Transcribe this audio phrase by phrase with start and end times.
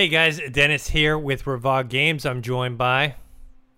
[0.00, 2.24] Hey guys, Dennis here with Ravog Games.
[2.24, 3.16] I'm joined by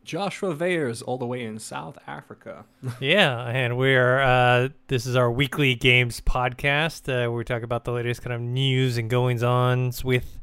[0.05, 2.65] Joshua Vayers, all the way in South Africa.
[3.01, 7.09] yeah, and we're uh, this is our weekly games podcast.
[7.09, 10.39] Uh, where we talk about the latest kind of news and goings ons with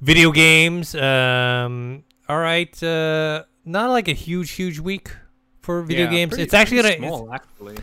[0.00, 0.96] video games.
[0.96, 5.12] Um, all right, uh, not like a huge, huge week
[5.60, 6.30] for video Yeah, games.
[6.30, 6.96] pretty- it's actually gonna.
[6.96, 7.76] small, actually.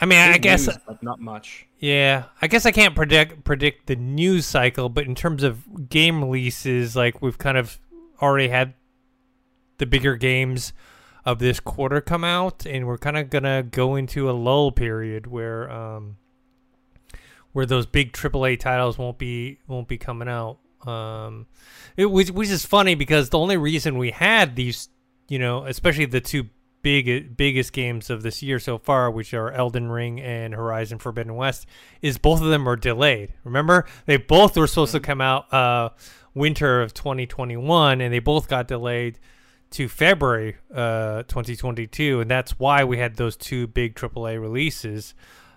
[0.00, 1.67] I mean, I guess news, but not much.
[1.78, 6.24] Yeah, I guess I can't predict predict the news cycle, but in terms of game
[6.24, 7.78] releases, like we've kind of
[8.20, 8.74] already had
[9.78, 10.72] the bigger games
[11.24, 15.28] of this quarter come out, and we're kind of gonna go into a lull period
[15.28, 16.16] where um
[17.52, 20.58] where those big AAA titles won't be won't be coming out.
[20.86, 21.46] Um,
[21.96, 24.88] it which which is funny because the only reason we had these,
[25.28, 26.46] you know, especially the two
[26.82, 31.34] big biggest games of this year so far, which are Elden Ring and Horizon Forbidden
[31.34, 31.66] West,
[32.02, 33.34] is both of them are delayed.
[33.44, 35.90] Remember, they both were supposed to come out uh,
[36.34, 39.18] winter of 2021, and they both got delayed
[39.70, 45.14] to February uh, 2022, and that's why we had those two big AAA releases,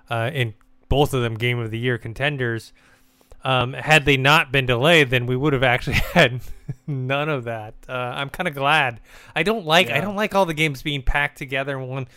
[0.10, 0.54] uh, and
[0.90, 2.73] both of them Game of the Year contenders.
[3.44, 6.42] Um, had they not been delayed, then we would have actually had
[6.88, 7.73] none of that.
[7.89, 9.02] Uh, I'm kind of glad.
[9.36, 12.08] I don't like I don't like all the games being packed together in one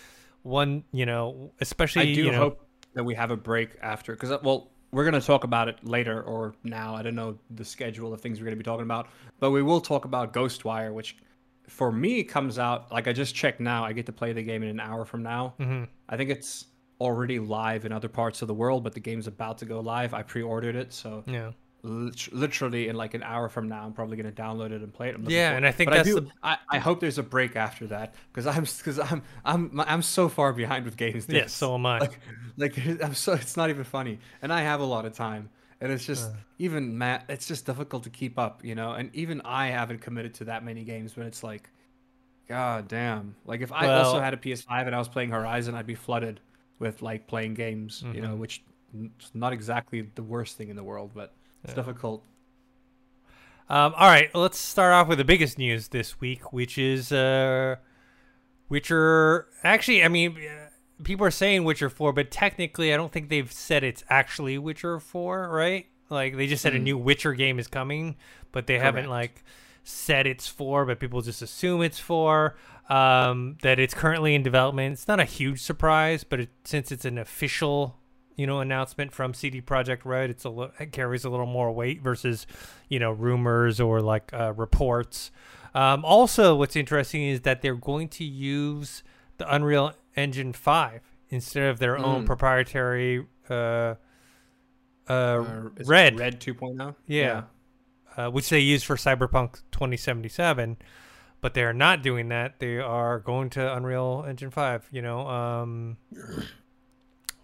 [0.43, 0.85] one.
[0.93, 4.31] You know, especially I do you know, hope that we have a break after, because
[4.43, 6.95] well, we're gonna talk about it later or now.
[6.95, 9.09] I don't know the schedule of things we're gonna be talking about,
[9.41, 11.17] but we will talk about Ghostwire, which
[11.69, 13.85] for me comes out like I just checked now.
[13.85, 15.55] I get to play the game in an hour from now.
[15.59, 15.89] Mhm.
[16.09, 16.67] I think it's
[17.01, 20.15] already live in other parts of the world, but the game's about to go live.
[20.15, 21.51] I pre-ordered it, so yeah.
[21.83, 25.09] lit- literally in like an hour from now, I'm probably gonna download it and play
[25.09, 25.15] it.
[25.17, 27.23] I'm Yeah, and I think but that's I, do, the- I, I hope there's a
[27.23, 31.27] break after that because I'm because I'm I'm I'm so far behind with games.
[31.29, 31.99] Yeah, so am I.
[31.99, 32.21] Like,
[32.57, 35.51] like I'm so it's not even funny, and I have a lot of time,
[35.81, 36.35] and it's just Uh.
[36.59, 37.25] even Matt.
[37.29, 38.93] It's just difficult to keep up, you know.
[38.93, 41.69] And even I haven't committed to that many games but it's like,
[42.49, 43.35] god damn.
[43.45, 46.41] Like if I also had a PS5 and I was playing Horizon, I'd be flooded
[46.79, 48.39] with like playing games, you know, Mhm.
[48.39, 48.63] which
[49.21, 51.77] is not exactly the worst thing in the world, but it's Yeah.
[51.77, 52.25] difficult.
[53.69, 57.77] Um, all right, let's start off with the biggest news this week, which is uh,
[58.69, 59.47] Witcher.
[59.63, 60.69] Actually, I mean, uh,
[61.03, 65.01] people are saying Witcher Four, but technically, I don't think they've said it's actually Witcher
[65.01, 65.87] Four, right?
[66.11, 66.83] Like they just said a Mm.
[66.83, 68.17] new Witcher game is coming,
[68.53, 69.43] but they haven't like
[69.83, 72.57] said it's four, but people just assume it's four.
[72.89, 74.93] Um, that it's currently in development.
[74.93, 77.97] It's not a huge surprise, but it, since it's an official,
[78.37, 81.73] you know, announcement from CD Projekt Red, it's a li- it carries a little more
[81.73, 82.47] weight versus,
[82.91, 85.31] you know, rumors or like uh, reports.
[85.75, 89.03] Um, also, what's interesting is that they're going to use
[89.39, 91.01] the Unreal Engine five
[91.31, 92.27] instead of their own Mm.
[92.27, 93.27] proprietary.
[93.49, 93.95] Uh, uh,
[95.09, 96.19] Uh, Red.
[96.19, 96.95] Red 2.0.
[97.07, 97.45] yeah,
[98.17, 100.77] uh, which they use for Cyberpunk 2077,
[101.45, 102.59] but they are not doing that.
[102.59, 105.99] They are going to Unreal Engine 5, you know, um,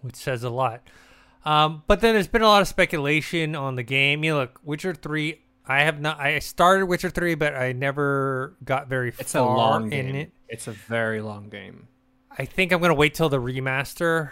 [0.01, 0.81] which says a lot.
[1.45, 4.25] Um, but then there's been a lot of speculation on the game.
[4.25, 5.43] You know, look, Witcher 3.
[5.67, 6.19] I have not.
[6.19, 10.17] I started Witcher 3, but I never got very It's a far long in game.
[10.17, 10.33] it.
[10.49, 11.87] It's a very long game.
[12.39, 14.31] I think I'm gonna wait till the remaster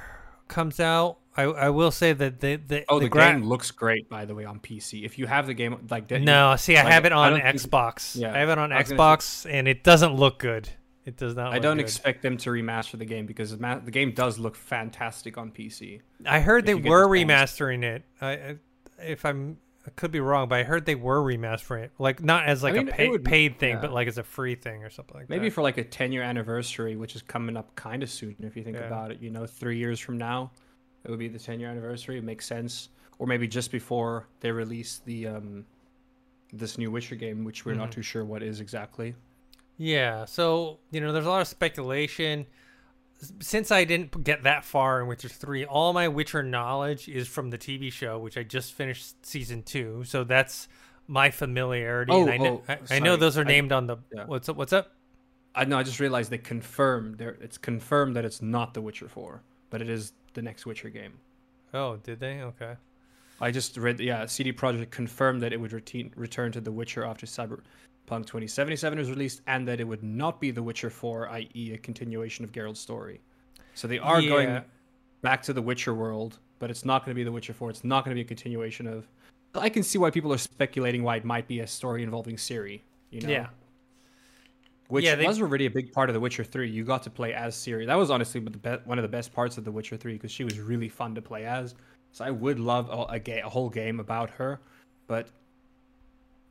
[0.49, 1.19] comes out.
[1.39, 4.35] I, I will say that the the Oh, the, gra- game looks great, by the
[4.35, 5.05] way, on PC.
[5.05, 7.43] If you have the game, like that, No, see, I like, have it on don't
[7.43, 8.17] think- Xbox.
[8.21, 10.69] yeah, I have it on I Xbox, and it doesn't look good.
[11.07, 11.55] It does not.
[11.55, 11.85] I don't good.
[11.85, 15.51] expect them to remaster the game because the, ma- the game does look fantastic on
[15.53, 16.01] PC.
[16.27, 18.03] I heard they were the remastering it.
[18.21, 18.57] I, I,
[19.01, 19.57] if I'm,
[19.87, 22.75] I could be wrong, but I heard they were remastering it, like not as like
[22.75, 23.81] mean, a pay, would- paid thing, yeah.
[23.81, 25.43] but like as a free thing or something like Maybe that.
[25.45, 28.55] Maybe for like a 10 year anniversary, which is coming up kind of soon if
[28.57, 28.87] you think Yeah.
[28.89, 29.21] about it.
[29.23, 30.51] You know, three years from now,
[31.09, 32.19] it would be the 10 year anniversary.
[32.19, 32.91] It makes sense.
[33.19, 35.65] Or maybe just before they release the um,
[36.53, 37.95] this new Witcher game, which we're not Mhm.
[37.95, 39.15] too sure what is exactly.
[39.79, 42.47] Yeah, so you know, there's a lot of speculation.
[43.41, 47.51] Since I didn't get that far in Witcher three, all my Witcher knowledge is from
[47.51, 50.05] the TV show, which I just finished season two.
[50.05, 50.69] So that's
[51.09, 52.13] my familiarity.
[52.13, 53.97] and Oh, I know, oh, I, I know those are I- named on the.
[54.15, 54.27] yeah.
[54.27, 54.57] What's up?
[54.57, 54.93] What's up?
[55.55, 55.79] I know.
[55.79, 57.37] I just realized they confirmed there.
[57.41, 61.13] It's confirmed that it's not The Witcher 4, but it is the next Witcher game.
[61.75, 62.41] Oh, did they?
[62.41, 62.75] Okay.
[63.41, 67.05] I just read, yeah, CD Projekt confirmed that it would retain, return to The Witcher
[67.05, 67.61] after Cyberpunk
[68.27, 72.45] 2077 was released, and that it would not be The Witcher 4, i.e., a continuation
[72.45, 73.21] of Geralt's story.
[73.75, 74.29] So they are Yeah.
[74.29, 74.65] going
[75.23, 77.71] back to the Witcher world, but it's not going to be The Witcher 4.
[77.71, 79.07] It's not going to be a continuation of.
[79.55, 82.81] I can see why people are speculating why it might be a story involving Ciri.
[83.11, 83.49] You know, Yeah.
[84.89, 86.69] Which Yeah, they- was already a big part of The Witcher 3.
[86.71, 87.87] You got to play as Ciri.
[87.87, 90.45] That was honestly be- one of the best parts of The Witcher 3 because she
[90.45, 91.75] was really fun to play as.
[92.13, 94.61] So I would love a, a, ga- a whole game about her,
[95.07, 95.29] but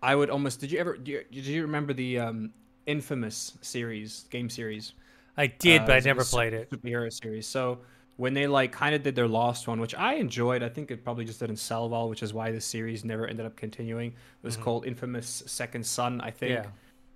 [0.04, 0.60] I would almost.
[0.60, 0.95] Did you ever?
[0.98, 2.54] Did you, did you remember the um,
[2.86, 4.94] infamous series, game series?
[5.36, 6.69] I did, Uh, but I a never played it.
[6.69, 7.48] Superhero series.
[7.48, 7.80] So
[8.18, 11.04] when they like kind of did their Lost one, which I enjoyed, I think it
[11.04, 14.10] probably just didn't sell well, which is why the series never ended up continuing.
[14.12, 14.62] It was Mhm.
[14.62, 16.63] called Infamous Second Son, I think.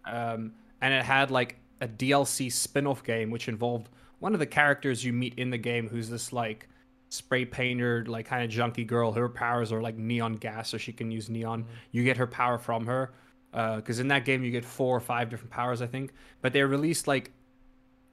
[0.07, 0.31] Yeah.
[0.33, 3.89] Um, and it had like a DLC spin-off game which involved
[4.19, 6.68] one of the characters you meet in the game, who's this like
[7.10, 9.12] spray painted, like kind of junky girl.
[9.12, 11.63] Her powers are like neon gas, so she can use neon.
[11.63, 11.72] Mm-hmm.
[11.92, 13.13] You get her power from her.
[13.54, 16.13] Uh, because in that game you get four or five different powers, I think.
[16.42, 17.31] But they released like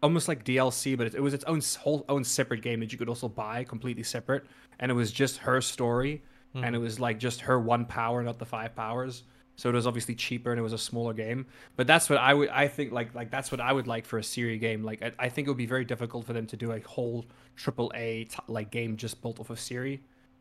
[0.03, 2.99] almost like DLC, but it, it was its own whole own separate game that you
[2.99, 4.47] could also buy completely separate,
[4.81, 6.23] and it was just her story,
[6.55, 6.75] and mm.
[6.75, 9.25] it was like just her one power, not the five powers.
[9.58, 11.44] So it was obviously cheaper and it was a smaller game.
[11.75, 14.16] But that's what I would I think like like that's what I would like for
[14.19, 14.84] a Ciri game.
[14.84, 17.26] Like I, I think it would be very difficult for them to do a whole
[17.56, 19.99] triple A t- like game just built off of Ciri.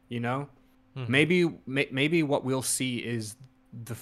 [0.08, 0.48] You know,
[0.96, 1.10] Mhm.
[1.10, 3.36] maybe may, maybe what we'll see is
[3.86, 3.98] the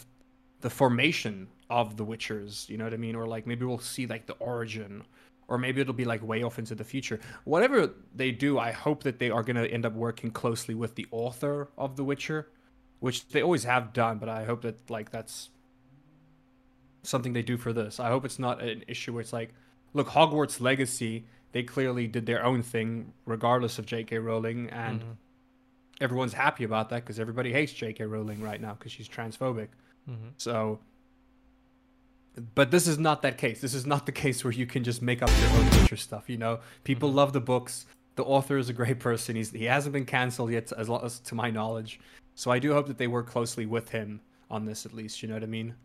[0.61, 2.67] the formation of the Witchers.
[2.69, 3.15] You know what I mean?
[3.15, 5.03] Or like maybe we'll see like the origin.
[5.47, 7.19] Or maybe it'll be like way off into the future.
[7.45, 10.95] Whatever they do, I hope that they are going to end up working closely with
[10.95, 12.47] the author of The Witcher,
[12.99, 14.17] which they always have done.
[14.17, 15.49] But I hope that like that's
[17.03, 17.99] something they do for this.
[17.99, 19.53] I hope it's not an issue where it's like,
[19.93, 24.17] look, Hogwarts Legacy, they clearly did their own thing, regardless of J.K.
[24.17, 25.15] Rowling, and Mhm.
[26.01, 28.05] everyone's happy about that because everybody hates J.K.
[28.05, 29.67] Rowling right now because she's transphobic.
[30.09, 30.29] Mm-hmm.
[30.37, 30.79] So,
[32.55, 33.61] but this is not that case.
[33.61, 36.29] This is not the case where you can just make up your own Witcher stuff.
[36.29, 37.85] You know, people love the books.
[38.15, 39.35] The author is a great person.
[39.35, 41.99] He's he hasn't been canceled yet, as as to my knowledge.
[42.35, 44.21] So I do hope that they work closely with him
[44.51, 45.21] on this, at least.
[45.21, 45.75] You know what I mean?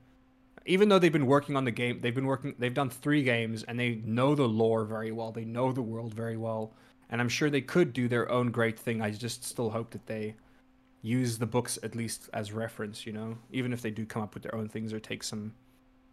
[0.67, 2.55] Even though they've been working on the game, they've been working.
[2.59, 5.33] They've done three games, and they know the lore very well.
[5.33, 6.75] They know the world very well,
[7.09, 9.01] and I'm sure they could do their own great thing.
[9.01, 10.35] I just still hope that they
[11.03, 13.07] use the books at least as reference.
[13.07, 15.55] You know, even if they do come up with their own things or take some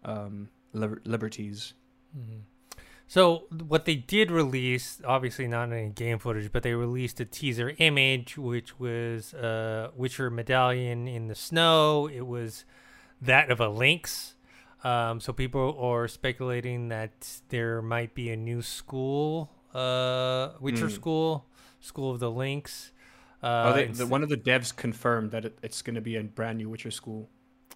[0.05, 1.73] um, liber- liberties.
[2.17, 2.41] Mhm.
[3.09, 7.73] So what they did release, obviously not any game footage, but they released a teaser
[7.77, 12.09] image, which was a Witcher medallion in the snow.
[12.13, 12.65] It was
[13.21, 14.35] that of a lynx.
[14.83, 20.93] Um, so people are speculating that there might be a new school, uh, Witcher Hmm.
[20.93, 21.45] school,
[21.79, 22.91] School of the Lynx.
[23.43, 26.15] oh, Uh, they, the, one of the devs confirmed that it, it's going to be
[26.17, 27.29] a brand new Witcher school.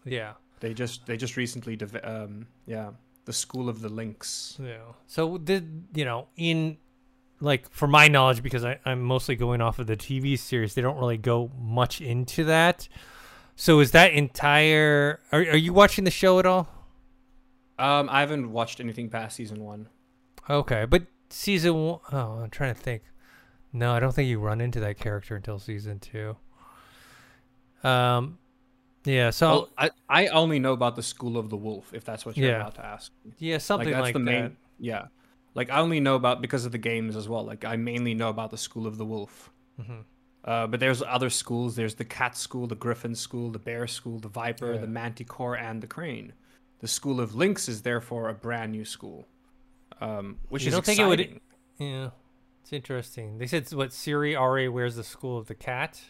[0.03, 0.33] yeah.
[0.59, 2.91] They just they just recently dev- um yeah
[3.25, 4.57] the School of the Lynx.
[4.61, 4.93] Yeah.
[5.07, 6.77] So did you know in
[7.39, 10.81] like for my knowledge because I, I'm mostly going off of the TV series, they
[10.81, 12.87] don't really go much into that.
[13.55, 16.67] So is that entire are are you watching the show at all?
[17.77, 19.89] Um, I haven't watched anything past season one.
[20.49, 23.03] Okay, but season one oh I'm trying to think.
[23.73, 26.35] No, I don't think you run into that character until season two.
[27.83, 28.37] Um
[29.05, 32.25] yeah, so Well, I I only know about the School of the Wolf, if that's
[32.25, 32.61] what you're Yeah.
[32.61, 33.11] about to ask.
[33.37, 34.51] yeah, something like that's like, the main that.
[34.79, 35.07] yeah.
[35.53, 37.43] Like I only know about because of the games as well.
[37.43, 39.51] Like I mainly know about the School of the Wolf.
[39.79, 40.03] Mhm.
[40.43, 41.75] Uh, but there's other schools.
[41.75, 44.81] There's the cat school, the griffin school, the bear school, the viper, Yeah.
[44.81, 46.33] the manticore, and the crane.
[46.79, 49.27] The school of lynx is therefore a brand new school,
[49.99, 51.41] um, which You is don't think it would-
[51.77, 52.09] Yeah.
[52.63, 53.37] It's interesting.
[53.37, 56.01] They said what Ciri already wears the school of the cat.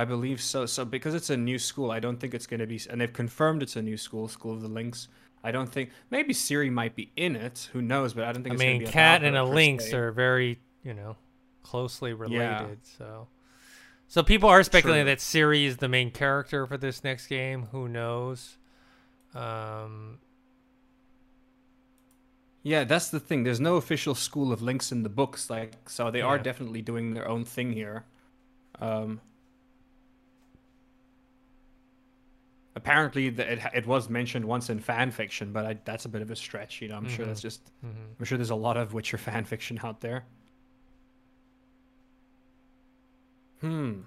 [0.00, 0.64] I believe so.
[0.64, 2.80] So because it's a new school, I don't think it's going to be.
[2.88, 5.08] And they've confirmed it's a new school, School of the Lynx.
[5.44, 7.68] I don't think maybe Ciri might be in it.
[7.74, 8.14] Who knows?
[8.14, 8.54] But I don't think.
[8.54, 9.96] I mean, be cat and a lynx se.
[9.98, 11.16] are very, you know,
[11.62, 12.40] closely related.
[12.40, 12.96] Yeah.
[12.96, 13.28] So,
[14.08, 15.12] so people are speculating True.
[15.12, 17.68] that Ciri is the main character for this next game.
[17.70, 18.56] Who knows?
[19.34, 20.18] Um,
[22.62, 23.42] Yeah, that's the thing.
[23.44, 27.12] There's no official school of lynx in the books, like so they are definitely doing
[27.12, 28.06] their own thing here.
[28.80, 29.20] Um,
[32.80, 36.22] apparently, the, it it was mentioned once in fan fiction, but I, that's a bit
[36.22, 36.80] of a stretch.
[36.82, 37.60] You know, I'm sure that's just.
[37.84, 37.90] mhm.
[38.18, 40.24] I'm sure there's a lot of Witcher fan fiction out there.
[43.60, 44.00] Hmm.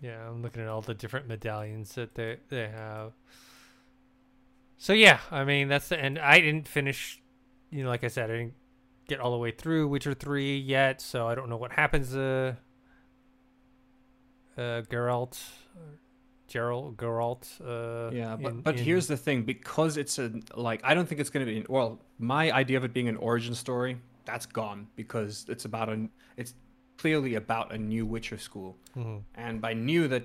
[0.00, 3.12] Yeah, I'm looking at all the different medallions that they they have.
[4.76, 7.20] So yeah, I mean that's the and I didn't finish.
[7.70, 8.54] You know, like I said, I didn't
[9.08, 12.56] get all the way through Witcher three yet, so I don't know what happens to
[14.56, 15.38] uh, Geralt,
[16.48, 17.60] Geralt, Geralt.
[17.60, 21.08] Uh, Yeah, but in- but in- here's the thing: because it's a like, I don't
[21.08, 21.64] think it's gonna be.
[21.68, 26.08] Well, my idea of it being an origin story that's gone because it's about a.
[26.36, 26.54] It's
[26.96, 29.22] clearly about a new Witcher school, Mhm.
[29.34, 30.24] and by new that,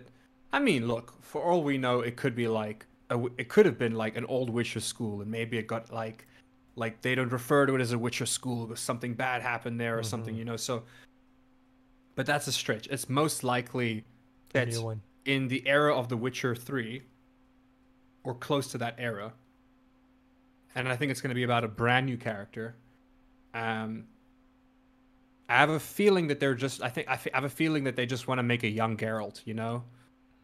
[0.54, 3.80] I mean, look, for all we know, it could be like a, it could have
[3.80, 6.28] been like an old Witcher school, and maybe it got like,
[6.76, 9.98] like they don't refer to it as a Witcher school because something bad happened there
[9.98, 10.38] or something, Mhm.
[10.38, 10.58] you know.
[10.58, 10.84] So,
[12.16, 12.88] but that's a stretch.
[12.88, 14.06] It's most likely
[14.54, 14.70] that
[15.26, 17.04] in the era of The Witcher 3
[18.24, 19.34] or close to that era.
[20.76, 22.76] And I think it's going to be about a brand new character.
[23.54, 24.06] Um,
[25.50, 26.82] I have a feeling that they're just.
[26.84, 28.68] I think I, f- I have a feeling that they just want to make a
[28.68, 29.84] young Geralt, you know.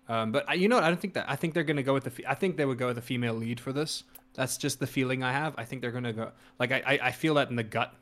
[0.09, 0.83] Um, but I, you know what?
[0.83, 1.29] I don't think that.
[1.29, 2.09] I think they're gonna go with the.
[2.09, 4.03] Fe- I think they would go with a female lead for this.
[4.33, 5.53] That's just the feeling I have.
[5.57, 6.31] I think they're gonna go.
[6.57, 7.93] Like I, I, I feel that in the gut.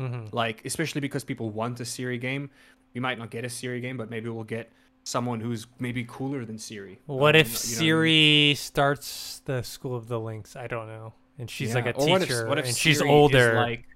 [0.00, 0.34] Mm-hmm.
[0.34, 2.48] Like especially because people want a Ciri game.
[2.94, 4.72] We might not get a Ciri game, but maybe we'll get
[5.06, 6.98] someone who's maybe cooler than Ciri.
[7.06, 7.46] What Um, if
[7.80, 8.54] you know- what I mean?
[8.54, 10.56] Ciri starts the School of the Lynx?
[10.56, 11.92] I don't know, and she's like Yeah.
[11.92, 13.54] a Or what if- teacher, what if and she's older.
[13.54, 13.86] like,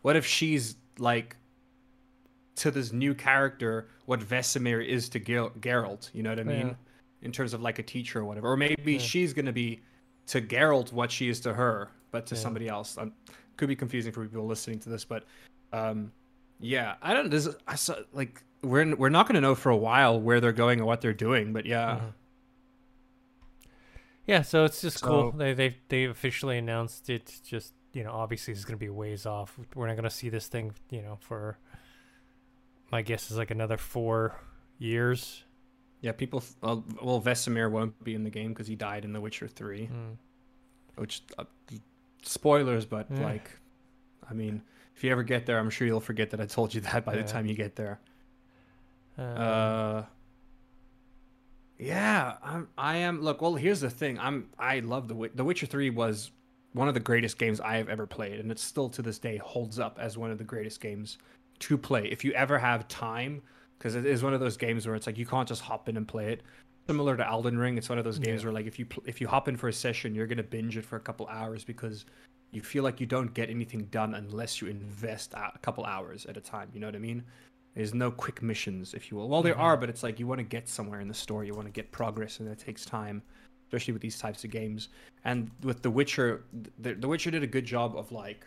[0.00, 1.36] what if she's like
[2.56, 6.10] to this new character what Vesemir is to Ger- Geralt?
[6.14, 6.68] You know what I mean?
[6.68, 6.74] Yeah.
[7.20, 8.98] In terms of like a teacher or whatever, or maybe Yeah.
[9.00, 9.82] she's gonna be
[10.28, 12.96] to Geralt what she is to her, but to somebody else.
[12.96, 13.12] Um,
[13.58, 15.24] could be confusing for people listening to this, but
[15.74, 16.10] um,
[16.58, 17.28] yeah, I don't.
[17.30, 20.78] This I saw like we're we're not gonna know for a while where they're going
[20.80, 22.00] and what they're doing, but yeah.
[22.00, 22.12] Mhm.
[24.26, 25.32] Yeah, so it's just cool.
[25.32, 27.40] They they they officially announced it.
[27.44, 29.58] Just you know, obviously it's going to be ways off.
[29.74, 31.56] We're not going to see this thing, you know, for
[32.92, 34.38] my guess is like another four
[34.78, 35.44] years.
[36.02, 36.44] Yeah, people.
[36.62, 39.86] Uh, well, Vesemir won't be in the game because he died in The Witcher Three.
[39.92, 40.16] Mm.
[40.96, 41.44] which uh,
[42.22, 43.22] spoilers, but Yeah.
[43.24, 43.50] like,
[44.28, 44.62] I mean,
[44.96, 47.14] if you ever get there, I'm sure you'll forget that I told you that by
[47.14, 47.22] Yeah.
[47.22, 48.00] the time you get there.
[49.18, 50.04] Uh,
[51.78, 52.68] yeah, I'm.
[52.76, 53.20] I am.
[53.22, 54.18] Look, well, here's the thing.
[54.18, 54.48] I'm.
[54.58, 56.30] I love the The Witcher Three was
[56.72, 59.36] one of the greatest games I have ever played, and it still to this day
[59.38, 61.18] holds up as one of the greatest games
[61.60, 62.06] to play.
[62.06, 63.42] If you ever have time,
[63.78, 65.96] because it is one of those games where it's like you can't just hop in
[65.96, 66.42] and play it.
[66.86, 68.46] Similar to Elden Ring, it's one of those games Yeah.
[68.46, 70.84] where like if you if you hop in for a session, you're gonna binge it
[70.84, 72.06] for a couple hours because
[72.50, 76.36] you feel like you don't get anything done unless you invest a couple hours at
[76.36, 76.70] a time.
[76.72, 77.24] You know what I mean?
[77.78, 79.28] There's no quick missions, if you will.
[79.28, 79.60] Well, there Mhm.
[79.60, 81.46] are, but it's like you want to get somewhere in the story.
[81.46, 83.22] You want to get progress, and it takes time,
[83.68, 84.88] especially with these types of games.
[85.24, 86.42] And with The Witcher,
[86.80, 88.44] the, the Witcher did a good job of like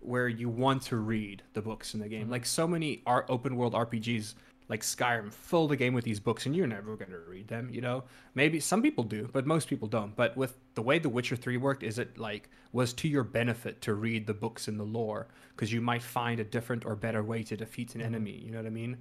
[0.00, 2.28] where you want to read the books in the game.
[2.28, 2.30] Mhm.
[2.30, 4.34] Like so many art, open world RPGs,
[4.68, 7.68] like Skyrim, fill the game with these books, and you're never going to read them.
[7.70, 8.04] You know,
[8.34, 10.14] maybe some people do, but most people don't.
[10.16, 13.80] But with the way The Witcher Three worked, is it like was to your benefit
[13.82, 17.22] to read the books in the lore because you might find a different or better
[17.22, 18.42] way to defeat an enemy.
[18.44, 18.96] You know what I mean?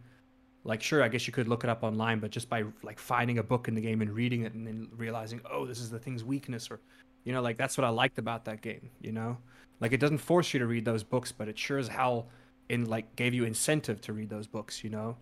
[0.64, 3.40] Like sure, I guess you could look it up online, but just by like finding
[3.40, 6.00] a book in the game and reading it and then realizing, oh, this is the
[6.00, 6.80] thing's weakness, or
[7.24, 8.90] you know, like that's what I liked about that game.
[9.02, 9.38] You know,
[9.80, 12.28] like it doesn't force you to read those books, but it sure as hell
[12.70, 14.84] in like gave you incentive to read those books.
[14.84, 15.18] You know,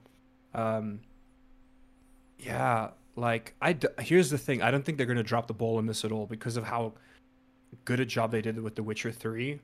[0.54, 1.00] um,
[2.40, 2.90] yeah.
[3.16, 5.86] Like I d- here's the thing, I don't think they're gonna drop the ball in
[5.86, 6.94] this at all because of how
[7.86, 9.60] good a job they did with The Witcher Three,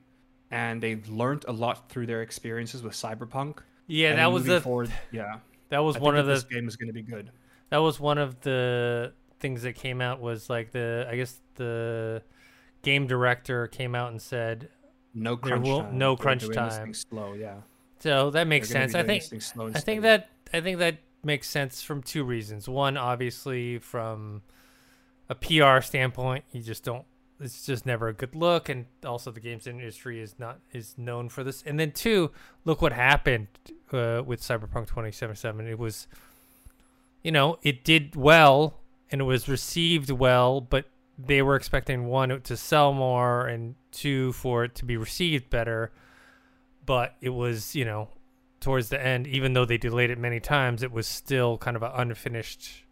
[0.52, 3.58] and they've learned a lot through their experiences with Cyberpunk.
[3.88, 5.38] yeah, and that was the forward, yeah.
[5.70, 7.30] that was I one of the this game is going to be good.
[7.70, 12.22] that was one of the things that came out was like the I guess the
[12.82, 14.68] game director came out and said
[15.12, 15.98] No crunch will- time.
[15.98, 16.94] no crunch time.
[16.94, 17.56] slow, yeah.
[17.98, 18.94] so that makes sense.
[18.94, 22.68] I think slow I think that I think that makes sense from two reasons.
[22.68, 24.42] One, obviously, from
[25.28, 27.04] a PR standpoint, you just don't.
[27.40, 31.28] It's just never a good look, and also the games industry is not is known
[31.30, 31.62] for this.
[31.64, 32.32] And then two,
[32.64, 33.46] look what happened
[33.92, 35.66] uh, with Cyberpunk 2077.
[35.66, 36.06] It was,
[37.22, 38.80] you know, it did well
[39.10, 40.86] and it was received well, but
[41.18, 45.92] they were expecting one to sell more and two for it to be received better.
[46.86, 48.08] But it was, you know,
[48.60, 51.82] towards the end, even though they delayed it many times, it was still kind of
[51.82, 52.84] an unfinished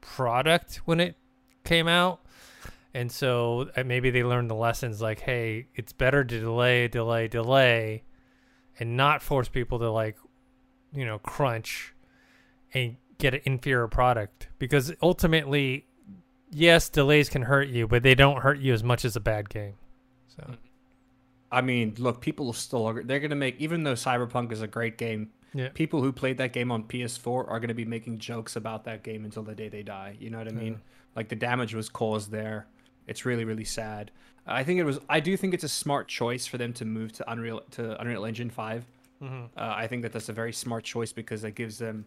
[0.00, 1.16] product when it
[1.64, 2.20] came out.
[2.92, 7.28] And so uh, maybe they learned the lessons like, hey, it's better to delay, delay,
[7.28, 8.02] delay,
[8.78, 10.16] and not force people to like,
[10.92, 11.94] you know, crunch
[12.74, 14.48] and get an inferior product.
[14.58, 15.86] Because ultimately,
[16.50, 19.48] yes, delays can hurt you, but they don't hurt you as much as a bad
[19.48, 19.74] game.
[20.26, 20.54] So,
[21.52, 24.66] I mean, look, people still are, they're going to make even though Cyberpunk is a
[24.68, 25.68] great game, yeah.
[25.74, 29.02] people who played that game on PS4 are going to be making jokes about that
[29.02, 30.16] game until the day they die.
[30.20, 30.74] You know what I mean?
[30.74, 30.78] Yeah.
[31.16, 32.66] Like the damage was caused there.
[33.08, 34.12] It's really really sad.
[34.46, 37.12] I think it was I do think it's a smart choice for them to move
[37.14, 38.84] to Unreal to Unreal Engine 5.
[39.22, 39.44] Mm-hmm.
[39.56, 42.06] Uh, I think that that's a very smart choice because that gives them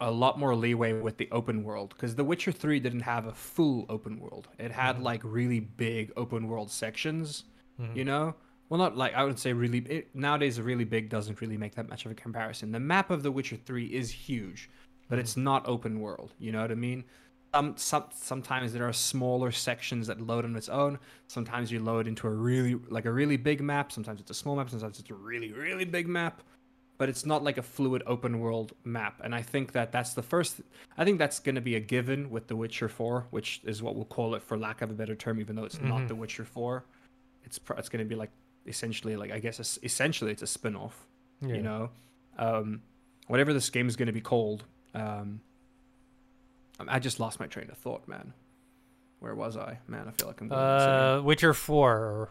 [0.00, 1.90] a lot more leeway with the open world.
[1.90, 4.48] Because The Witcher 3 didn't have a full open world.
[4.58, 5.02] It had Mhm.
[5.02, 7.44] like really big open world sections.
[7.80, 7.96] Mm-hmm.
[7.96, 8.34] You know,
[8.68, 9.78] well, not like I would say really.
[9.78, 12.72] It, nowadays, a really big doesn't really make that much of a comparison.
[12.72, 14.70] The map of The Witcher 3 is huge,
[15.08, 15.22] but Mhm.
[15.22, 16.32] it's not open world.
[16.38, 17.04] You know what I mean?
[17.52, 21.00] Um, some sometimes there are smaller sections that load on its own.
[21.26, 23.90] Sometimes you load into a really like a really big map.
[23.90, 24.70] Sometimes it's a small map.
[24.70, 26.42] Sometimes it's a really really big map.
[26.98, 29.22] but it's not like a fluid open world map.
[29.24, 30.60] And I think that that's the first.
[30.98, 33.96] I think that's going to be a given with The Witcher 4, which is what
[33.96, 36.08] we'll call it for lack of a better term, even though it's not Mhm.
[36.08, 36.84] The Witcher 4.
[37.44, 38.30] It's pr- it's going to be like
[38.66, 41.06] essentially like I guess essentially it's a spin-off.
[41.40, 41.54] Yeah.
[41.54, 41.90] You know,
[42.38, 42.82] um,
[43.28, 44.64] whatever this game is going to be called.
[44.94, 45.40] Um,
[46.88, 48.32] I just lost my train of thought, man.
[49.18, 49.78] Where was I?
[49.86, 50.88] Man, I feel like I'm going insane.
[51.18, 52.28] Uh, Witcher Four, or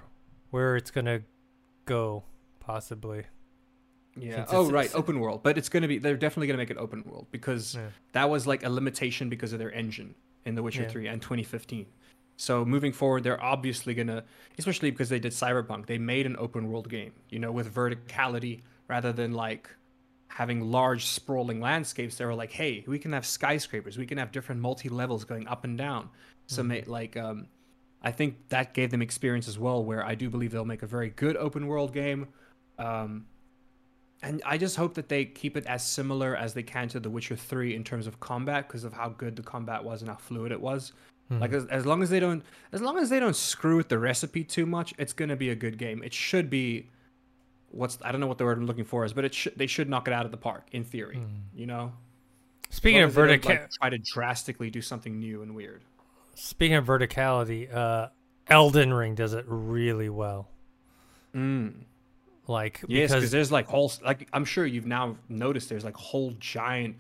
[0.49, 1.21] where it's gonna
[1.85, 2.23] go,
[2.59, 3.23] possibly.
[4.17, 4.45] Yeah.
[4.49, 4.85] Oh, right.
[4.85, 5.97] it's- Open world, but it's going to be.
[5.99, 7.89] They're definitely going to make it open world because Yeah.
[8.13, 10.89] that was like a limitation because of their engine in The Witcher Yeah.
[10.89, 11.85] 3 and 2015.
[12.39, 14.23] So moving forward, they're obviously going to,
[14.57, 18.61] especially because they did Cyberpunk, they made an open world game, you know, with verticality
[18.87, 19.69] rather than like
[20.29, 22.15] having large sprawling landscapes.
[22.15, 25.49] They were like, hey, we can have skyscrapers, we can have different multi levels going
[25.49, 26.07] up and down.
[26.47, 27.47] So ma- like, um,
[28.01, 30.87] I think that gave them experience as well, where I do believe they'll make a
[30.87, 32.29] very good open world game.
[32.77, 33.25] Um,
[34.23, 37.09] and I just hope that they keep it as similar as they can to The
[37.09, 40.15] Witcher 3 in terms of combat because of how good the combat was and how
[40.15, 40.93] fluid it was.
[41.31, 41.39] Mhm.
[41.41, 43.99] Like as, as long as they don't as long as they don't screw with the
[43.99, 46.01] recipe too much, it's going to be a good game.
[46.03, 46.89] It should be
[47.71, 49.67] what's I don't know what the word I'm looking for is, but it should they
[49.67, 51.41] should knock it out of the park in theory, Mhm.
[51.53, 51.93] you know.
[52.71, 55.55] Speaking of long as they don't, vertical, like, try to drastically do something new and
[55.55, 55.83] weird.
[56.35, 58.07] speaking of verticality, uh,
[58.47, 60.49] Elden Ring does it really well.
[61.35, 61.83] Mm.
[62.47, 65.95] Like Yes, because because there's like whole like I'm sure you've now noticed there's like
[65.97, 66.95] whole giant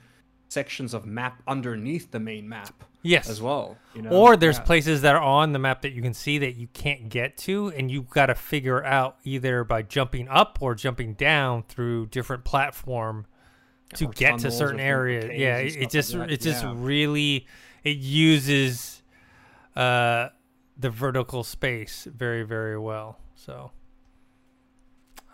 [0.49, 3.77] sections of map underneath the main map yes, as well.
[3.93, 4.63] You know, or there's Yeah.
[4.63, 7.69] places that are on the map that you can see that you can't get to,
[7.69, 12.43] and you've got to figure out either by jumping up or jumping down through different
[12.43, 13.25] platform
[13.95, 15.25] to Or get to certain areas.
[15.33, 16.73] Yeah, it, stuff it like just that, it just yeah.
[16.75, 17.47] really
[17.83, 19.01] it uses
[19.75, 20.29] uh
[20.77, 23.17] the vertical space very very well.
[23.35, 23.71] So.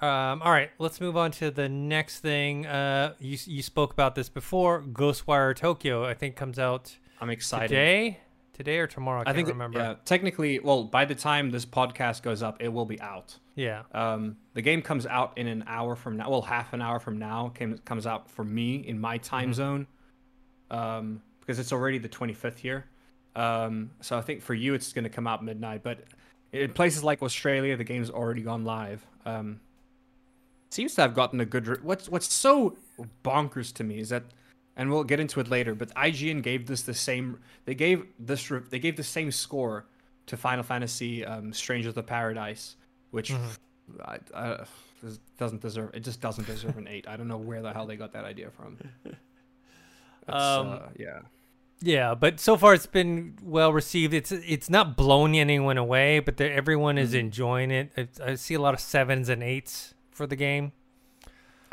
[0.01, 2.65] Um, all right, let's move on to the next thing.
[2.65, 4.81] Uh, you you spoke about this before.
[4.81, 7.67] Ghostwire Tokyo, I think, comes out I'm excited.
[7.69, 8.19] today,
[8.53, 9.19] today or tomorrow.
[9.19, 9.79] I, I can't think remember.
[9.79, 13.37] yeah, technically, well, by the time this podcast goes up, it will be out.
[13.55, 13.83] Yeah.
[13.93, 16.29] Um, the game comes out in an hour from now.
[16.29, 19.53] Well, half an hour from now came, comes out for me in my time Mhm.
[19.55, 19.87] zone,
[20.71, 22.85] um, because it's already the 25th here.
[23.35, 25.99] Um, so I think for you it's going to come out midnight, but
[26.51, 29.05] in places like Australia, the game's already gone live.
[29.25, 29.59] Um,
[30.69, 31.67] seems to have gotten a good.
[31.67, 32.77] Re- what's what's so
[33.23, 34.23] bonkers to me is that,
[34.77, 35.73] and we'll get into it later.
[35.75, 37.39] But IGN gave this the same.
[37.65, 38.51] They gave this.
[38.69, 39.85] They gave the same score
[40.27, 42.75] to Final Fantasy um, Strangers of Paradise,
[43.11, 43.57] which Mhm.
[44.03, 44.65] I, I,
[45.37, 45.91] doesn't deserve.
[45.93, 47.07] It just doesn't deserve an eight.
[47.07, 48.77] I don't know where the hell they got that idea from.
[50.27, 51.19] Um, uh, yeah.
[51.81, 54.13] Yeah, but so far it's been well received.
[54.13, 57.19] It's it's not blowing anyone away, but everyone is Mhm.
[57.19, 57.91] enjoying it.
[57.97, 60.71] I, I see a lot of sevens and eights for the game.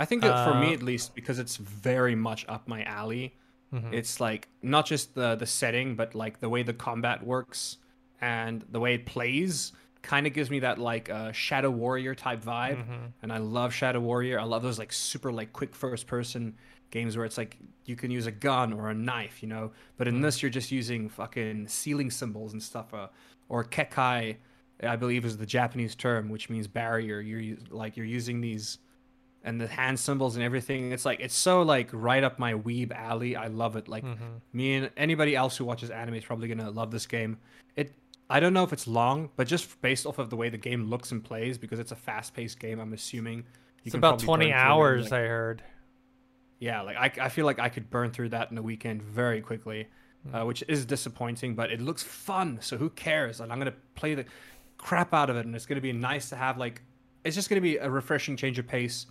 [0.02, 3.26] I think that for uh, me at least, because it's very much up my alley.
[3.72, 3.92] Mhm.
[3.92, 7.78] It's like not just the the setting, but like the way the combat works
[8.20, 9.72] and the way it plays.
[10.02, 13.12] Kind of gives me that like uh, Shadow Warrior type vibe, Mhm.
[13.22, 14.40] and I love Shadow Warrior.
[14.40, 16.56] I love those like super like quick first person
[16.90, 19.70] games where it's like you can use a gun or a knife, you know.
[19.96, 20.22] But in Mhm.
[20.22, 23.08] this, you're just using fucking sealing symbols and stuff, uh,
[23.48, 24.36] or kekkai,
[24.94, 27.20] I believe is the Japanese term, which means barrier.
[27.20, 28.78] You're like you're using these
[29.44, 30.92] and the hand symbols and everything.
[30.92, 33.34] It's like it's so like right up my weeb alley.
[33.36, 33.88] I love it.
[33.88, 34.40] Like Mhm.
[34.52, 37.38] me and anybody else who watches anime is probably gonna love this game.
[37.76, 37.92] It
[38.30, 40.84] I don't know if it's long, but just based off of the way the game
[40.84, 43.44] looks and plays, because it's a fast-paced game, I'm assuming you
[43.84, 45.62] It's can about probably twenty burn through hours, like- I heard.
[46.58, 49.40] yeah, like I, I feel like I could burn through that in a weekend very
[49.40, 49.88] quickly,
[50.28, 50.34] Hmm.
[50.36, 52.58] uh, which is disappointing, but it looks fun.
[52.60, 53.40] So who cares?
[53.40, 54.24] And I'm gonna play the
[54.78, 56.80] crap out of it, and it's gonna be nice to have like
[57.24, 59.06] it's just gonna be a refreshing change of pace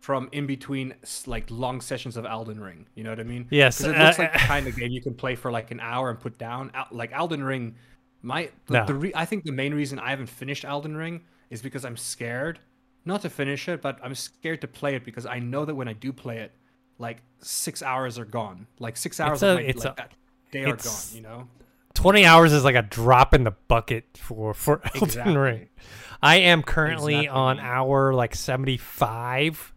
[0.00, 0.94] from in between
[1.26, 2.86] like long sessions of Elden Ring.
[2.94, 3.46] You know what I mean?
[3.50, 5.80] Yes, it looks uh, like the kind of game you can play for like an
[5.80, 6.70] hour and put down.
[6.90, 7.74] Like Elden Ring,
[8.22, 8.86] my the, No.
[8.86, 11.96] the re- I think the main reason I haven't finished Elden Ring is because I'm
[11.96, 12.60] scared,
[13.04, 15.88] not to finish it, but I'm scared to play it because I know that when
[15.88, 16.52] I do play it,
[16.98, 18.66] like six hours are gone.
[18.78, 20.12] Like six hours a- of my, it's like, a- that
[20.52, 20.92] day are gone.
[21.12, 21.48] You know?
[21.94, 25.36] Twenty hours is like a drop in the bucket for for Elden Exactly.
[25.36, 25.68] Ring.
[26.22, 29.72] I am currently Exactly, on hour like seventy five,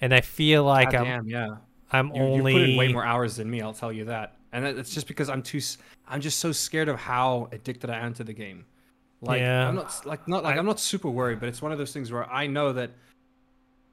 [0.00, 1.56] and I feel like I'm Goddamn, yeah.
[1.92, 3.60] I'm You, only you put in way more hours than me.
[3.60, 4.36] I'll tell you that.
[4.52, 5.60] And it's just because I'm too.
[6.08, 8.64] I'm just so scared of how addicted I am to the game.
[9.20, 9.68] Like Yeah.
[9.68, 11.92] I'm not like not like I- I'm not super worried, but it's one of those
[11.92, 12.90] things where I know that.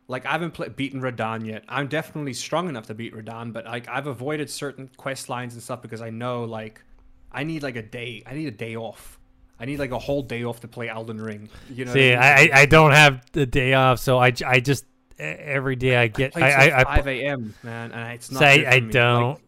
[0.10, 1.64] Like I haven't pla beaten Radahn yet.
[1.70, 5.64] I'm definitely strong enough to beat Radahn, but like I've avoided certain quest lines and
[5.64, 6.84] stuff because I know like
[7.32, 8.22] I need like a day.
[8.26, 9.18] I need a day off.
[9.60, 11.50] I need like a whole day off to play Elden Ring.
[11.70, 11.94] You know.
[11.94, 12.20] See, mean?
[12.20, 14.86] I, I I don't have the day off, so I I just
[15.20, 17.54] every day I get I I, I, 5 a.m.
[17.64, 18.40] man, and it's not.
[18.40, 19.40] say I don't.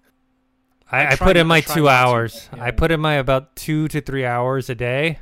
[0.91, 2.47] I, I I, put in my two to, hours.
[2.51, 5.19] but I put in my about two to three hours a day,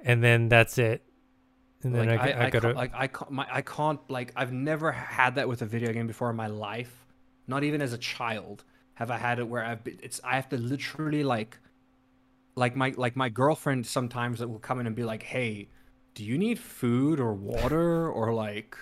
[0.00, 1.02] and then that's it.
[1.82, 3.62] And then like, I, I, I, I, go can't, to like I can't, my, I
[3.62, 7.06] can't like I've never had that with a video game before in my life.
[7.46, 8.64] Not even as a child
[8.94, 11.58] have I had it where I've been, it's I have to literally like
[12.54, 15.68] like my like my girlfriend sometimes that will come in and be like, "Hey,
[16.14, 18.76] do you need food or water or like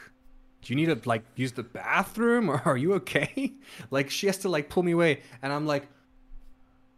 [0.63, 3.53] do you need to like use the bathroom or are you okay?"
[3.91, 5.89] like she has to like pull me away and I'm like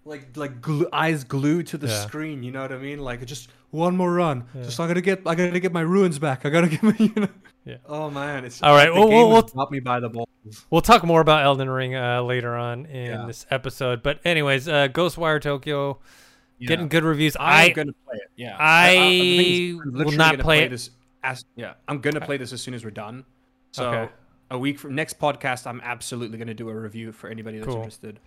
[0.04, 2.00] like like glu eyes glued to the Yeah.
[2.06, 2.98] screen, you know what I mean?
[2.98, 4.44] Like just one more run.
[4.54, 4.62] Yeah.
[4.64, 6.44] Just I gotta get I gotta get my ruins back.
[6.44, 7.28] I gotta get my you know.
[7.64, 7.76] Yeah.
[7.86, 10.28] Oh man, it's All right, well, we'll- got me by the balls.
[10.70, 13.26] We'll talk more about Elden Ring uh, later on in Yeah.
[13.26, 14.02] this episode.
[14.02, 16.00] But anyways, uh, Ghostwire Tokyo
[16.60, 17.36] getting good reviews.
[17.38, 18.30] I'm I gonna play it.
[18.34, 20.70] Yeah, I is, I'm will not play it.
[20.70, 20.90] this.
[21.22, 23.24] As, yeah, I'm gonna play this as soon as we're done.
[23.72, 24.12] So Okay.
[24.50, 27.76] a week from next podcast, I'm absolutely gonna do a review for anybody that's Cool.
[27.78, 28.20] interested.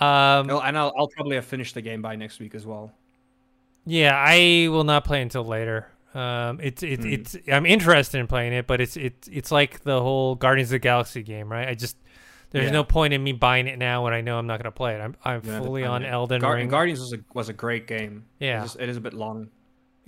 [0.00, 2.92] um Oh, and I'll, I'll probably have finished the game by next week as well.
[3.84, 5.88] yeah, I will not play until later.
[6.14, 7.10] Um, it's it's Hmm.
[7.12, 10.72] it's I'm interested in playing it, but it's it's it's like the whole Guardians of
[10.72, 11.68] the Galaxy game, right?
[11.68, 11.96] I just
[12.50, 12.70] there's Yeah.
[12.72, 15.00] no point in me buying it now when I know I'm not gonna play it.
[15.00, 16.04] I'm I'm Yeah, fully on.
[16.04, 16.68] Elden Gar- Ring.
[16.68, 18.24] Guardians was a was a great game.
[18.38, 18.62] Yeah.
[18.62, 19.48] It's just- it is a bit long.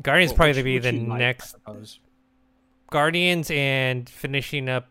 [0.03, 1.57] Guardians Well, probably to be the next.
[2.91, 4.89] Guardians and finishing up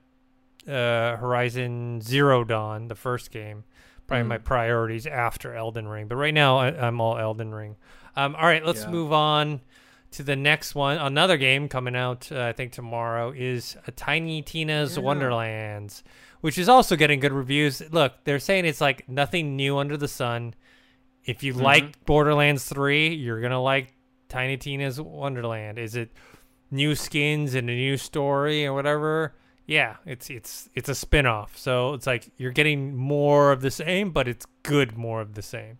[0.67, 3.63] uh, Horizon Zero Dawn, the first game,
[4.05, 4.27] probably Mm.
[4.27, 6.07] my priorities after Elden Ring.
[6.07, 7.77] But right now, I, I'm all Elden Ring.
[8.17, 8.89] Um, all right, let's Yeah.
[8.89, 9.61] move on
[10.11, 10.97] to the next one.
[10.97, 15.03] Another game coming out, uh, I think tomorrow, is Tiny Tina's Yeah.
[15.03, 16.03] Wonderlands,
[16.41, 17.81] which is also getting good reviews.
[17.93, 20.53] Look, they're saying it's like nothing new under the sun.
[21.25, 21.61] If you Mhm.
[21.61, 23.93] like Borderlands 3, you're going to like
[24.29, 25.79] Tiny Tina's Wonderland.
[25.79, 26.09] Is it
[26.71, 29.33] new skins and a new story or whatever?
[29.65, 31.57] Yeah, it's it's it's a spin-off.
[31.57, 35.41] So it's like you're getting more of the same, but it's good more of the
[35.41, 35.79] same.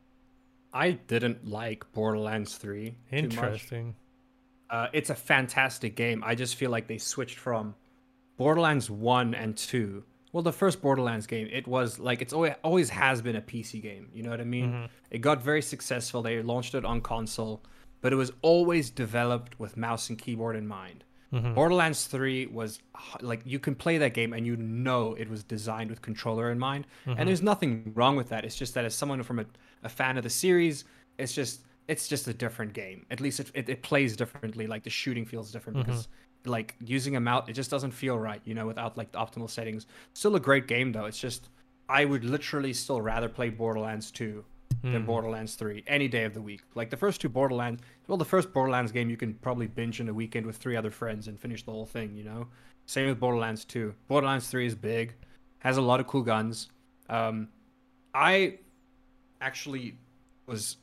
[0.73, 3.23] I didn't like Borderlands 3 too much.
[3.23, 3.95] Interesting.
[4.69, 6.21] Uh, it's a fantastic game.
[6.25, 7.73] I just feel like they switched from
[8.35, 10.03] Borderlands 1 and 2.
[10.33, 13.81] Well, the first Borderlands game, it was like it's always, always has been a PC
[13.81, 14.09] game.
[14.13, 14.71] You know what I mean?
[14.71, 14.89] Mhm.
[15.09, 16.21] It got very successful.
[16.21, 17.63] They launched it on console,
[18.07, 21.03] but it was always developed with mouse and keyboard in mind.
[21.33, 21.55] Mhm.
[21.55, 22.79] Borderlands 3 was
[23.21, 26.57] like you can play that game and you know it was designed with controller in
[26.57, 26.85] mind.
[27.05, 27.19] Mm-hmm.
[27.19, 28.45] And there's nothing wrong with that.
[28.45, 29.45] It's just that as someone from a,
[29.83, 30.85] a fan of the series,
[31.17, 31.55] it's just
[31.89, 33.05] it's just a different game.
[33.11, 34.67] At least it, it, it plays differently.
[34.67, 35.91] Like the shooting feels different Mm-hmm.
[35.91, 36.07] because
[36.45, 39.49] like using a mouse, it just doesn't feel right, you know, without like the optimal
[39.49, 39.85] settings.
[40.13, 41.07] Still a great game though.
[41.11, 41.49] It's just
[41.89, 44.45] I would literally still rather play Borderlands 2
[44.83, 45.05] than Mm.
[45.05, 46.61] Borderlands 3 any day of the week.
[46.75, 50.07] Like the first two Borderlands, well, the first Borderlands game you can probably binge in
[50.09, 52.47] a weekend with three other friends and finish the whole thing, you know?
[52.85, 53.93] Same with Borderlands 2.
[54.07, 55.13] Borderlands 3 is big,
[55.59, 56.69] has a lot of cool guns.
[57.09, 57.49] Um,
[58.13, 58.59] I
[59.41, 59.97] actually
[60.45, 60.77] was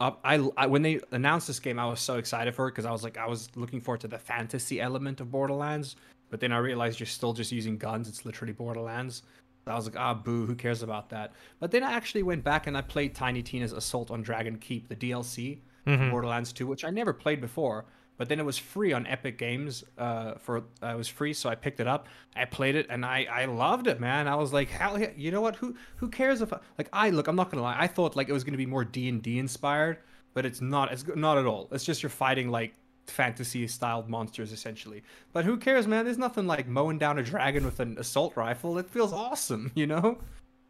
[0.00, 0.20] up.
[0.24, 2.90] I, I when they announced this game, I was so excited for it because I
[2.92, 5.96] was like, I was looking forward to the fantasy element of Borderlands.
[6.30, 8.08] But then I realized you're still just using guns.
[8.08, 9.22] It's literally Borderlands.
[9.66, 11.32] I was like, ah, boo, who cares about that?
[11.60, 14.88] But then I actually went back and I played Tiny Tina's Assault on Dragon Keep,
[14.88, 16.10] the DLC, for Mhm.
[16.10, 17.84] Borderlands 2, which I never played before.
[18.16, 19.82] But then it was free on Epic Games.
[19.98, 22.06] Uh, for uh, it was free, so I picked it up.
[22.36, 24.28] I played it, and I I loved it, man.
[24.28, 25.56] I was like, hell, yeah, you know what?
[25.56, 27.26] Who who cares if I, like I look?
[27.26, 27.76] I'm not gonna lie.
[27.76, 29.98] I thought like it was gonna be more D and D inspired,
[30.32, 30.92] but it's not.
[30.92, 31.68] It's not at all.
[31.72, 32.72] It's just you're fighting like
[33.10, 35.02] fantasy styled monsters essentially.
[35.32, 36.04] But who cares, man?
[36.04, 38.78] There's nothing like mowing down a dragon with an assault rifle.
[38.78, 40.18] It feels awesome, you know.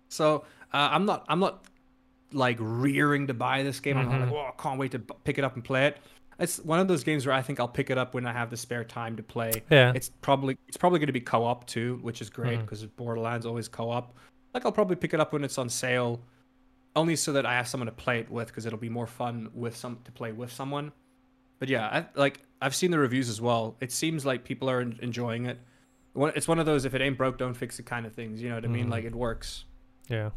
[0.09, 1.65] So uh, I'm not I'm not
[2.33, 3.97] like rearing to buy this game.
[3.97, 5.99] I'm not like, oh, I can't wait to b- pick it up and play it.
[6.39, 8.51] It's one of those games where I think I'll pick it up when I have
[8.51, 9.63] the spare time to play.
[9.71, 9.93] Yeah.
[9.95, 13.69] It's probably it's probably going to be co-op too, which is great because Borderlands always
[13.69, 14.17] co-op.
[14.53, 16.21] Like I'll probably pick it up when it's on sale,
[16.97, 19.49] only so that I have someone to play it with because it'll be more fun
[19.55, 20.93] with some to play with someone.
[21.65, 23.75] But yeah, I, like I've seen the reviews as well.
[23.81, 25.59] It seems like people are enjoying it.
[26.15, 28.43] It's one of those if it ain't broke, don't fix it kind of things.
[28.43, 28.89] You know what I mean?
[28.89, 28.91] Mhm.
[28.91, 29.65] Like it works.
[30.09, 30.31] Yeah.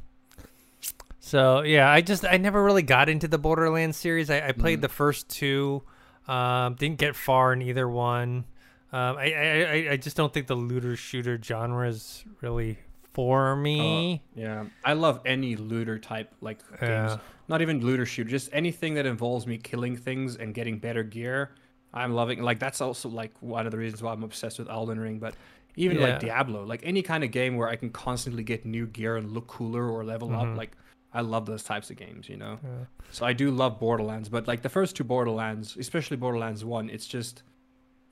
[1.20, 4.30] So yeah, I just I never really got into the Borderlands series.
[4.30, 4.84] I, I played Mhm.
[4.84, 5.84] the first two,
[6.30, 8.46] um, didn't get far in either one.
[8.94, 12.80] Um, I I- I just don't think the looter shooter genre is really
[13.18, 14.22] for me.
[14.36, 17.14] Yeah, I love any looter type like games.
[17.14, 17.18] Yeah.
[17.48, 21.56] Not even looter shooter, just anything that involves me killing things and getting better gear.
[21.96, 22.44] I'm loving.
[22.44, 25.18] Like that's also like one of the reasons why I'm obsessed with Elden Ring.
[25.18, 25.34] But
[25.76, 26.10] even Yeah.
[26.10, 29.32] like Diablo, like any kind of game where I can constantly get new gear and
[29.32, 30.52] look cooler or level Mhm.
[30.52, 30.74] up, like
[31.12, 32.30] I love those types of games.
[32.30, 32.60] You know.
[32.64, 32.86] Yeah.
[33.10, 37.08] So I do love Borderlands, but like the first two Borderlands, especially Borderlands One, it's
[37.08, 37.42] just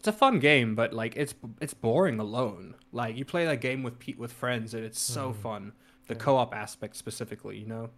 [0.08, 2.76] it's a fun game, but like it's it's boring alone.
[2.92, 5.36] Like you play that game with Pete with friends, and it's so Mhm.
[5.36, 5.72] fun.
[6.08, 6.20] The Yeah.
[6.20, 7.90] co-op aspect specifically, you know,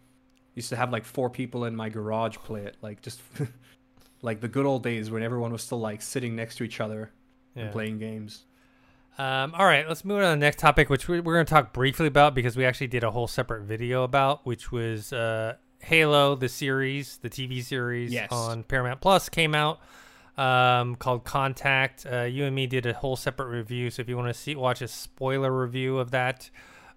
[0.55, 3.21] used to have like four people in my garage play it, like just
[4.21, 7.11] like the good old days when everyone was still like sitting next to each other
[7.55, 7.63] Yeah.
[7.63, 8.45] and playing games.
[9.17, 11.49] Um, all right, let's move on to the next topic, which we- we're going to
[11.49, 15.55] talk briefly about because we actually did a whole separate video about, which was uh,
[15.79, 18.31] Halo, the series, the TV series Yes.
[18.31, 19.79] on Paramount Plus came out
[20.37, 22.05] um, called Contact.
[22.05, 24.55] Uh, you and me did a whole separate review, so if you want to see
[24.55, 26.49] watch a spoiler review of that,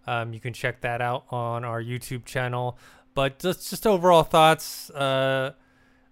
[0.06, 2.78] um, you can check that out on our YouTube channel.
[3.14, 4.90] But just just overall thoughts.
[4.90, 5.52] Uh,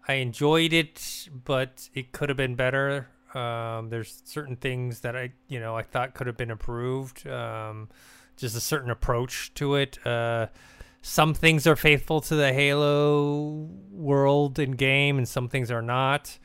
[0.06, 3.08] I enjoyed it, but it could have been better.
[3.34, 7.26] Um, there's certain things that I, you know, I thought could have been improved.
[7.26, 7.90] Um,
[8.38, 10.04] just a certain approach to it.
[10.06, 10.46] Uh,
[11.02, 16.38] some things are faithful to the Halo world and game, and some things are not.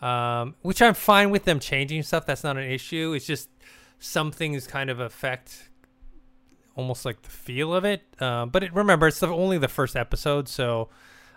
[0.00, 2.26] Um, which I'm fine with them changing stuff.
[2.26, 3.14] That's not an issue.
[3.14, 3.48] It's just
[3.98, 5.70] some things kind of affect
[6.74, 8.02] almost like the feel of it.
[8.20, 10.90] Uh, but it, remember, it's the, only the first episode, so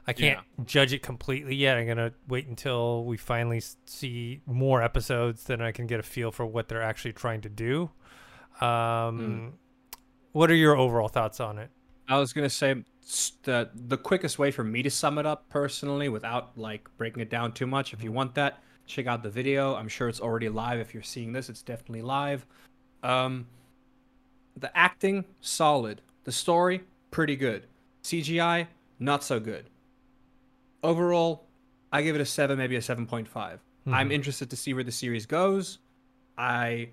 [0.06, 1.78] I can't judge it completely yet.
[1.78, 6.32] I'm gonna wait until we finally see more episodes, then I can get a feel
[6.32, 7.89] for what they're actually trying to do.
[8.60, 9.54] Um,
[10.34, 11.69] What are your overall thoughts on it?
[12.08, 12.84] I was gonna say
[13.43, 17.30] the the quickest way for me to sum it up personally, without like breaking it
[17.30, 17.93] down too much.
[17.93, 19.76] If you want that, check out the video.
[19.76, 20.80] I'm sure it's already live.
[20.80, 22.45] If you're seeing this, it's definitely live.
[23.02, 23.48] Um,
[24.56, 26.02] the acting solid.
[26.26, 27.65] The story pretty good.
[28.04, 28.67] CGI
[29.00, 29.69] not so good.
[30.84, 31.48] Overall,
[31.91, 33.60] I give it a seven, maybe a seven point five.
[33.91, 35.80] I'm interested to see where the series goes.
[36.38, 36.89] I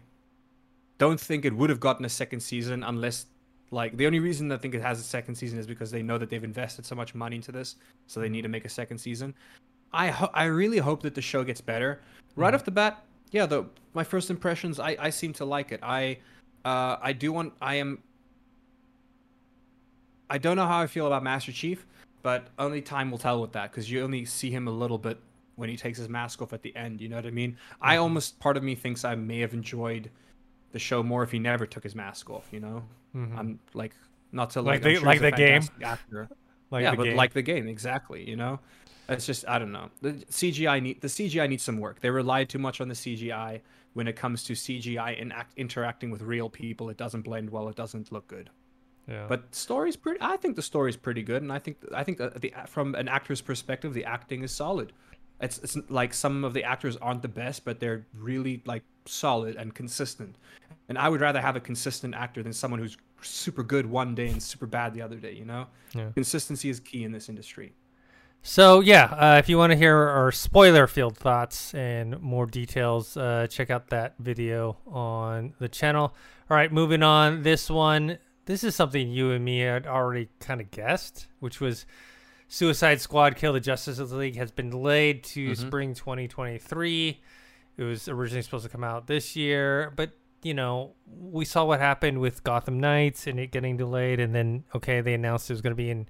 [0.97, 3.27] don't think it would have gotten a second season unless
[3.71, 6.19] like the only reason I think it has a second season is because they know
[6.19, 7.77] that they've invested so much money into this,
[8.07, 9.35] so they need to make a second season.
[9.93, 12.01] I ho- I really hope that the show gets better.
[12.37, 12.57] Right Mhm.
[12.57, 15.81] off the bat, yeah, the my first impressions, I I seem to like it.
[15.83, 16.19] I
[16.65, 18.03] uh I do want I am
[20.29, 21.87] I don't know how I feel about Master Chief,
[22.23, 25.19] but only time will tell with that because you only see him a little bit
[25.55, 27.01] when he takes his mask off at the end.
[27.01, 27.57] You know what I mean?
[27.81, 28.01] I Mhm.
[28.03, 30.11] almost part of me thinks I may have enjoyed
[30.77, 32.47] the show more if he never took his mask off.
[32.53, 32.83] You know,
[33.15, 33.39] Mhm.
[33.39, 33.95] I'm like
[34.31, 35.63] not to Like like the- sure like the game?
[35.83, 36.29] Actor.
[36.71, 37.17] like yeah, the but game.
[37.17, 38.29] like the game exactly.
[38.29, 38.61] You know,
[39.09, 39.89] it's just I don't know.
[40.03, 42.01] The CGI need the CGI needs some work.
[42.01, 43.63] They relied too much on the CGI
[43.95, 46.91] when it comes to CGI and act, interacting with real people.
[46.91, 47.69] It doesn't blend well.
[47.71, 48.51] It doesn't look good.
[49.09, 49.25] yeah.
[49.29, 50.19] But story's pretty.
[50.21, 53.09] I think the story's pretty good, and I think I think that the from an
[53.09, 54.93] actor's perspective, the acting is solid.
[55.41, 59.55] It's it's like some of the actors aren't the best, but they're really like solid
[59.57, 60.37] and consistent.
[60.89, 64.29] And I would rather have a consistent actor than someone who's super good one day
[64.29, 65.33] and super bad the other day.
[65.33, 66.11] You know, Yeah.
[66.15, 67.75] consistency is key in this industry.
[68.43, 73.17] So yeah, uh, if you want to hear our spoiler field thoughts and more details,
[73.17, 76.15] uh, check out that video on the channel.
[76.49, 77.43] All right, moving on.
[77.43, 81.87] This one, this is something you and me had already kind of guessed, which was
[82.47, 85.57] Suicide Squad: Kill the Justice League has been delayed to Mhm.
[85.57, 87.21] spring 2023.
[87.77, 90.13] It was originally supposed to come out this year, but
[90.47, 94.65] you know we saw what happened with Gotham Knights and it getting delayed, and then
[94.75, 96.07] okay, they announced it was going to be in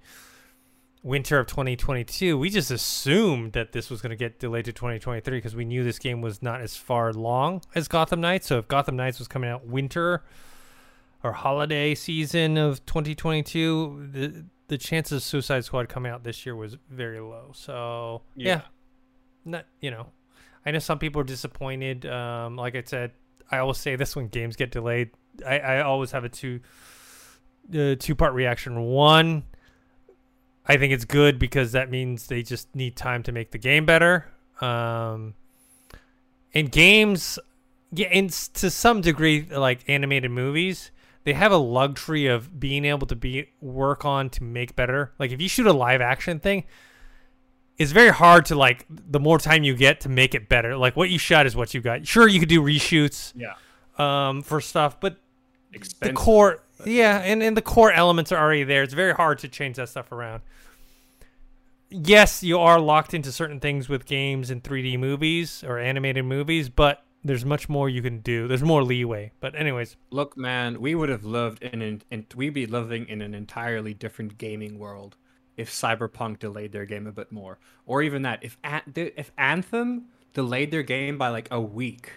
[1.02, 5.38] winter of 2022 we just assumed that this was going to get delayed to 2023
[5.38, 8.48] because we knew this game was not as far long as gotham knights.
[8.48, 10.24] So if gotham knights was coming out winter
[11.22, 16.56] or holiday season of 2022 the the chances of suicide squad coming out this year
[16.56, 17.52] was very low.
[17.54, 18.60] So yeah, Yeah.
[19.44, 20.08] not you know
[20.64, 22.04] i know some people are disappointed.
[22.06, 23.12] Um like i said
[23.50, 25.10] i always say this when games get delayed
[25.46, 26.60] i i always have a two
[27.74, 29.44] uh, two part reaction one
[30.68, 33.86] I think it's good because that means they just need time to make the game
[33.86, 34.26] better.
[34.60, 35.34] Um,
[36.52, 37.38] in games,
[37.92, 40.90] yeah, s- to some degree, like animated movies,
[41.22, 45.12] they have a luxury of being able to be work on to make better.
[45.20, 46.64] Like if you shoot a live action thing,
[47.78, 50.76] it's very hard to like the more time you get to make it better.
[50.76, 52.06] Like what you shot is what you got.
[52.06, 53.54] Sure, you could do reshoots Yeah,
[53.98, 55.16] um, for stuff, but
[56.00, 58.82] the core yeah and, and the core elements are already there.
[58.82, 60.42] It's very hard to change that stuff around.
[61.90, 66.68] Yes you are locked into certain things with games and 3d movies or animated movies
[66.68, 68.46] but there's much more you can do.
[68.46, 69.32] There's more leeway.
[69.40, 69.96] But anyways.
[70.10, 73.94] Look, man, we would have loved in an in, we'd be living in an entirely
[73.94, 75.16] different gaming world
[75.56, 78.58] if Cyberpunk delayed their game a bit more, or even that if
[78.94, 82.12] if Anthem delayed their game by like a week,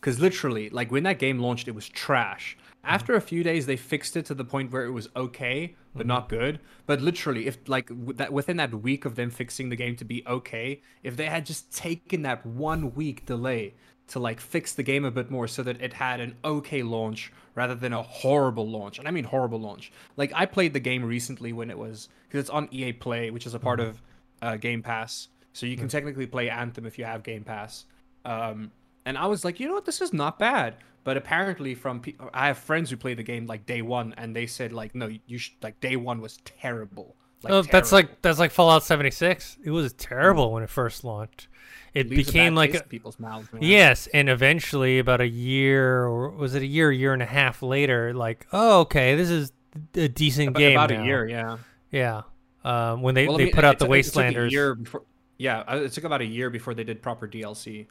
[0.00, 2.56] because literally, like when that game launched, it was trash.
[2.56, 2.94] Mm-hmm.
[2.94, 6.00] After a few days, they fixed it to the point where it was okay, but
[6.00, 6.08] mm-hmm.
[6.08, 6.60] not good.
[6.86, 10.04] But literally, if like w- that within that week of them fixing the game to
[10.04, 13.74] be okay, if they had just taken that one week delay
[14.08, 17.32] to like fix the game a bit more so that it had an okay launch
[17.54, 19.92] rather than a horrible launch, and I mean horrible launch.
[20.16, 23.46] Like I played the game recently when it was because it's on EA Play, which
[23.46, 24.02] is a part of
[24.42, 27.84] uh, Game Pass, so you can technically play Anthem if you have Game Pass.
[28.24, 28.70] Um,
[29.04, 30.76] and I was like, you know what, this is not bad.
[31.02, 34.36] But apparently, from pe- I have friends who play the game like day one, and
[34.36, 37.16] they said like, no, you should like day one was terrible.
[37.42, 39.58] Like, oh, that's like that's like Fallout 76.
[39.64, 41.48] It was terrible when it first launched.
[41.94, 43.52] It Leaves became like a, people's mouths.
[43.52, 43.62] Man.
[43.62, 47.62] yes, and eventually about a year or was it a year, year and a half
[47.62, 49.52] later, like oh okay, this is
[49.94, 51.02] a decent about, game about now.
[51.02, 51.56] a year, yeah.
[51.90, 52.22] Yeah,
[52.64, 54.84] um, when they Well, I they mean, put out the took- it took a Wastelanders.
[54.84, 55.02] before,
[55.38, 57.86] yeah, uh, it took about a year before they did proper DLC.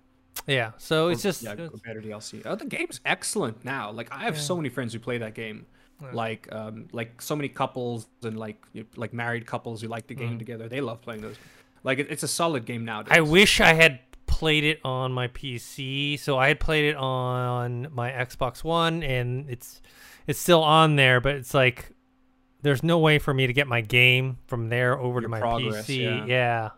[0.47, 2.41] Yeah, so it's Or- just yeah, it's- better DLC.
[2.45, 3.91] Oh, the game's excellent now.
[3.91, 5.65] Like I have so many friends who play that game.
[6.13, 10.15] Like um like so many couples and like you- like married couples who like the
[10.15, 10.69] game together.
[10.69, 11.35] They love playing those.
[11.83, 13.13] Like it, it's a solid game nowadays.
[13.13, 13.17] Mm.
[13.17, 16.17] I wish I had played it on my PC.
[16.19, 19.81] So I had played it on my Xbox One, and it's
[20.27, 21.91] it's still on there, but it's like
[22.61, 25.87] there's no way for me to get my game from there over to my progress,
[25.87, 26.27] PC.
[26.27, 26.69] yeah.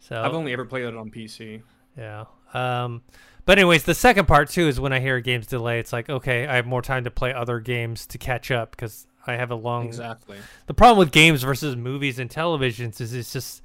[0.00, 1.62] So I've only ever played it on PC.
[1.96, 2.24] yeah.
[2.52, 3.02] Um,
[3.50, 6.46] but anyways, the second part too is when I hear games delay, it's like okay,
[6.46, 9.56] I have more time to play other games to catch up because I have a
[9.56, 10.36] long Exactly.
[10.66, 13.64] the problem with games versus movies and televisions is it's just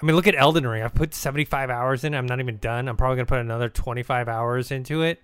[0.00, 0.82] I mean look at Elden Ring.
[0.82, 2.14] I've put 75 hours in.
[2.14, 2.88] I'm not even done.
[2.88, 5.22] I'm probably going to put another 25 hours into it.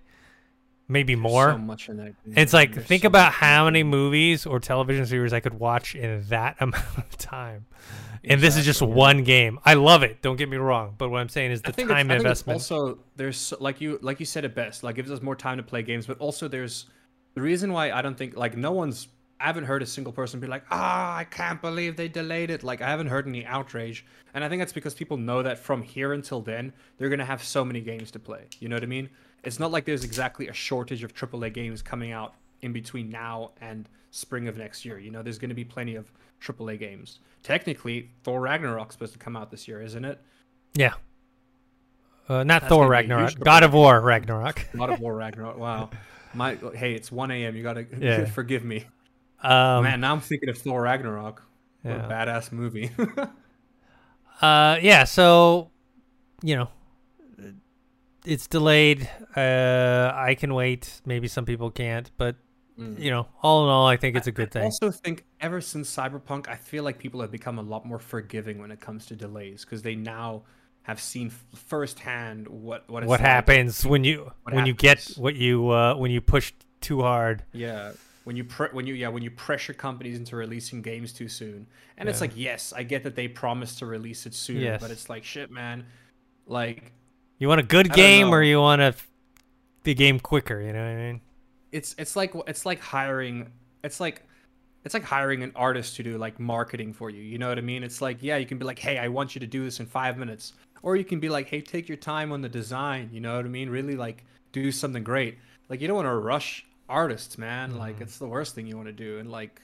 [0.91, 1.51] Maybe more.
[1.51, 2.15] So much in that.
[2.25, 5.93] it's like There's think so about how many movies or television series I could watch
[5.93, 7.67] in that amount of time.
[8.23, 9.59] And this is just one game.
[9.63, 10.21] I love it.
[10.23, 12.55] Don't get me wrong, but what I'm saying is the time investment.
[12.55, 14.83] also there's like you like you said it best.
[14.83, 16.87] Like gives us more time to play games, but also there's
[17.35, 19.07] the reason why I don't think like no one's.
[19.41, 22.61] I haven't heard a single person be like, "Ah, I can't believe they delayed it."
[22.61, 25.81] Like I haven't heard any outrage, and I think that's because people know that from
[25.81, 28.47] here until then they're gonna have so many games to play.
[28.59, 29.09] You know what I mean?
[29.43, 33.51] It's not like there's exactly a shortage of AAA games coming out in between now
[33.61, 34.99] and spring of next year.
[34.99, 37.19] You know, there's gonna be plenty of AAA games.
[37.43, 40.19] Technically, Thor Ragnarok's supposed to come out this year, isn't it?
[40.75, 40.93] yeah.
[42.27, 43.43] Uh, not That's Thor gonna be a huge Ragnarok.
[43.45, 44.67] God of War Ragnarok.
[44.77, 45.57] God of War Ragnarok.
[45.57, 45.89] Wow.
[46.35, 47.55] My hey, it's 1 a.m.
[47.55, 48.25] You gotta Yeah.
[48.29, 48.85] forgive me,
[49.41, 50.01] Um, man.
[50.01, 51.41] Now I'm thinking of Thor Ragnarok.
[51.81, 52.05] What Yeah.
[52.05, 52.91] a badass movie.
[54.41, 55.03] Uh, yeah.
[55.03, 55.69] So,
[56.43, 56.69] you know,
[58.25, 59.09] it's delayed.
[59.35, 61.01] Uh, I can wait.
[61.05, 62.35] Maybe some people can't, but
[62.77, 64.61] you know, all in all, I think it's a good I thing.
[64.61, 67.99] I also think ever since Cyberpunk, I feel like people have become a lot more
[67.99, 70.43] forgiving when it comes to delays because they now
[70.83, 73.27] have seen f- firsthand what what, it's What like.
[73.29, 77.43] happens when you What when you get what you uh, when you push too hard?
[77.51, 77.91] Yeah,
[78.23, 81.67] when you pre- when you yeah when you pressure companies into releasing games too soon,
[81.97, 84.81] and it's like yes, I get that they promised to release it soon, Yes.
[84.81, 85.85] but it's like shit, man.
[86.47, 86.93] Like
[87.39, 88.93] You want a good game or you want a
[89.83, 90.61] the game quicker?
[90.61, 91.21] You know what I mean?
[91.71, 93.51] it's it's like it's like hiring
[93.83, 94.23] it's like
[94.85, 97.61] it's like hiring an artist to do like marketing for you you know what i
[97.61, 97.83] mean?
[97.83, 99.85] It's like yeah you can be like hey i want you to do this in
[99.85, 100.53] five minutes.
[100.81, 103.45] Or you can be like hey take your time on the design you know what
[103.45, 103.69] i mean?
[103.69, 105.37] Really like do something great.
[105.67, 107.77] Like you don't want to rush artists man.
[107.77, 108.03] Like mm-hmm.
[108.03, 109.19] it's the worst thing you want to do.
[109.19, 109.61] And like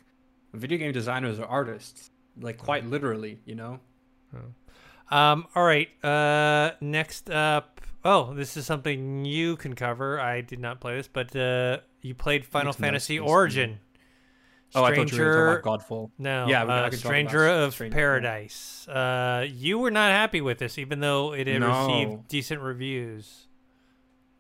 [0.54, 2.10] video game designers are artists
[2.40, 3.80] like quite literally you know
[4.36, 4.40] oh.
[5.10, 5.88] Um, all right.
[6.04, 7.82] Uh, next up.
[8.04, 10.20] Oh, this is something you can cover.
[10.20, 13.26] I did not play this, but uh, you played Final no Fantasy me.
[13.26, 13.80] Origin.
[14.76, 17.96] oh i thought you were talking about godfall No, Yeah, uh, Stranger of Stranger.
[17.96, 18.88] Paradise.
[18.88, 21.88] Uh, you were not happy with this, even though it had No.
[21.88, 23.48] received decent reviews.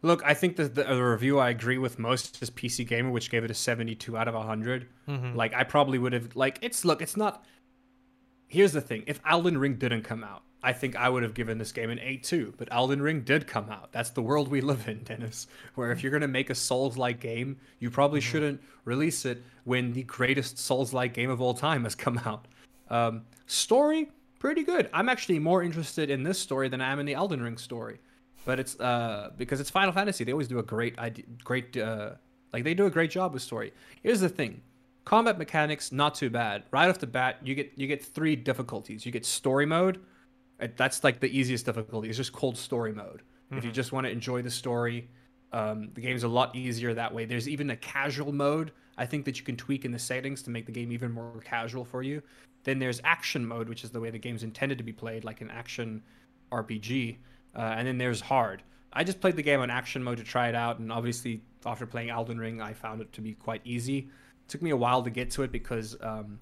[0.03, 3.31] Look, I think that the, the review I agree with most is PC Gamer, which
[3.31, 4.87] gave it a 72 out of 100.
[5.07, 5.35] Mhm.
[5.35, 7.43] Like, I probably would have, like, it's, look, it's not.
[8.47, 11.57] Here's the thing if Elden Ring didn't come out, I think I would have given
[11.57, 12.53] this game an 8 too.
[12.57, 13.91] But Elden Ring did come out.
[13.91, 15.47] That's the world we live in, Dennis.
[15.75, 19.43] Where if you're going to make a Souls like game, you probably shouldn't release it
[19.63, 22.47] when the greatest Souls like game of all time has come out.
[22.89, 24.89] Um, story, pretty good.
[24.93, 27.99] I'm actually more interested in this story than I am in the Elden Ring story
[28.45, 30.23] but it's uh because it's Final Fantasy.
[30.23, 32.11] They always do a great idea, great uh
[32.53, 33.73] like they do a great job with story.
[34.01, 34.61] Here's the thing,
[35.03, 36.63] combat mechanics not too bad.
[36.71, 39.05] Right off the bat, you get you get three difficulties.
[39.05, 39.99] You get story mode.
[40.59, 42.09] That's like the easiest difficulty.
[42.09, 43.23] It's just cold story mode.
[43.51, 45.07] If you just want to enjoy the story,
[45.53, 47.25] um, the game's a lot easier that way.
[47.25, 48.71] There's even a casual mode.
[48.97, 51.41] I think that you can tweak in the settings to make the game even more
[51.43, 52.21] casual for you.
[52.63, 55.41] Then there's action mode, which is the way the game's intended to be played, like
[55.41, 56.01] an action
[56.51, 57.17] RPG.
[57.55, 58.63] Uh, and then there's hard.
[58.91, 61.85] I just played the game on action mode to try it out, and obviously after
[61.85, 63.97] playing Elden Ring, I found it to be quite easy.
[63.99, 66.39] It took me a while to get to it because um,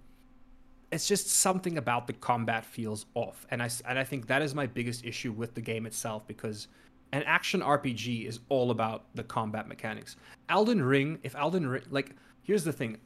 [0.94, 4.54] it's just something about the combat feels off, and I and I think that is
[4.54, 6.68] my biggest issue with the game itself because
[7.12, 10.16] an action RPG is all about the combat mechanics.
[10.50, 12.98] Elden Ring, if Elden Ring, like here's the thing,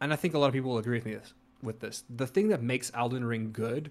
[0.00, 2.04] and I think a lot of people will agree with me this, with this.
[2.08, 3.90] The thing that makes Elden Ring good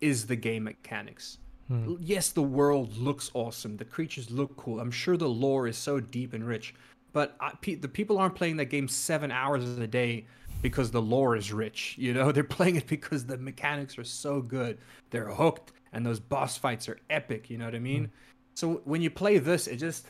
[0.00, 1.38] is the game mechanics.
[1.66, 1.94] Hmm.
[1.98, 3.76] Yes, the world looks awesome.
[3.76, 4.78] The creatures look cool.
[4.78, 6.74] I'm sure the lore is so deep and rich.
[7.12, 10.26] But I, pe- the people aren't playing that game seven hours a day
[10.64, 11.94] because the lore is rich.
[11.98, 14.78] You know, they're playing it because the mechanics are so good.
[15.10, 17.50] They're hooked, and those boss fights are epic.
[17.50, 18.06] You know what I mean?
[18.06, 18.10] Hmm.
[18.54, 20.08] So when you play this, it just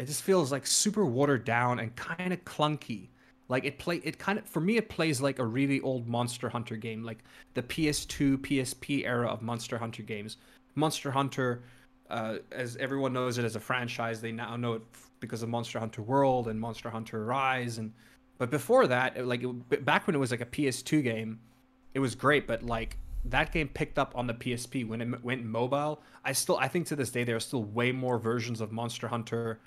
[0.00, 3.08] it just feels like super watered down and kind of clunky.
[3.48, 6.48] Like it play it kind of for me it plays like a really old Monster
[6.48, 7.18] Hunter game, like
[7.54, 10.38] the PS2, PSP era of Monster Hunter games.
[10.74, 11.62] Monster Hunter,
[12.10, 14.82] uh, as everyone knows it as a franchise, they now know it
[15.20, 17.92] because of Monster Hunter World and Monster Hunter Rise, and
[18.40, 21.40] but before that, it, like it, back when it was like a PS2 game,
[21.92, 25.44] it was great, but like that game picked up on the PSP when it went
[25.44, 26.00] mobile.
[26.24, 29.08] I still I think to this day there are still way more versions of Monster
[29.08, 29.60] Hunter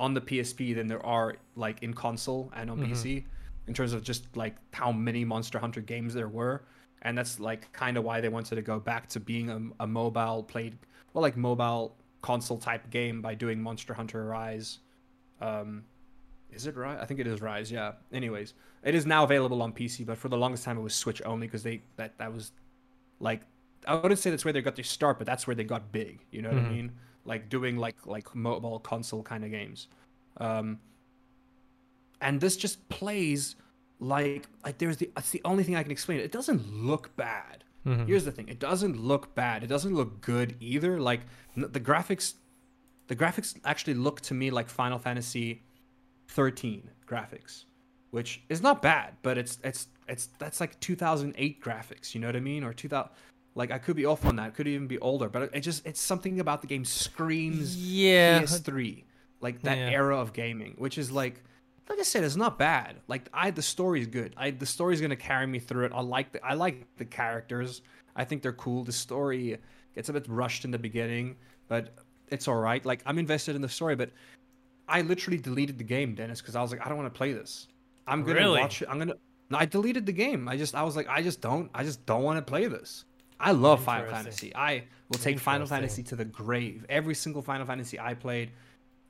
[0.00, 2.94] on the PSP than there are like in console and on mm-hmm.
[2.94, 3.26] PC
[3.68, 6.64] in terms of just like how many Monster Hunter games there were.
[7.02, 9.86] And that's like kind of why they wanted to go back to being a, a
[9.86, 10.76] mobile played,
[11.12, 14.80] well, like mobile console type game by doing Monster Hunter Rise.
[15.40, 15.84] Um,
[16.52, 16.98] is it Rise?
[17.00, 17.70] I think it is Rise.
[17.70, 17.92] Yeah.
[18.12, 21.22] Anyways, it is now available on PC, but for the longest time it was Switch
[21.24, 22.52] only because they that that was
[23.20, 23.42] like
[23.86, 26.24] I wouldn't say that's where they got their start, but that's where they got big.
[26.30, 26.66] You know what mm-hmm.
[26.66, 26.92] I mean?
[27.26, 29.88] like doing like like mobile console kind of games.
[30.38, 30.78] Um,
[32.20, 33.56] and this just plays
[33.98, 36.20] like like there's the that's the only thing I can explain.
[36.20, 37.64] It doesn't look bad.
[37.86, 38.06] Mm-hmm.
[38.06, 39.62] Here's the thing: it doesn't look bad.
[39.62, 41.00] It doesn't look good either.
[41.00, 41.20] Like
[41.56, 42.34] the graphics,
[43.08, 45.62] the graphics actually look to me like Final Fantasy
[46.28, 47.64] 13 graphics,
[48.10, 52.14] which is not bad, but it's it's it's that's like 2008 graphics.
[52.14, 52.64] You know what I mean?
[52.64, 53.10] Or 2000
[53.56, 54.54] like I could be off on that.
[54.54, 58.42] Could even be older, but it just it's something about the game screams yeah.
[58.42, 59.04] PS3,
[59.40, 59.90] like that yeah.
[59.90, 61.42] era of gaming, which is like
[61.88, 62.96] like I said, it's not bad.
[63.08, 64.34] Like I the story's good.
[64.36, 65.92] I the story's gonna carry me through it.
[65.94, 67.80] I like the I like the characters.
[68.14, 68.84] I think they're cool.
[68.84, 69.56] The story
[69.94, 71.94] gets a bit rushed in the beginning, but
[72.28, 72.84] it's all right.
[72.84, 74.10] Like I'm invested in the story, but
[74.88, 77.32] I literally deleted the game, Dennis, because I was like, I don't want to play
[77.32, 77.68] this.
[78.06, 78.60] I'm gonna really?
[78.60, 78.88] watch it.
[78.88, 79.14] I'm gonna.
[79.50, 80.48] No, I deleted the game.
[80.48, 81.70] I just I was like, I just don't.
[81.74, 83.04] I just don't want to play this.
[83.38, 84.54] I love Final Fantasy.
[84.54, 86.86] I will take Final Fantasy to the grave.
[86.88, 88.50] Every single Final Fantasy I played,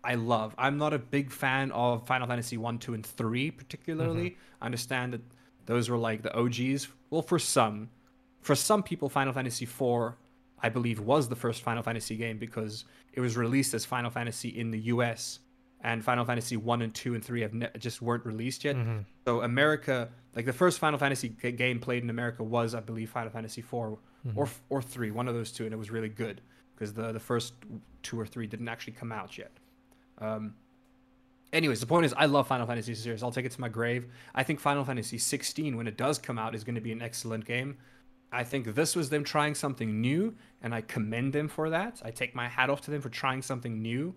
[0.03, 0.55] I love.
[0.59, 4.31] I'm not a big fan of Final Fantasy 1, 2, and 3 particularly.
[4.31, 4.63] Mm-hmm.
[4.63, 5.21] I understand that
[5.67, 6.89] those were like the OGs.
[7.11, 7.89] Well, for some,
[8.41, 10.17] for some people, Final Fantasy 4,
[10.61, 14.49] I believe, was the first Final Fantasy game because it was released as Final Fantasy
[14.49, 15.39] in the US
[15.87, 18.75] and Final Fantasy 1 and 2 and 3 have ne- just weren't released yet.
[18.75, 18.99] Mm-hmm.
[19.25, 23.09] So America, like the first Final Fantasy g- game played in America was, I believe,
[23.09, 23.91] Final Fantasy 4
[24.27, 24.37] mm-hmm.
[24.37, 26.41] or or three, one of those two, and it was really good
[26.75, 27.55] because the the first
[28.03, 29.53] two or three didn't actually come out yet.
[30.19, 30.55] Um,
[31.53, 33.23] anyways, the point is, I love Final Fantasy series.
[33.23, 34.09] I'll take it to my grave.
[34.35, 37.01] I think Final Fantasy 16, when it does come out, is going to be an
[37.01, 37.77] excellent game.
[38.33, 42.03] I think this was them trying something new, and I commend them for that.
[42.05, 44.17] I take my hat off to them for trying something new.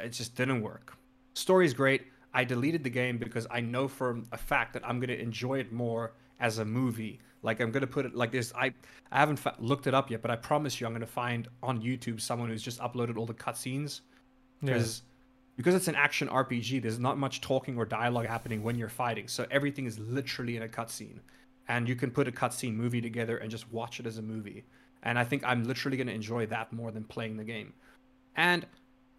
[0.00, 0.96] It just didn't work.
[1.34, 2.06] Story's great.
[2.34, 5.58] I deleted the game because I know for a fact that I'm going to enjoy
[5.58, 8.52] it more as a movie like I'm gonna put it like this.
[8.54, 8.72] I
[9.10, 11.82] I haven't fa- looked it up yet, but I promise you, I'm gonna find on
[11.82, 14.00] YouTube someone who's just uploaded all the cutscenes.
[14.60, 15.56] Because yeah.
[15.56, 19.26] because it's an action RPG, there's not much talking or dialogue happening when you're fighting,
[19.26, 21.18] so everything is literally in a cutscene,
[21.68, 24.64] and you can put a cutscene movie together and just watch it as a movie.
[25.02, 27.72] And I think I'm literally gonna enjoy that more than playing the game.
[28.36, 28.66] And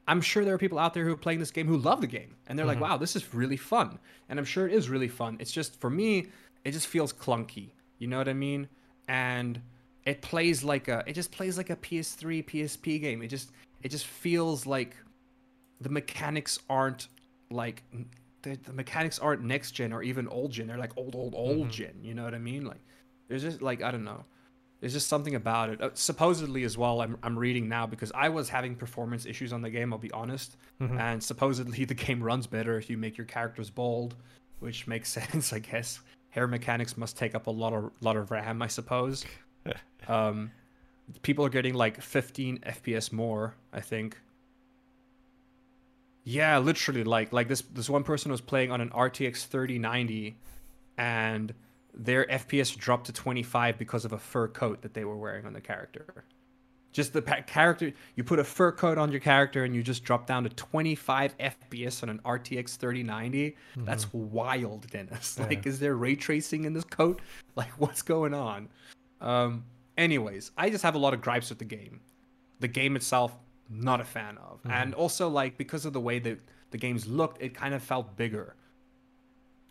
[0.07, 2.07] I'm sure there are people out there who are playing this game who love the
[2.07, 2.81] game and they're mm-hmm.
[2.81, 3.99] like, wow, this is really fun.
[4.29, 5.37] And I'm sure it is really fun.
[5.39, 6.27] It's just for me,
[6.65, 7.71] it just feels clunky.
[7.99, 8.67] You know what I mean?
[9.07, 9.61] And
[10.05, 13.21] it plays like a it just plays like a PS3 PSP game.
[13.21, 13.51] It just
[13.81, 14.95] it just feels like
[15.79, 17.07] the mechanics aren't
[17.49, 17.83] like
[18.41, 20.67] the, the mechanics aren't next gen or even old gen.
[20.67, 21.69] They're like old old old mm-hmm.
[21.69, 21.93] gen.
[22.01, 22.65] You know what I mean?
[22.65, 22.81] Like
[23.29, 24.25] there's just like I don't know.
[24.84, 25.81] There's just something about it.
[25.81, 29.61] Uh, supposedly as well, I'm I'm reading now because I was having performance issues on
[29.61, 29.93] the game.
[29.93, 30.57] I'll be honest.
[30.81, 30.99] Mm-hmm.
[30.99, 34.15] And supposedly the game runs better if you make your characters bold,
[34.59, 38.29] which makes sense, I guess hair mechanics must take up a lot of lot of
[38.29, 39.23] RAM, I suppose.
[40.09, 40.51] um,
[41.21, 44.17] people are getting like 15 FPS more, I think.
[46.25, 50.36] Yeah, literally, like like this this one person was playing on an RTX 3090,
[50.97, 51.53] and
[51.93, 55.53] their FPS dropped to 25 because of a fur coat that they were wearing on
[55.53, 56.25] the character.
[56.91, 60.03] Just the pa- character, you put a fur coat on your character and you just
[60.03, 63.55] drop down to 25 FPS on an RTX 3090.
[63.77, 65.39] That's wild, Dennis.
[65.39, 67.21] Like, is there ray tracing in this coat?
[67.55, 68.69] Like, what's going on?
[69.21, 69.65] Um,
[69.95, 72.01] anyways, I just have a lot of gripes with the game.
[72.59, 73.31] The game itself,
[73.69, 74.59] not a fan of.
[74.65, 76.39] And also, like, because of the way that
[76.71, 78.55] the games looked, it kind of felt bigger.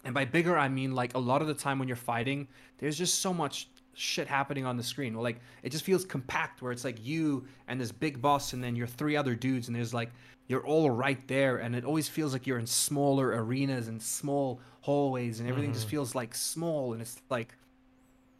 [0.05, 2.49] And by bigger, I mean like a lot of the time when you're fighting,
[2.79, 5.15] there's just so much shit happening on the screen.
[5.15, 8.63] Well, like it just feels compact where it's like you and this big boss and
[8.63, 10.11] then your three other dudes and there's like
[10.49, 14.61] you're all right there and it always feels like you're in smaller arenas and small
[14.81, 15.91] hallways and everything just mm-hmm.
[15.91, 17.55] feels like small and it's like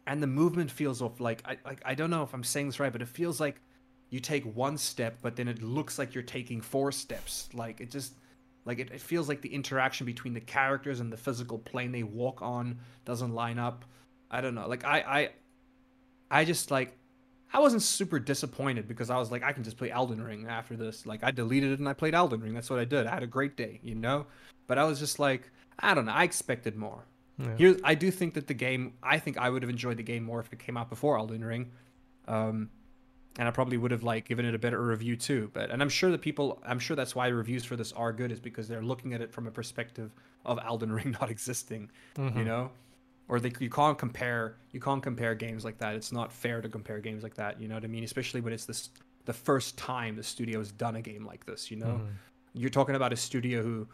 [0.05, 2.79] and the movement feels off like I like I don't know if I'm saying this
[2.79, 3.61] right, but it feels like
[4.09, 7.49] you take one step but then it looks like you're taking four steps.
[7.53, 8.13] Like it just
[8.65, 12.03] like it, it feels like the interaction between the characters and the physical plane they
[12.03, 13.85] walk on doesn't line up.
[14.31, 14.67] I don't know.
[14.67, 15.29] Like I I
[16.39, 16.97] I just like
[17.53, 20.75] I wasn't super disappointed because I was like I can just play Elden Ring after
[20.75, 21.05] this.
[21.05, 22.53] Like I deleted it and I played Elden Ring.
[22.53, 23.05] That's what I did.
[23.05, 24.25] I had a great day, you know?
[24.67, 26.13] But I was just like I don't know.
[26.13, 27.05] I expected more.
[27.37, 27.55] Yeah.
[27.57, 30.23] Here I do think that the game I think I would have enjoyed the game
[30.23, 31.71] more if it came out before Elden Ring.
[32.27, 32.69] Um
[33.39, 35.49] and I probably would have like given it a better review too.
[35.53, 38.31] But and I'm sure that people, I'm sure that's why reviews for this are good,
[38.31, 40.11] is because they're looking at it from a perspective
[40.45, 42.43] of Elden Ring not existing, you mm-hmm.
[42.43, 42.71] know,
[43.27, 45.95] or they you can't compare you can't compare games like that.
[45.95, 47.59] It's not fair to compare games like that.
[47.59, 48.03] You know what I mean?
[48.03, 48.89] Especially when it's this
[49.25, 51.71] the first time the studio has done a game like this.
[51.71, 52.07] You know, mm-hmm.
[52.53, 53.87] you're talking about a studio who,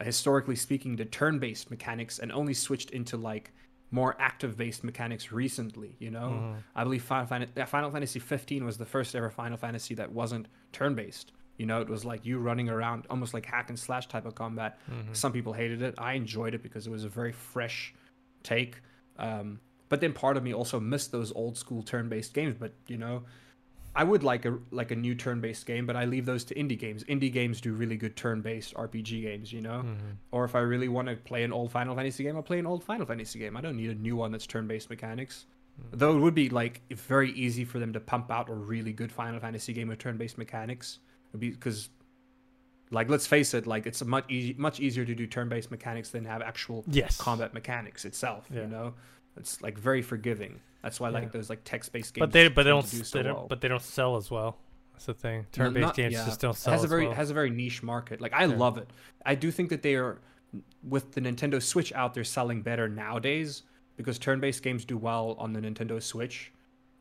[0.00, 3.52] historically speaking, did turn-based mechanics and only switched into like
[3.96, 5.96] more active-based mechanics recently.
[5.98, 6.28] You know,
[6.74, 10.46] I believe Final, uh, Final Fantasy 15 was the first ever Final Fantasy that wasn't
[10.72, 11.32] turn-based.
[11.56, 14.34] You know, it was like you running around, almost like hack and slash type of
[14.34, 14.78] combat.
[15.12, 15.94] Some people hated it.
[15.96, 17.94] I enjoyed it because it was a very fresh
[18.42, 18.74] take.
[19.18, 22.56] Um, but then part of me also missed those old school turn-based games.
[22.58, 23.22] But you know,
[23.96, 26.78] I would like a like a new turn-based game, but I leave those to indie
[26.78, 27.02] games.
[27.04, 29.78] Indie games do really good turn-based RPG games, you know.
[29.78, 30.10] Mm-hmm.
[30.32, 32.66] Or if I really want to play an old Final Fantasy game, I'll play an
[32.66, 33.56] old Final Fantasy game.
[33.56, 35.46] I don't need a new one that's turn-based mechanics.
[35.80, 35.98] Mm.
[35.98, 39.10] Though it would be like very easy for them to pump out a really good
[39.10, 40.98] Final Fantasy game with turn-based mechanics,
[41.38, 41.88] because
[42.90, 46.10] like let's face it, like it's a much easy, much easier to do turn-based mechanics
[46.10, 47.16] than have actual Yes.
[47.18, 48.46] combat mechanics itself.
[48.52, 48.62] Yeah.
[48.62, 48.94] You know,
[49.38, 50.60] it's like very forgiving.
[50.86, 51.18] That's why I Yeah.
[51.18, 52.22] like those like text-based games.
[52.22, 53.46] But they but they don't, do so they don't well.
[53.48, 54.56] but they don't sell as well.
[54.92, 55.46] That's the thing.
[55.50, 56.24] Turn-based not- games yeah.
[56.24, 56.72] just don't sell.
[56.74, 57.14] It sell has a very well.
[57.16, 58.20] has a very niche market.
[58.20, 58.54] Like I Yeah.
[58.56, 58.88] love it.
[59.24, 60.18] I do think that they are
[60.84, 63.64] with the Nintendo Switch out they're selling better nowadays
[63.96, 66.52] because turn-based games do well on the Nintendo Switch.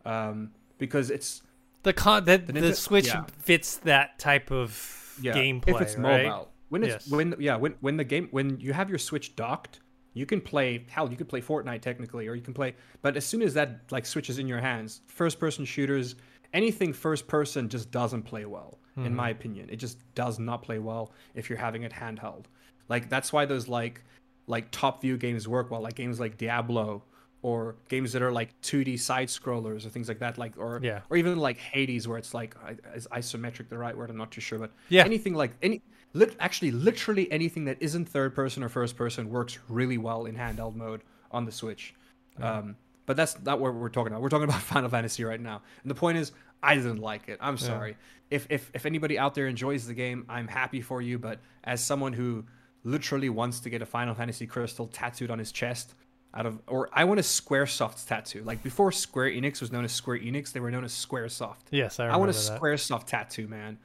[0.04, 1.44] Um, because it's
[1.84, 3.26] the con that the, The Switch yeah.
[3.38, 6.26] fits that type of yeah, gameplay, if it's right?
[6.26, 6.52] mobile.
[6.70, 7.08] When it's Yes.
[7.10, 9.80] when yeah when when the game when you have your Switch docked,
[10.16, 12.74] you can play hell you could play Fortnite technically, or you can play.
[13.04, 16.16] But as soon as that like switches in your hands, first-person shooters,
[16.54, 19.16] anything first-person just doesn't play well, in mm-hmm.
[19.16, 19.70] my opinion.
[19.70, 22.46] It just does not play well if you're having it handheld.
[22.90, 24.02] Like that's why those like
[24.48, 27.04] like top view games work well, like games like Diablo
[27.42, 31.02] or games that are like 2D side scrollers or things like that, like or Yeah.
[31.10, 32.56] or even like Hades where it's like
[32.96, 34.10] is isometric the right word?
[34.10, 35.04] I'm not too sure, but Yeah.
[35.04, 35.82] anything like any
[36.16, 40.36] lit, actually literally anything that isn't third person or first person works really well in
[40.36, 41.02] handheld mode
[41.32, 41.94] on the Switch.
[42.42, 44.22] Um, but that's not what we're talking about.
[44.22, 45.62] We're talking about Final Fantasy right now.
[45.84, 46.32] And the point is,
[46.64, 47.38] I didn't like it.
[47.42, 47.98] I'm sorry.
[48.32, 51.20] If if if anybody out there enjoys the game, I'm happy for you.
[51.20, 52.46] But as someone who
[52.84, 55.94] literally wants to get a Final Fantasy crystal tattooed on his chest,
[56.34, 58.44] out of or I want a SquareSoft tattoo.
[58.44, 61.66] Like before Square Enix was known as Square Enix, they were known as SquareSoft.
[61.72, 62.60] Yes, I I, want a that.
[62.60, 63.78] SquareSoft tattoo, man.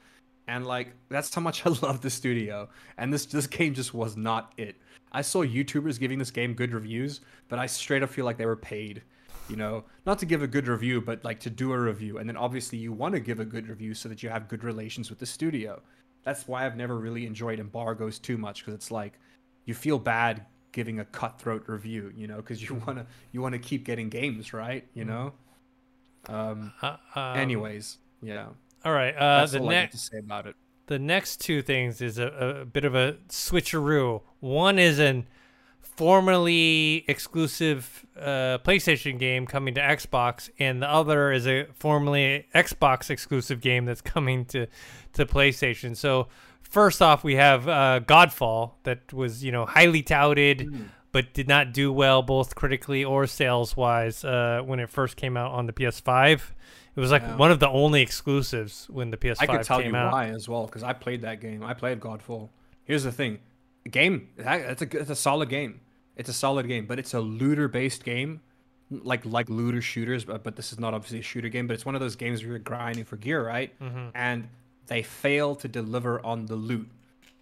[0.47, 2.69] And like that's how much I love the studio.
[2.97, 4.75] And this this game just was not it.
[5.11, 8.45] I saw YouTubers giving this game good reviews, but I straight up feel like they
[8.45, 9.03] were paid.
[9.49, 12.19] You know, not to give a good review, but like to do a review.
[12.19, 14.63] And then obviously you want to give a good review so that you have good
[14.63, 15.81] relations with the studio.
[16.23, 19.19] That's why I've never really enjoyed embargoes too much because it's like
[19.65, 23.83] you feel bad giving a cutthroat review, you know, because you wanna you wanna keep
[23.83, 24.87] getting games, right?
[24.93, 25.33] You know.
[26.29, 26.71] Um.
[26.81, 28.47] Uh, um, Anyways, yeah.
[28.85, 29.15] All right.
[29.15, 30.55] Uh, That's the all I got next to say about it.
[30.87, 34.21] the next two things is a, a bit of a switcheroo.
[34.39, 35.25] One is an
[35.81, 43.09] formerly exclusive uh, PlayStation game coming to Xbox, and the other is a formerly Xbox
[43.09, 44.67] exclusive game that's coming to
[45.13, 45.95] to PlayStation.
[45.95, 46.27] So
[46.63, 50.61] first off, we have uh, Godfall that was you know highly touted.
[50.61, 50.83] Hmm.
[51.13, 55.35] But did not do well both critically or sales wise uh, when it first came
[55.35, 56.39] out on the PS5.
[56.95, 57.37] It was like Yeah.
[57.37, 60.11] one of the only exclusives when the PS5 I could tell you out.
[60.11, 61.63] why as well because I played that game.
[61.63, 62.49] I played Godfall.
[62.83, 63.39] Here's the thing,
[63.89, 65.79] game that's a it's a solid game.
[66.17, 68.41] It's a solid game, but it's a looter based game
[68.91, 71.85] like like looter shooters, but but this is not obviously a shooter game, but it's
[71.85, 73.77] one of those games where you're grinding for gear, right?
[73.79, 74.09] Mm-hmm.
[74.13, 74.49] And
[74.87, 76.89] they fail to deliver on the loot.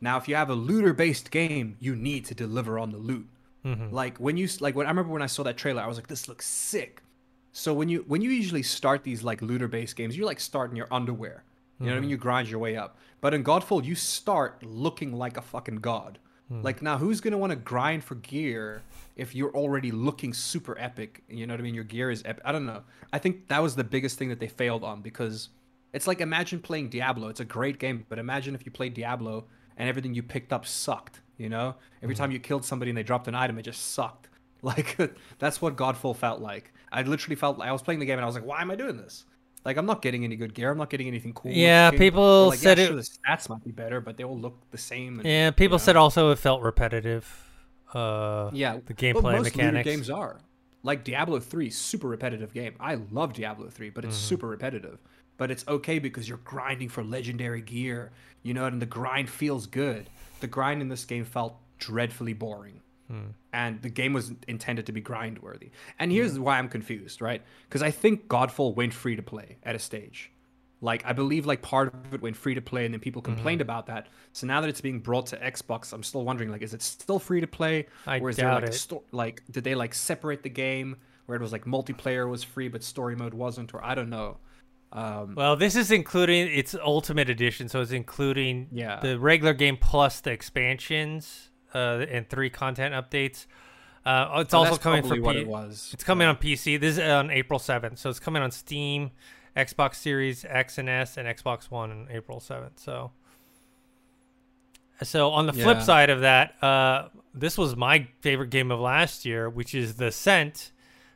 [0.01, 3.27] Now, if you have a looter-based game, you need to deliver on the loot.
[3.65, 3.93] Mm-hmm.
[3.93, 6.07] Like when you like when I remember when I saw that trailer, I was like,
[6.07, 7.01] this looks sick.
[7.59, 10.77] So when you when you usually start these like looter-based games, you like start in
[10.77, 11.43] your underwear.
[11.77, 12.07] You know what I mean?
[12.07, 12.11] Hmm.
[12.11, 12.97] You grind your way up.
[13.19, 16.19] But in Godfall, you start looking like a fucking god.
[16.47, 16.61] Hmm.
[16.61, 18.81] Like now, who's gonna want to grind for gear
[19.17, 21.21] if you're already looking super epic?
[21.27, 21.75] You know what I mean?
[21.75, 22.41] Your gear is epic.
[22.45, 22.83] I don't know.
[23.11, 25.49] I think that was the biggest thing that they failed on because
[25.91, 27.27] it's like imagine playing Diablo.
[27.27, 30.65] It's a great game, but imagine if you played Diablo and everything you picked up
[30.65, 31.19] sucked.
[31.37, 32.19] You know, every hmm.
[32.19, 34.28] time you killed somebody and they dropped an item, it just sucked.
[34.63, 34.97] Like
[35.39, 36.73] that's what Godfall felt like.
[36.91, 38.71] I literally felt like I was playing the game and I was like, why am
[38.71, 39.25] I doing this?
[39.65, 40.69] Like I'm not getting any good gear.
[40.71, 41.51] I'm not getting anything cool.
[41.51, 44.37] Yeah, people like, said yeah, it- Sure, the stats might be better, but they all
[44.37, 45.19] look the same.
[45.19, 45.85] And, Yeah, people you know?
[45.85, 47.25] said also it felt repetitive.
[47.93, 49.85] Uh, Yeah, the but gameplay most mechanics.
[49.85, 50.41] games are
[50.83, 52.75] like Diablo 3, super repetitive game.
[52.79, 54.25] I love Diablo 3, but it's Mm-hmm.
[54.27, 54.99] super repetitive.
[55.37, 58.11] But it's okay because you're grinding for legendary gear,
[58.43, 60.09] you know, and the grind feels good.
[60.41, 62.81] The grind in this game felt dreadfully boring.
[63.09, 63.31] Hmm.
[63.53, 65.71] And the game was intended to be grind worthy.
[65.97, 67.41] And here's why I'm confused, right?
[67.67, 70.31] Because I think Godfall went free to play at a stage.
[70.81, 73.33] Like I believe like part of it went free to play and then people Mm-hmm.
[73.33, 74.07] complained about that.
[74.31, 77.19] So now that it's being brought to Xbox, I'm still wondering like is it still
[77.19, 78.73] free to play I or is there doubt like a it.
[78.75, 80.95] sto- like did they like separate the game
[81.25, 84.37] where it was like multiplayer was free but story mode wasn't or I don't know.
[84.93, 88.99] Um Well, this is including its Ultimate Edition, so it's including Yeah.
[89.01, 93.45] the regular game plus the expansions uh, and three content updates.
[94.05, 95.91] Uh, it's so also coming for P- it was.
[95.93, 96.79] It's coming on PC.
[96.79, 99.11] This is on April 7th, so it's coming on Steam,
[99.55, 102.77] Xbox Series X and S, and Xbox One on April 7th.
[102.79, 103.11] So,
[105.03, 109.25] so on the flip side of that, uh, this was my favorite game of last
[109.25, 110.71] year, which is The Ascent.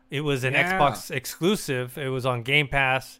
[0.10, 0.78] It was an Yeah.
[0.78, 1.97] Xbox exclusive.
[1.97, 3.20] It was on Game Pass.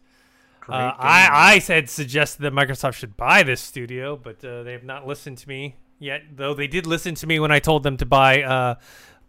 [0.68, 0.92] Uh.
[0.96, 5.06] I I said suggested that Microsoft should buy this studio, but uh, they have not
[5.06, 6.22] listened to me yet.
[6.36, 8.76] Though they did listen to me when I told them to buy uh,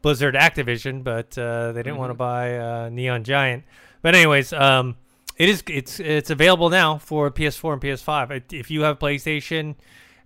[0.01, 3.63] Blizzard Activision, but uh, they didn't want to buy uh, Neon Giant.
[4.01, 4.97] But anyways, um,
[5.37, 8.53] it is it's it's available now for PS4 and PS5.
[8.53, 9.75] If you have PlayStation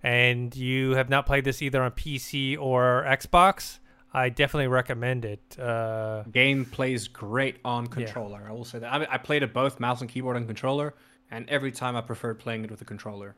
[0.02, 3.78] and you have not played this either on PC or Xbox,
[4.12, 5.58] I definitely recommend it.
[5.58, 8.44] Uh, game plays great on controller.
[8.48, 8.92] I will say that.
[8.92, 10.94] I, mean, I played it both mouse and keyboard and controller,
[11.30, 13.34] and every time I preferred playing it with a controller.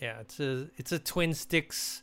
[0.00, 2.02] Yeah, it's a it's a twin sticks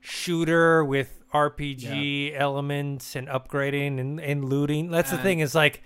[0.00, 4.90] shooter with RPG elements and upgrading and, and looting.
[4.90, 5.82] That's the thing is like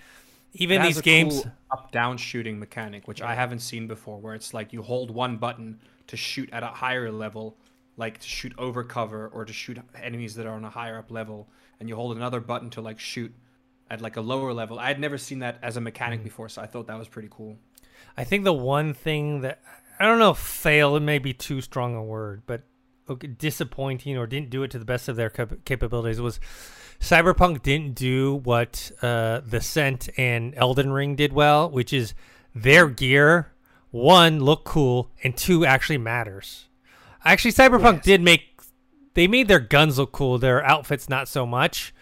[0.55, 4.73] even these games cool up-down shooting mechanic, which I haven't seen before, where it's like
[4.73, 7.57] you hold one button to shoot at a higher level,
[7.97, 11.11] like to shoot over cover or to shoot enemies that are on a higher up
[11.11, 11.49] level,
[11.81, 13.35] and you hold another button to like shoot
[13.91, 14.79] at like a lower level.
[14.79, 16.25] I had never seen that as a mechanic Mm.
[16.25, 17.59] before, so I thought that was pretty cool.
[18.17, 19.61] I think the one thing that
[19.99, 22.63] I don't know if fail it may be too strong a word, but
[23.39, 26.41] disappointing or didn't do it to the best of their cap- capabilities was
[27.01, 32.15] Cyberpunk didn't do what uh, the Ascent and Elden Ring did well, which is
[32.55, 33.53] their gear
[33.91, 36.67] one look cool and two actually matters.
[37.25, 38.05] Actually, Cyberpunk Yes.
[38.05, 38.43] did make
[39.15, 41.95] they made their guns look cool, their outfits not so much.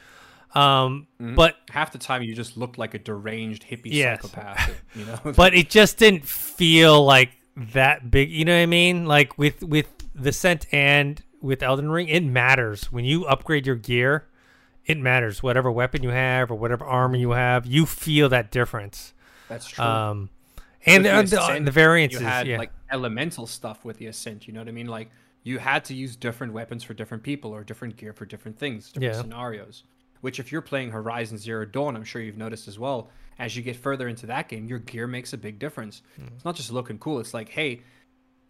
[0.54, 1.34] Um, Mhm.
[1.34, 4.22] but Half the time, you just looked like a deranged hippie Yes.
[4.22, 4.82] psychopath.
[4.94, 8.30] You know, but it just didn't feel like that big.
[8.30, 9.04] You know what I mean?
[9.06, 13.76] Like with with the ascent and with Elden Ring, it matters when you upgrade your
[13.76, 14.26] gear.
[14.84, 17.66] It matters whatever weapon you have or whatever armor you have.
[17.66, 19.12] You feel that difference.
[19.48, 19.84] that's true.
[19.84, 20.30] Um,
[20.84, 24.52] and the, the the, variances, you had yeah, like elemental stuff with the ascent you
[24.52, 25.08] know what i mean like
[25.44, 28.90] you had to use different weapons for different people or different gear for different things
[28.90, 29.20] different Yeah.
[29.22, 29.84] scenarios
[30.22, 33.62] which if you're playing horizon zero dawn i'm sure you've noticed as well as you
[33.62, 36.26] get further into that game your gear makes a big difference Hmm.
[36.34, 37.82] it's not just looking cool it's like hey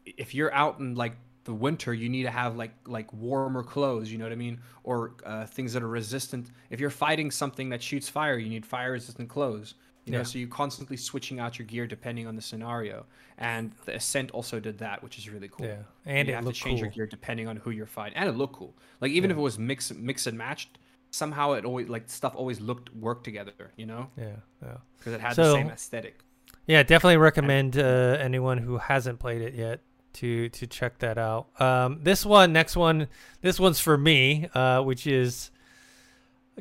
[0.07, 4.11] if you're out in like the winter you need to have like like warmer clothes
[4.13, 4.59] you know what i mean?
[4.85, 6.51] Or uh, things that are resistant.
[6.71, 9.75] If you're fighting something that shoots fire you need fire resistant clothes
[10.05, 10.19] you Yeah.
[10.19, 13.07] know so you're constantly switching out your gear depending on the scenario.
[13.39, 15.67] And the ascent also did that which is really cool.
[15.67, 16.87] Yeah, and you it have to change cool.
[16.87, 18.17] your gear depending on who you're fighting.
[18.19, 18.75] And it looked cool.
[19.01, 20.79] Like even if it was mix mix and matched
[21.11, 24.09] somehow it always like stuff always looked work together you know?
[24.17, 24.77] Yeah, yeah.
[24.99, 26.21] because it had So- the same aesthetic.
[26.67, 29.81] Yeah, definitely recommend uh, anyone who hasn't played it yet
[30.15, 31.49] to to check that out.
[31.61, 33.09] Um, this one, next one,
[33.41, 35.51] this one's for me, uh, which is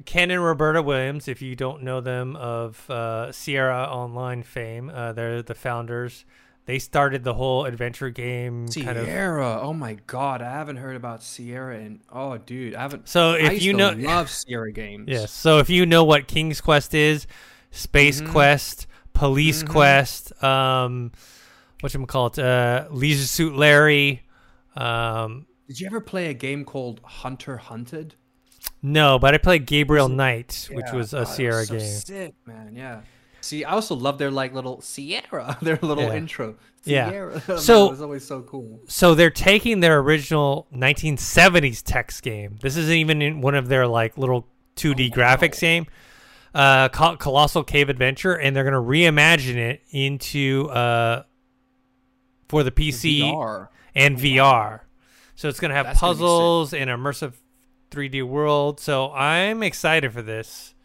[0.05, 1.27] Ken and Roberta Williams.
[1.27, 6.25] If you don't know them of uh, Sierra Online fame, uh, they're the founders.
[6.65, 9.05] They started the whole adventure game kind of.
[9.05, 13.09] Sierra, oh my god, I haven't heard about Sierra and oh dude, I haven't.
[13.09, 15.05] So I if used you know, love Sierra games.
[15.09, 15.31] Yes.
[15.31, 17.25] So if you know what King's Quest is,
[17.71, 18.31] Space Mhm.
[18.31, 19.69] Quest, Police Mhm.
[19.69, 21.11] Quest, um,
[21.81, 24.23] what you call it, uh, Leisure Suit Larry.
[24.75, 28.15] Um, Did you ever play a game called Hunter Hunted?
[28.83, 31.65] no, but I played Gabriel Was Knight, which Yeah, was oh, a that was Sierra
[31.65, 31.87] so game.
[31.87, 32.75] Sick, man.
[32.75, 33.01] Yeah.
[33.41, 36.15] See, I also love their like little Sierra, their little Yeah.
[36.15, 36.55] intro.
[36.83, 37.09] Yeah.
[37.09, 37.41] Sierra.
[37.47, 38.79] Man, So- it was always so cool.
[38.87, 42.57] So they're taking their original 1970s text game.
[42.61, 45.59] This isn't even in one of their like little 2D Oh, graphics wow.
[45.59, 45.85] game.
[46.53, 51.23] Uh, Col- Colossal Cave Adventure, and they're gonna reimagine it into uh
[52.51, 53.69] for the PC VR.
[53.95, 54.81] and VR.
[55.35, 56.21] So it's gonna have That's gonna be sick.
[56.21, 57.33] puzzles and immersive
[57.91, 58.79] 3D world.
[58.81, 60.75] So I'm excited for this.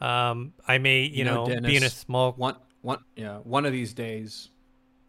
[0.00, 2.32] Um, I may, you, You know, know, be in a small.
[2.34, 3.38] One, one, yeah.
[3.38, 4.50] One of these days,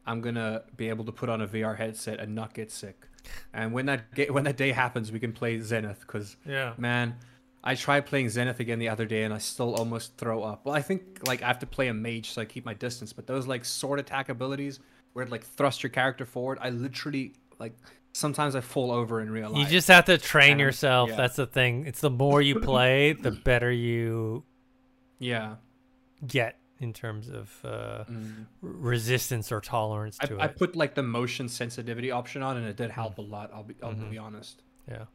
[0.07, 3.07] I'm gonna be able to put on a VR headset and not get sick.
[3.53, 6.07] And when that ga- when that day happens, we can play Zenith.
[6.07, 6.73] Cause Yeah.
[6.79, 7.15] man,
[7.63, 10.65] I tried playing Zenith again the other day, and I still almost throw up.
[10.65, 13.13] Well, I think like I have to play a mage, so I keep my distance.
[13.13, 14.79] But those like sword attack abilities,
[15.13, 17.73] where it like thrust your character forward, I literally like
[18.13, 19.59] sometimes I fall over in real life.
[19.59, 21.09] You just have to train And yourself.
[21.09, 21.15] yeah.
[21.17, 21.85] That's the thing.
[21.85, 24.43] It's the more you play, the better you
[25.19, 25.55] yeah.
[26.25, 28.45] get in terms of uh, Mm.
[28.61, 30.41] resistance or tolerance to I it.
[30.41, 32.93] I put like the motion sensitivity option on, and it did Mm.
[32.93, 33.51] help a lot.
[33.53, 34.09] I'll be I'll Mm-hmm.
[34.11, 34.61] be honest.
[34.89, 35.05] yeah.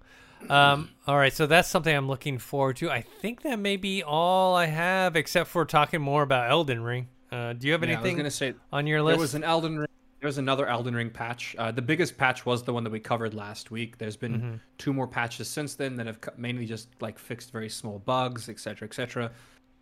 [0.51, 2.91] Um, all right, so that's something I'm looking forward to.
[2.91, 7.09] I think that may be all I have, except for talking more about Elden Ring.
[7.35, 9.17] Uh, do you have Yeah, I was anything gonna say on your list?
[9.17, 9.89] there was an Elden Ring.
[10.21, 11.55] There was another Elden Ring patch.
[11.59, 13.99] Uh, the biggest patch was the one that we covered last week.
[13.99, 14.55] There's been Mm-hmm.
[14.79, 18.87] two more patches since then that have mainly just like fixed very small bugs, etc.,
[18.89, 19.33] etc.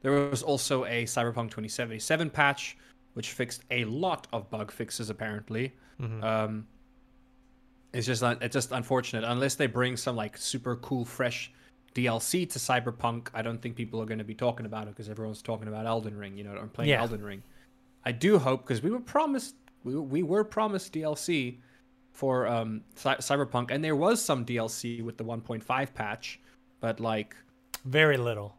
[0.00, 2.76] There was also a Cyberpunk 2077 patch,
[3.14, 5.74] which fixed a lot of bug fixes apparently.
[6.00, 6.24] Mm-hmm.
[6.24, 6.66] Um,
[7.92, 11.53] it's just it's just unfortunate unless they bring some like super cool fresh
[11.95, 13.28] DLC to Cyberpunk.
[13.34, 15.86] I don't think people are going to be talking about it because everyone's talking about
[15.86, 16.36] Elden Ring.
[16.36, 17.01] You know, I'm playing Yeah.
[17.03, 17.43] Elden Ring.
[18.05, 21.59] I do hope because we were promised we, we were promised DLC
[22.12, 26.40] for um, Cy- Cyberpunk, and there was some DLC with the 1.5 patch,
[26.80, 27.34] but like
[27.84, 28.55] Very little.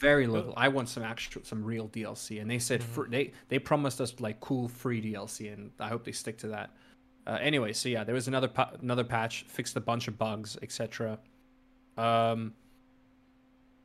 [0.00, 0.52] very little.
[0.56, 4.18] I want some actual, some real DLC, and they said fr- they they promised us
[4.20, 6.70] like cool free DLC, and I hope they stick to that.
[7.26, 10.56] Uh, anyway, so yeah, there was another pa- another patch, fixed a bunch of bugs,
[10.62, 11.18] etc.
[12.00, 12.54] Um,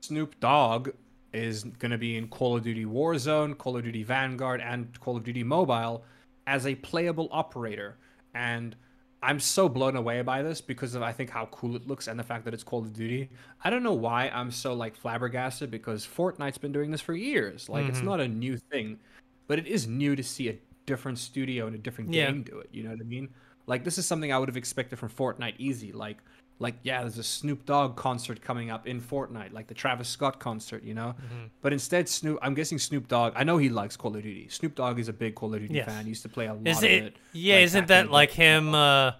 [0.01, 0.89] Snoop Dogg
[1.34, 5.24] is gonna be in Call of Duty Warzone, Call of Duty Vanguard, and Call of
[5.24, 6.03] Duty Mobile
[6.47, 7.97] as a playable operator,
[8.34, 8.76] and
[9.24, 12.20] I'm so blown away by this because of I think how cool it looks and
[12.20, 13.30] the fact that it's Call of Duty.
[13.63, 17.68] I don't know why I'm so like flabbergasted because Fortnite's been doing this for years.
[17.68, 18.99] Like it's not a new thing,
[19.47, 22.28] but it is new to see a different studio and a different Yeah.
[22.28, 22.70] game do it.
[22.72, 23.30] You know what I mean?
[23.66, 25.91] Like this is something I would have expected from Fortnite easy.
[25.91, 26.18] Like
[26.60, 30.39] like yeah, there's a Snoop Dogg concert coming up in Fortnite, like the Travis Scott
[30.39, 31.16] concert, you know.
[31.18, 31.45] Mm-hmm.
[31.62, 33.34] But instead, Snoop, I'm guessing Snoop Dogg.
[33.36, 34.47] I know he likes Call of Duty.
[34.49, 35.86] Snoop Dogg is a big Call of Duty Yes.
[35.88, 36.03] fan.
[36.03, 37.03] He used to play a lot Is of it?
[37.03, 37.16] it.
[37.34, 38.74] Yeah, like, isn't that like him?
[38.74, 39.12] Uh,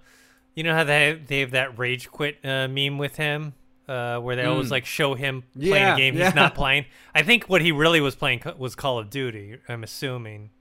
[0.54, 3.54] you know how they they have that rage quit uh, meme with him,
[3.90, 4.72] uh, where they always Mm.
[4.72, 6.26] like show him playing Yeah, a game yeah.
[6.28, 6.86] he's not playing.
[7.14, 9.58] I think what he really was playing was Call of Duty.
[9.68, 10.52] I'm assuming.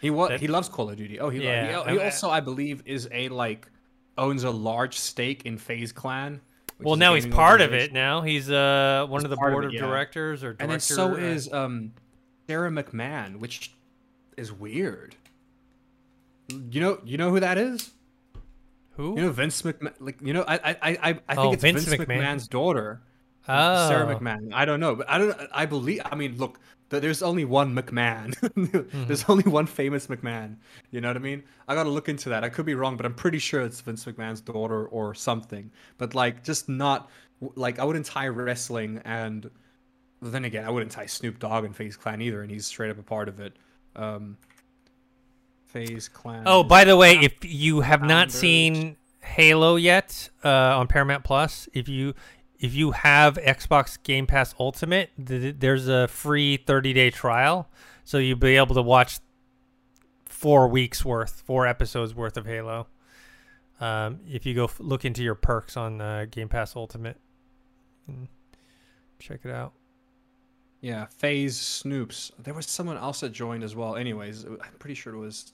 [0.00, 1.20] He was That- he loves Call of Duty.
[1.20, 1.82] Oh, he Yeah.
[1.86, 3.68] I- he, also I believe is a like
[4.18, 6.40] owns a large stake in FaZe Clan.
[6.80, 7.92] Well, now he's part of it.
[7.92, 9.80] Now he's uh one He's of the of board it, of yeah.
[9.82, 10.62] directors or director.
[10.62, 11.92] and then so uh, is um
[12.48, 13.72] Sarah McMahon, which
[14.36, 15.14] is weird.
[16.48, 17.90] You know, you know who that is?
[18.96, 19.14] who?
[19.16, 19.94] You know Vince McMahon.
[20.00, 22.18] Like you know, I I I I I think Oh, it's Vince Vince, McMahon.
[22.18, 23.00] McMahon's daughter.
[23.48, 24.52] Oh, Sarah McMahon.
[24.52, 25.36] I don't know, but I don't.
[25.52, 26.00] I believe.
[26.04, 26.58] I mean, look,
[27.00, 28.34] there's only one McMahon.
[28.52, 29.04] Mm-hmm.
[29.06, 30.56] there's only one famous McMahon.
[30.90, 31.42] You know what I mean?
[31.68, 32.44] I gotta look into that.
[32.44, 35.70] I could be wrong, but I'm pretty sure it's Vince McMahon's daughter or something.
[35.98, 37.10] But like, just not
[37.54, 39.50] like I wouldn't tie wrestling, and
[40.20, 42.98] then again, I wouldn't tie Snoop Dogg and FaZe Clan either, and he's straight up
[42.98, 43.54] a part of it.
[43.96, 44.36] Um,
[45.66, 46.44] FaZe Clan.
[46.46, 51.68] Oh, by the way, if you have not seen Halo yet uh, on Paramount Plus,
[51.72, 52.14] if you
[52.62, 57.68] if you have Xbox Game Pass Ultimate, th- there's a free 30 day trial,
[58.04, 59.18] so you'll be able to watch
[60.24, 62.86] four weeks worth, four episodes worth of Halo.
[63.80, 67.18] Um, if you go f- look into your perks on uh, Game Pass Ultimate,
[68.10, 68.26] Mm.
[69.20, 69.72] check it out.
[70.80, 72.32] Yeah, FaZe Snoops.
[72.42, 73.94] There was someone else that joined as well.
[73.94, 75.52] Anyways, I'm pretty sure it was.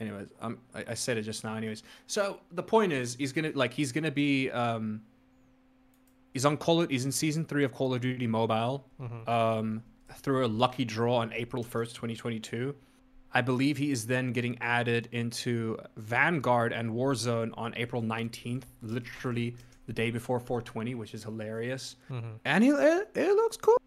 [0.00, 1.54] Anyways, um, I, I said it just now.
[1.54, 5.02] Anyways, so the point is, he's gonna like he's gonna be um.
[6.36, 6.82] He's on Call.
[6.82, 8.86] Of, he's in season three of Call of Duty Mobile.
[9.26, 9.82] Um,
[10.16, 12.74] through a lucky draw on April first, 2022.
[13.32, 19.56] I believe he is then getting added into Vanguard and Warzone on April 19th, literally
[19.86, 21.96] the day before 420, which is hilarious.
[22.44, 23.78] And he, it, it looks cool.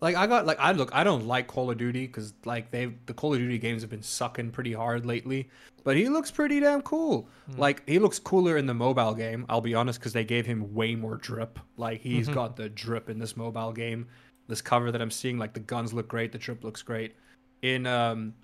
[0.00, 2.92] Like I got like I look I don't like Call of Duty because like they
[3.06, 5.48] the Call of Duty games have been sucking pretty hard lately.
[5.84, 7.28] But he looks pretty damn cool.
[7.50, 7.58] Hmm.
[7.60, 9.46] Like he looks cooler in the mobile game.
[9.48, 11.58] I'll be honest because they gave him way more drip.
[11.76, 12.34] Like he's Mm-hmm.
[12.34, 14.06] got the drip in this mobile game.
[14.48, 17.14] This cover that I'm seeing, like the guns look great, the drip looks great.
[17.62, 18.34] In um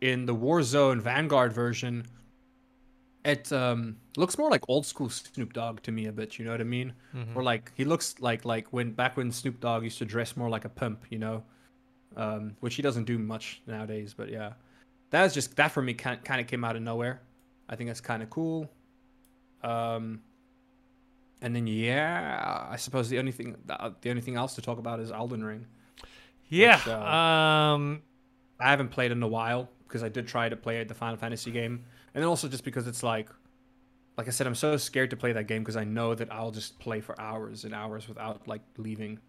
[0.00, 2.04] in the Warzone Vanguard version,
[3.26, 6.38] it um looks more like old school Snoop Dogg to me a bit.
[6.38, 6.94] You know what I mean?
[7.14, 7.36] Mm-hmm.
[7.36, 10.48] Or like he looks like like when back when Snoop Dogg used to dress more
[10.48, 11.04] like a pimp.
[11.10, 11.42] You know,
[12.16, 14.14] um, which he doesn't do much nowadays.
[14.16, 14.52] But yeah,
[15.10, 17.20] that's just that for me kind kind of came out of nowhere.
[17.68, 18.70] I think that's kind of cool.
[19.62, 20.22] Um,
[21.42, 24.78] and then yeah, I suppose the only thing the, the only thing else to talk
[24.78, 25.66] about is Elden Ring.
[26.48, 26.76] Yeah.
[26.78, 28.02] Which, uh, um.
[28.58, 31.50] I haven't played in a while because I did try to play the Final Fantasy
[31.50, 31.84] game,
[32.16, 33.28] and then also just because it's like,
[34.16, 36.50] like I said, I'm so scared to play that game because I know that I'll
[36.50, 39.20] just play for hours and hours without like leaving.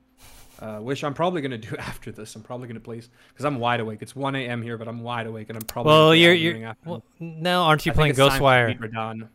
[0.60, 2.34] Uh, which I'm probably gonna do after this.
[2.36, 4.00] I'm probably gonna play because I'm wide awake.
[4.02, 4.64] It's 1 a.m.
[4.64, 5.92] here, but I'm wide awake, and I'm probably.
[5.92, 6.66] Well, you're you're.
[6.66, 9.30] After Well, now aren't you I playing it's time to Ghostwire?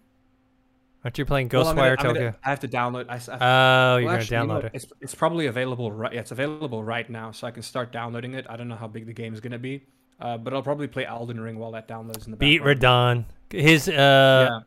[1.04, 2.34] Aren't you playing Ghostwire gonna- Tokyo?
[2.44, 3.06] I have to download.
[3.08, 4.70] I, I- Oh, well, you're actually, gonna download it.
[4.74, 6.12] It's it's probably available right.
[6.12, 8.46] Yeah, it's available right now, so I can start downloading it.
[8.48, 9.84] I don't know how big the game is gonna be,
[10.20, 12.40] uh, but I'll probably play Elden Ring while that downloads in the back.
[12.40, 13.26] Beat background.
[13.26, 13.32] Radahn.
[13.52, 14.60] His uh, yeah.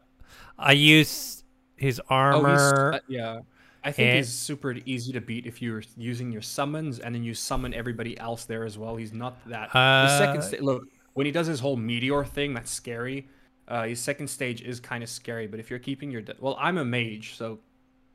[0.57, 1.43] I use
[1.75, 2.93] his Oh, armor.
[2.93, 3.41] uh, yeah.
[3.83, 7.23] I think and- he's super easy to beat if you're using your summons and then
[7.23, 8.95] you summon everybody else there as well.
[8.95, 9.65] He's not that.
[9.71, 10.83] his second Uh, sta- look
[11.13, 13.27] when he does his whole meteor thing, that's scary.
[13.67, 16.77] Uh, his second stage is kind of scary, but if you're keeping your well, I'm
[16.77, 17.59] a mage, so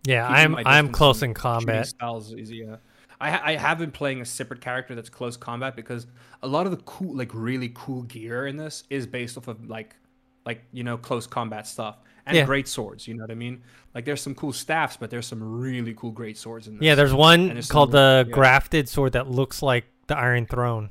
[0.04, 1.86] yeah, I'm I'm close in combat.
[1.88, 2.50] Styles is.
[2.50, 2.76] Yeah.
[3.20, 6.06] I I have been playing a separate character that's close combat because
[6.42, 9.68] a lot of the cool like really cool gear in this is based off of
[9.68, 9.94] like
[10.46, 12.44] like you know close combat stuff and Yeah.
[12.46, 13.06] great swords.
[13.08, 13.62] You know what I mean?
[13.94, 16.82] Like there's some cool staffs, but there's some really cool great swords in this.
[16.84, 18.32] Yeah, there's one there's called the yeah.
[18.32, 20.90] grafted sword that looks like the Iron Throne.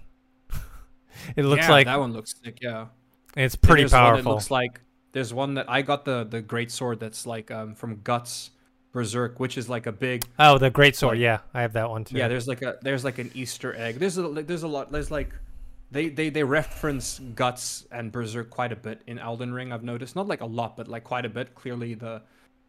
[1.35, 2.59] it looks Yeah, like that one looks sick.
[2.61, 2.87] Yeah,
[3.35, 4.31] it's pretty there's one that powerful.
[4.33, 4.81] looks like
[5.11, 8.51] there's one that I got the the great sword that's like um from Guts
[8.91, 11.13] Berserk, which is like a big oh, the great sword.
[11.17, 12.17] like- yeah, I have that one too.
[12.17, 13.95] Yeah, there's like a there's like an Easter egg.
[13.99, 14.91] There's a like, there's a lot.
[14.91, 15.29] There's like
[15.91, 19.71] they they they reference guts and berserk quite a bit in Elden Ring.
[19.71, 21.55] I've noticed not like a lot, but like quite a bit.
[21.55, 22.21] Clearly, the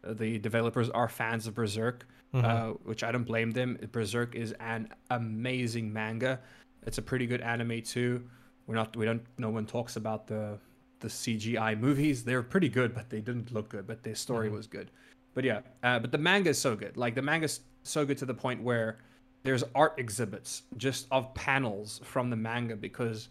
[0.03, 2.45] the developers are fans of Berserk, Mm-hmm.
[2.45, 3.77] uh, which I don't blame them.
[3.91, 6.39] Berserk is an amazing manga.
[6.87, 8.23] It's a pretty good anime too.
[8.67, 10.57] We're not we don't no one talks about the
[11.01, 12.23] the CGI movies.
[12.23, 13.85] They're pretty good, but they didn't look good.
[13.85, 14.91] But their story was good.
[15.33, 16.95] But yeah, uh, but the manga is so good.
[16.95, 18.99] Like the manga's so good to the point where
[19.43, 23.29] there's art exhibits just of panels from the manga because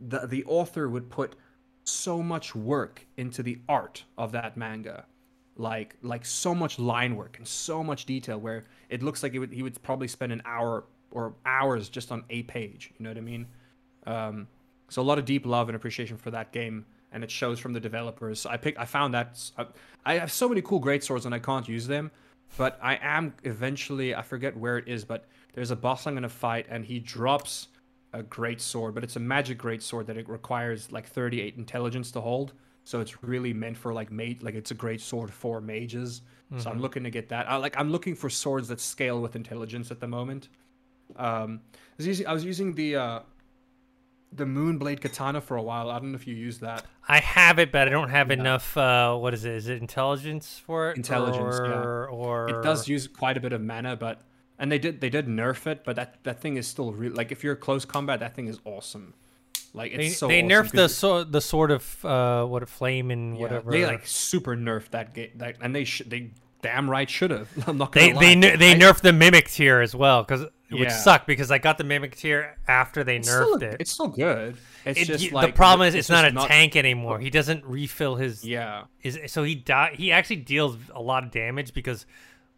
[0.00, 1.34] the the author would put
[1.84, 5.04] so much work into the art of that manga.
[5.56, 9.38] Like like so much line work and so much detail where it looks like he
[9.40, 13.10] would he would probably spend an hour or hours just on a page you know
[13.10, 13.46] what i mean?
[14.06, 14.46] Um
[14.88, 17.72] so a lot of deep love and appreciation for that game and it shows from
[17.72, 18.38] the developers.
[18.38, 19.50] So i pick i found that
[20.06, 22.12] I have so many cool great swords and i can't use them
[22.56, 25.26] but i am eventually i forget where it is but
[25.58, 27.68] there's a boss i'm gonna fight and he drops
[28.12, 32.10] a great sword but it's a magic great sword that it requires like 38 intelligence
[32.12, 32.52] to hold
[32.84, 36.22] so it's really meant for like mage like it's a great sword for mages
[36.56, 39.36] so i'm looking to get that I, like i'm looking for swords that scale with
[39.36, 40.48] intelligence at the moment
[41.16, 43.20] um i was using, I was using the uh
[44.32, 47.58] the moonblade katana for a while i don't know if you use that I have
[47.58, 48.34] it, but I don't have Yeah.
[48.34, 48.76] enough.
[48.76, 49.54] Uh, what is it?
[49.54, 50.98] Is it intelligence for it?
[50.98, 51.66] Intelligence, or,
[52.10, 52.14] yeah.
[52.14, 54.20] Or it does use quite a bit of mana but
[54.58, 57.30] and they did they did nerf it but that that thing is still real like
[57.32, 59.14] if you're close combat that thing is awesome
[59.74, 63.10] like it's They, so they awesome nerfed the so, the sort of uh, what flame
[63.10, 63.70] and yeah, whatever.
[63.70, 66.30] they like super nerfed that game that, and they should they
[66.62, 68.20] damn right should have i'm not gonna they lie.
[68.20, 70.96] they ner- they I- nerfed the mimic tear as well because which Yeah.
[70.98, 71.26] suck.
[71.26, 73.76] because I got the mimic tear after they it's nerfed still, it.
[73.80, 76.76] it's still good it's It- just like the problem is it's, not just a tank
[76.76, 77.18] anymore.
[77.20, 81.30] He doesn't refill his yeah is so he die he actually deals a lot of
[81.30, 82.04] damage because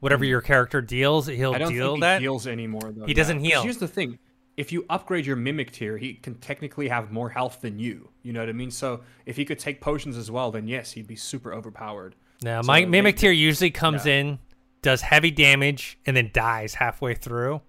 [0.00, 1.54] whatever your character deals, he'll.
[1.54, 2.20] I don't deal think that.
[2.20, 3.06] he heals anymore though.
[3.06, 3.62] He doesn't heal.
[3.62, 4.18] Here's the thing:
[4.56, 8.10] if you upgrade your mimic tear, he can technically have more health than you.
[8.22, 8.70] You know what I mean?
[8.70, 12.14] So if he could take potions as well, then yes, he'd be super overpowered.
[12.42, 14.14] Now, So my mimic tear usually comes yeah.
[14.14, 14.38] in,
[14.82, 17.62] does heavy damage, and then dies halfway through.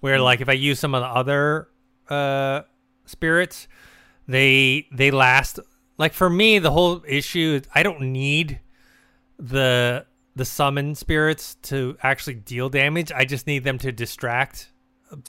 [0.00, 1.68] Where like if I use some of the other
[2.08, 2.62] uh,
[3.04, 3.68] spirits,
[4.26, 5.60] they they last.
[5.98, 8.60] Like for me, the whole issue is I don't need
[9.38, 10.06] the
[10.38, 13.12] the summon spirits to actually deal damage.
[13.12, 14.72] I just need them to distract.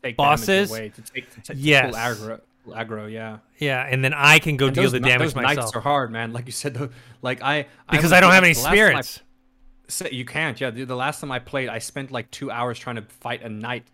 [0.01, 0.69] Take Bosses?
[0.69, 1.95] away to take to take Yes.
[1.95, 3.39] aggro, aggro, yeah.
[3.57, 5.81] Yeah, and then I can go And deal those, the damage those knights myself are
[5.81, 6.33] hard, man.
[6.33, 6.89] Like you said, though,
[7.21, 9.21] like I because was- I don't have any time I spirits.
[10.11, 10.59] You can't.
[10.61, 13.41] Yeah, the, the last time I played, I spent like two hours trying to fight
[13.41, 13.87] a knight,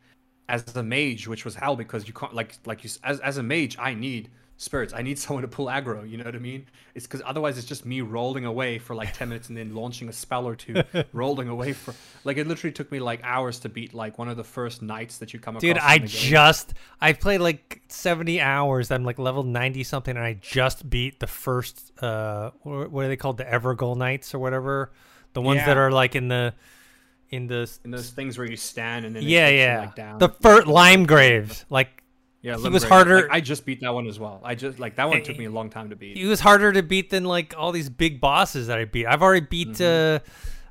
[0.49, 3.43] as a mage, which was hell because you can't like like you as as a
[3.43, 4.93] mage, I need spirits.
[4.93, 6.09] I need someone to pull aggro.
[6.09, 6.67] You know what I mean?
[6.93, 10.09] It's because otherwise it's just me rolling away for like ten minutes and then launching
[10.09, 10.83] a spell or two,
[11.13, 11.93] rolling away for
[12.23, 15.17] like it literally took me like hours to beat like one of the first knights
[15.19, 15.91] that you come Dude, across.
[15.91, 16.07] I game.
[16.07, 18.91] just I played like 70 hours.
[18.91, 21.91] I'm like level 90 something, and I just beat the first.
[22.01, 23.37] Uh, what are they called?
[23.37, 24.91] The Evergoal Knights or whatever.
[25.33, 26.53] The ones that are like in the
[27.29, 30.19] in the in those things where you stand and then yeah yeah like, down.
[30.19, 31.65] the first lime graves.
[31.69, 32.03] Like
[32.45, 34.39] yeah, he was Like, harder- I just beat that one as well.
[34.43, 36.15] I just like that one took me a long time to beat.
[36.17, 39.07] it was harder to beat than like all these big bosses that I beat.
[39.07, 39.69] I've already beat.
[39.69, 40.23] Mm-hmm.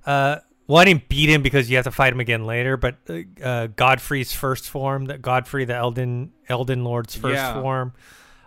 [0.08, 2.76] Uh, uh, well, I didn't beat him because you have to fight him again later.
[2.76, 7.60] But uh, uh, Godfrey's first form, that Godfrey, the Elden Elden Lord's first Yeah.
[7.60, 7.92] form.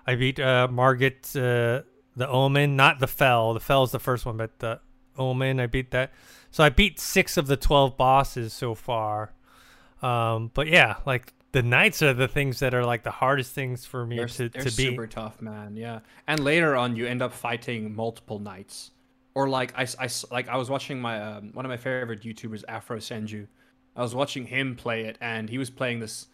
[0.08, 1.82] I beat uh, Margit, uh,
[2.16, 3.54] the Omen, not the Fell.
[3.54, 4.80] The Fell is the first one, but the
[5.18, 5.60] Omen.
[5.60, 6.14] I beat that.
[6.50, 9.34] So I beat six of the twelve bosses so far.
[10.02, 13.84] Um, but yeah, like the knights are the things that are like the hardest things
[13.84, 14.90] for me They're, to, they're to beat.
[14.90, 15.76] super tough, man.
[15.76, 18.92] Yeah, and later on, you end up fighting multiple knights,
[19.34, 22.64] or like I, I like I was watching my um, one of my favorite YouTubers,
[22.68, 23.48] Afro Senju.
[23.96, 26.28] I was watching him play it, and he was playing this.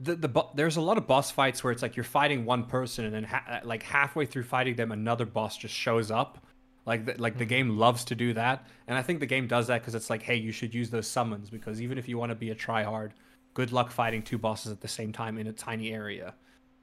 [0.00, 3.04] The, the there's a lot of boss fights where it's like you're fighting one person,
[3.04, 6.44] and then ha- like halfway through fighting them, another boss just shows up.
[6.84, 9.68] Like the, like the game loves to do that, and I think the game does
[9.68, 12.30] that because it's like, hey, you should use those summons because even if you want
[12.30, 13.12] to be a tryhard,
[13.54, 16.34] good luck fighting two bosses at the same time in a tiny area.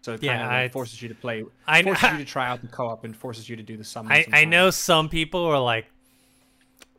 [0.02, 2.26] So it Yeah, kind of I- like forces you to play, I- forces you to
[2.36, 4.26] try out the co-op, and forces you to do the summons.
[4.32, 5.86] I, I know some people are like,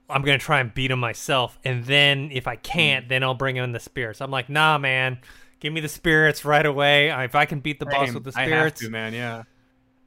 [0.08, 3.08] I'm gonna try and beat him myself, and then if I can't, hmm.
[3.08, 4.20] then I'll bring in the spirits.
[4.20, 5.18] I'm like, nah, man,
[5.60, 7.10] give me the spirits right away.
[7.10, 9.14] If I can beat the boss with the spirits, I have to, man.
[9.14, 9.44] Yeah.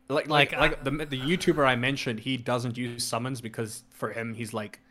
[0.09, 4.11] Like like Like, like, the the YouTuber I mentioned, he doesn't use summons because for
[4.11, 4.81] him, he's like,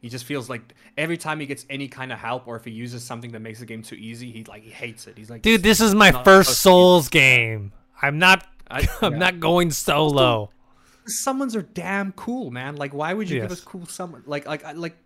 [0.00, 2.70] he just feels like every time he gets any kind of help, or if he
[2.70, 5.16] uses something that makes the game too easy, he like he hates it.
[5.18, 7.72] He's like, dude, this is my first supposed to be Souls game.
[8.02, 9.18] I'm not, I- I'm yeah.
[9.18, 10.50] not going solo.
[11.06, 12.76] summons are damn cool, man.
[12.76, 13.58] Like, why would you give Yes.
[13.58, 14.22] us cool summon?
[14.26, 14.96] Like, like, I, like,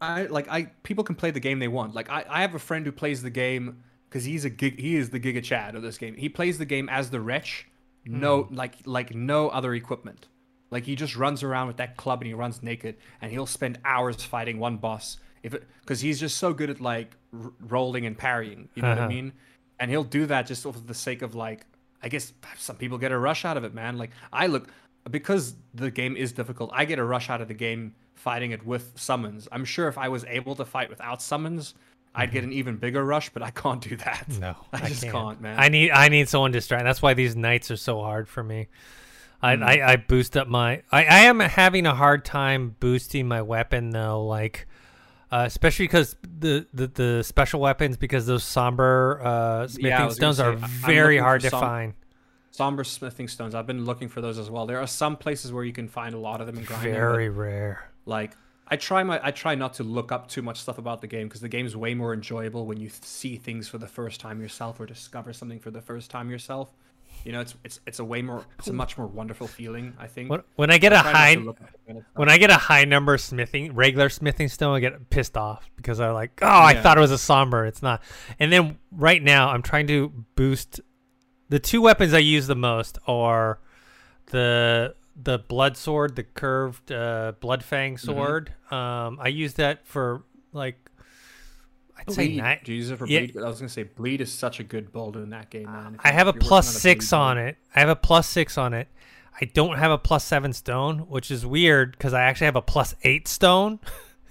[0.00, 1.94] I like I people can play the game they want.
[1.94, 4.78] Like, I, I have a friend who plays the game because he's a gig.
[4.78, 6.14] He is the Giga Chad of this game.
[6.16, 7.66] He plays the game as the wretch.
[8.04, 8.54] No, hmm.
[8.54, 10.28] like, like no other equipment.
[10.74, 13.78] Like he just runs around with that club and he runs naked, and he'll spend
[13.84, 15.16] hours fighting one boss.
[15.42, 18.68] If because he's just so good at like r- rolling and parrying.
[18.74, 19.08] You know what I Uh-huh.
[19.08, 19.32] mean?
[19.78, 21.64] And he'll do that just for the sake of like
[22.02, 23.96] I guess some people get a rush out of it, man.
[23.96, 24.68] Like I look
[25.10, 26.70] because the game is difficult.
[26.74, 29.46] I get a rush out of the game fighting it with summons.
[29.52, 31.74] I'm sure if I was able to fight without summons,
[32.14, 34.26] I'd get an even bigger rush, but I can't do that.
[34.40, 35.58] No, I, just can't, man.
[35.58, 36.84] I need, I need someone to distract.
[36.84, 38.68] That's why these knights are so hard for me.
[39.44, 39.62] I, Hmm.
[39.62, 40.82] I, I boost up my.
[40.90, 44.66] I, I am having a hard time boosting my weapon though, like.
[45.32, 50.38] Uh, especially because the, the, the special weapons, because those somber uh, smithing I stones
[50.38, 51.94] are say, I- very hard to som- find.
[52.52, 53.52] Somber smithing stones.
[53.52, 54.64] I've been looking for those as well.
[54.64, 56.92] There are some places where you can find a lot of them and grind them,
[56.92, 57.90] Very rare.
[58.06, 58.36] like
[58.68, 61.26] I try my I try not to look up too much stuff about the game
[61.26, 64.78] because the game's way more enjoyable when you see things for the first time yourself
[64.78, 66.72] or discover something for the first time yourself.
[67.24, 69.94] You know, it's it's it's a way more it's a much more wonderful feeling.
[69.98, 70.30] I think.
[70.30, 72.16] When, when I get a high to look up that kind of stuff.
[72.16, 76.00] when I get a high number smithing regular smithing stone, I get pissed off because
[76.00, 76.82] I like, oh, I Yeah.
[76.82, 77.64] thought it was a somber.
[77.66, 78.02] It's not.
[78.38, 80.80] And then right now, I'm trying to boost
[81.48, 83.58] the two weapons I use the most are
[84.26, 88.04] the the blood sword, the curved uh, blood fang Mm-hmm.
[88.06, 88.52] sword.
[88.70, 90.83] Um, I use that for like
[92.08, 92.42] I'd say bleed.
[92.42, 93.20] ni- Do you use it for Yeah.
[93.20, 93.36] bleed?
[93.38, 95.98] I was gonna say bleed is such a good build in that game, man.
[96.02, 97.56] I have a if you're working plus on six on it.
[97.74, 98.88] I have a plus six on it.
[99.40, 102.62] I don't have a plus seven stone, which is weird because I actually have a
[102.62, 103.80] plus eight stone,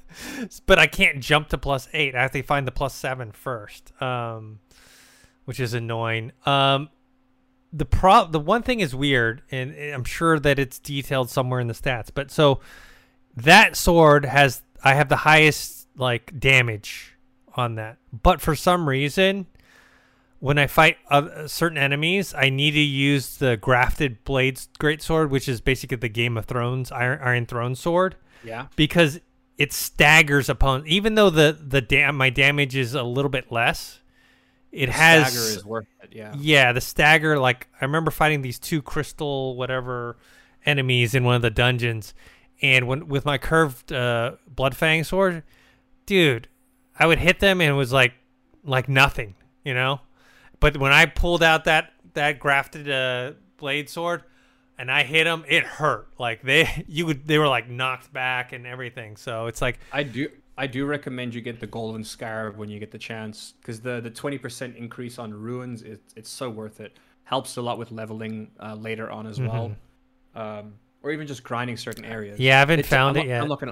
[0.66, 2.16] but I can't jump to plus eight.
[2.16, 4.60] I have to find the plus seven first, um,
[5.46, 6.32] which is annoying.
[6.46, 6.90] Um,
[7.74, 11.68] the pro the one thing is weird, and I'm sure that it's detailed somewhere in
[11.68, 12.10] the stats.
[12.14, 12.60] But so
[13.36, 17.13] that sword has I have the highest like damage
[17.56, 19.48] on that, but for some reason
[20.40, 25.48] when I fight uh, certain enemies, I need to use the grafted blades greatsword, which
[25.48, 28.68] is basically the Game of Thrones Iron, Iron Throne sword, Yeah.
[28.76, 29.22] because
[29.58, 30.90] it staggers opponents.
[30.92, 34.02] Even though the the dam my damage is a little bit less,
[34.72, 36.10] it has Stagger is worth it.
[36.12, 36.34] Yeah.
[36.38, 37.40] yeah, the stagger.
[37.40, 40.18] Like I remember fighting these two crystal whatever
[40.66, 42.14] enemies in one of the dungeons,
[42.62, 45.44] and when with my curved uh, blood fang sword,
[46.06, 46.50] dude,
[46.98, 48.14] I would hit them and it was like
[48.64, 50.02] like nothing, you know.
[50.60, 54.24] But when I pulled out that that grafted uh, blade sword,
[54.78, 56.08] and I hit them, it hurt.
[56.20, 59.18] Like they you would they were like knocked back and everything.
[59.18, 60.30] So it's like I do.
[60.56, 64.00] I do recommend you get the golden scarab when you get the chance, because the
[64.02, 66.96] the twenty percent increase on runes is it's so worth it.
[67.24, 69.72] Helps a lot with leveling uh, later on as well,
[70.36, 72.40] um, or even just grinding certain areas.
[72.40, 73.42] Yeah, I haven't It's- found I'm, it yet.
[73.42, 73.70] I'm looking.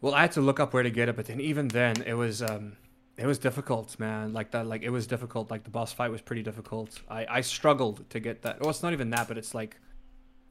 [0.00, 2.14] Well, I had to look up where to get it, but then even then, it
[2.14, 2.76] was um,
[3.16, 4.32] it was difficult, man.
[4.32, 5.50] Like that, like it was difficult.
[5.50, 7.00] Like the boss fight was pretty difficult.
[7.08, 8.60] I I struggled to get that.
[8.60, 9.76] Well, it's not even that, but it's like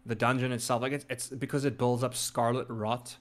[0.05, 0.81] the dungeon itself.
[0.81, 3.15] Like it's it's because it builds up Scarlet Rot,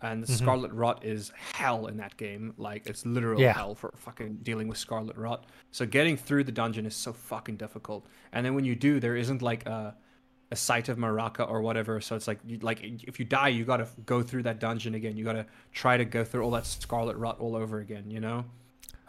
[0.00, 0.28] and Mhm.
[0.30, 2.54] Scarlet Rot is hell in that game.
[2.56, 3.52] Like it's literal Yeah.
[3.54, 5.46] hell for fucking dealing with Scarlet Rot.
[5.72, 8.06] So getting through the dungeon is so fucking difficult.
[8.32, 9.96] And then when you do, there isn't like a
[10.54, 12.00] a site of Marika or whatever.
[12.00, 15.16] So it's like you, like if you die, you gotta go through that dungeon again.
[15.16, 18.04] You gotta try to go through all that Scarlet Rot all over again.
[18.08, 18.44] You know.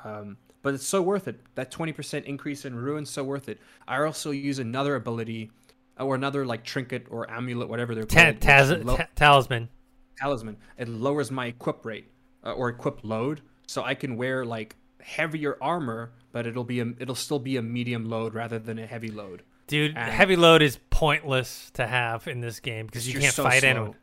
[0.03, 1.39] Um, but it's so worth it.
[1.53, 3.59] That 20% increase in rune, so worth it.
[3.87, 5.51] I also use another ability
[5.99, 8.39] or another like trinket or amulet, whatever they're called.
[8.39, 9.69] taz- lo- talisman.
[10.17, 10.57] talisman.
[10.79, 12.07] It lowers my equip rate
[12.43, 16.87] uh, or equip load, so I can wear like heavier armor, but it'll be a,
[16.97, 19.43] it'll still be a medium load rather than a heavy load.
[19.67, 23.43] Dude, And- heavy load is pointless to have in this game because you can't so
[23.43, 23.69] fight slow.
[23.69, 23.95] anyone.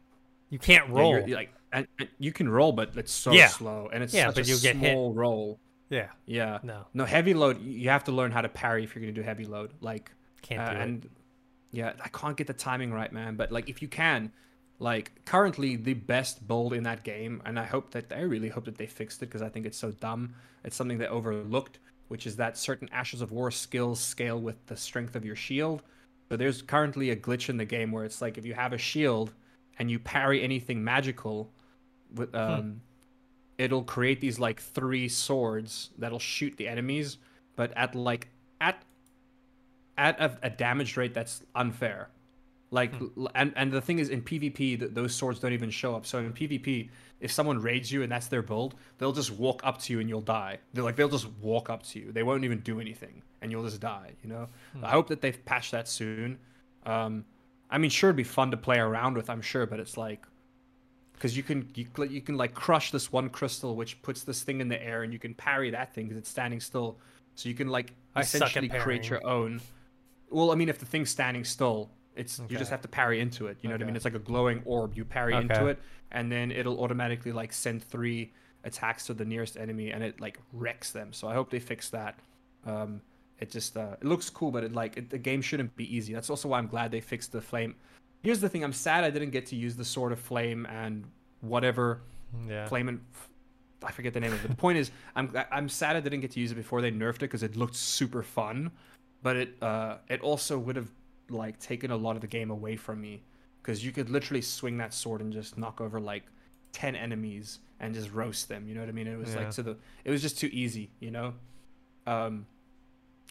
[0.50, 1.28] You can't Yeah, roll.
[1.28, 3.46] you're like and, and you can roll, but it's so Yeah.
[3.46, 4.94] slow, and it's Yeah, such but a you'll get hit.
[4.94, 5.58] roll.
[5.88, 6.58] yeah, Yeah.
[6.62, 7.62] no, No heavy load.
[7.62, 9.72] You have to learn how to parry if you're gonna do heavy load.
[9.80, 10.10] Like
[10.42, 10.82] can't Uh, do it.
[10.82, 11.10] and
[11.70, 13.36] yeah, I can't get the timing right, man.
[13.36, 14.32] But like, if you can,
[14.80, 18.64] like, currently the best build in that game, and I hope that I really hope
[18.66, 20.34] that they fixed it because I think it's so dumb.
[20.64, 21.78] It's something they overlooked,
[22.12, 25.82] which is that certain Ashes of War skills scale with the strength of your shield.
[26.28, 28.78] So there's currently a glitch in the game where it's like if you have a
[28.78, 29.32] shield
[29.78, 31.50] and you parry anything magical,
[32.14, 32.82] with um,
[33.56, 37.16] it'll create these like three swords that'll shoot the enemies,
[37.56, 38.28] but at like
[38.60, 38.82] at
[39.96, 42.10] at a, a damage rate that's unfair.
[42.72, 45.94] Like, l- and and the thing is, in PvP, th- those swords don't even show
[45.94, 46.06] up.
[46.06, 46.88] So in PvP,
[47.20, 50.08] if someone raids you and that's their build, they'll just walk up to you and
[50.08, 50.58] you'll die.
[50.72, 52.12] They're like, they'll just walk up to you.
[52.12, 54.12] They won't even do anything, and you'll just die.
[54.24, 54.48] You know.
[54.82, 56.38] I hope that they've patched that soon.
[56.86, 57.26] Um,
[57.70, 59.28] I mean, sure, it'd be fun to play around with.
[59.28, 60.24] I'm sure, but it's like,
[61.12, 64.62] because you can you, you can like crush this one crystal, which puts this thing
[64.62, 66.98] in the air, and you can parry that thing because it's standing still.
[67.34, 69.60] So you can like I essentially create your own.
[70.30, 73.46] Well, I mean, if the thing's standing still, it's you just have to parry into
[73.46, 73.58] it.
[73.60, 73.96] You know what I mean?
[73.96, 74.94] It's like a glowing orb.
[74.94, 75.78] You parry into it,
[76.10, 78.32] and then it'll automatically like send three
[78.64, 81.12] attacks to the nearest enemy, and it like wrecks them.
[81.12, 82.18] So I hope they fix that.
[82.66, 83.00] Um,
[83.40, 86.12] it just uh, it looks cool, but it like it, the game shouldn't be easy.
[86.12, 87.74] That's also why I'm glad they fixed the flame.
[88.22, 91.04] Here's the thing: I'm sad I didn't get to use the sword of flame and
[91.40, 92.02] whatever
[92.48, 92.66] yeah.
[92.68, 93.00] flame and
[93.84, 94.48] I forget the name of it.
[94.48, 97.16] The point is, I'm I'm sad I didn't get to use it before they nerfed
[97.16, 98.70] it because it looked super fun,
[99.22, 100.90] but it uh it also would have
[101.30, 103.22] like taken a lot of the game away from me
[103.62, 106.24] because you could literally swing that sword and just knock over like
[106.72, 108.66] ten enemies and just roast them.
[108.68, 109.06] You know what I mean?
[109.06, 109.40] It was Yeah.
[109.40, 110.90] like to the it was just too easy.
[111.00, 111.34] You know,
[112.06, 112.46] um.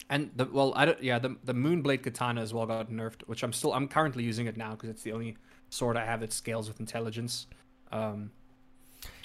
[0.09, 1.01] And the well, I don't.
[1.01, 3.71] Yeah, the the Moonblade Katana as well got nerfed, which I'm still.
[3.73, 5.37] I'm currently using it now because it's the only
[5.69, 7.47] sword I have that scales with intelligence.
[7.91, 8.31] Um,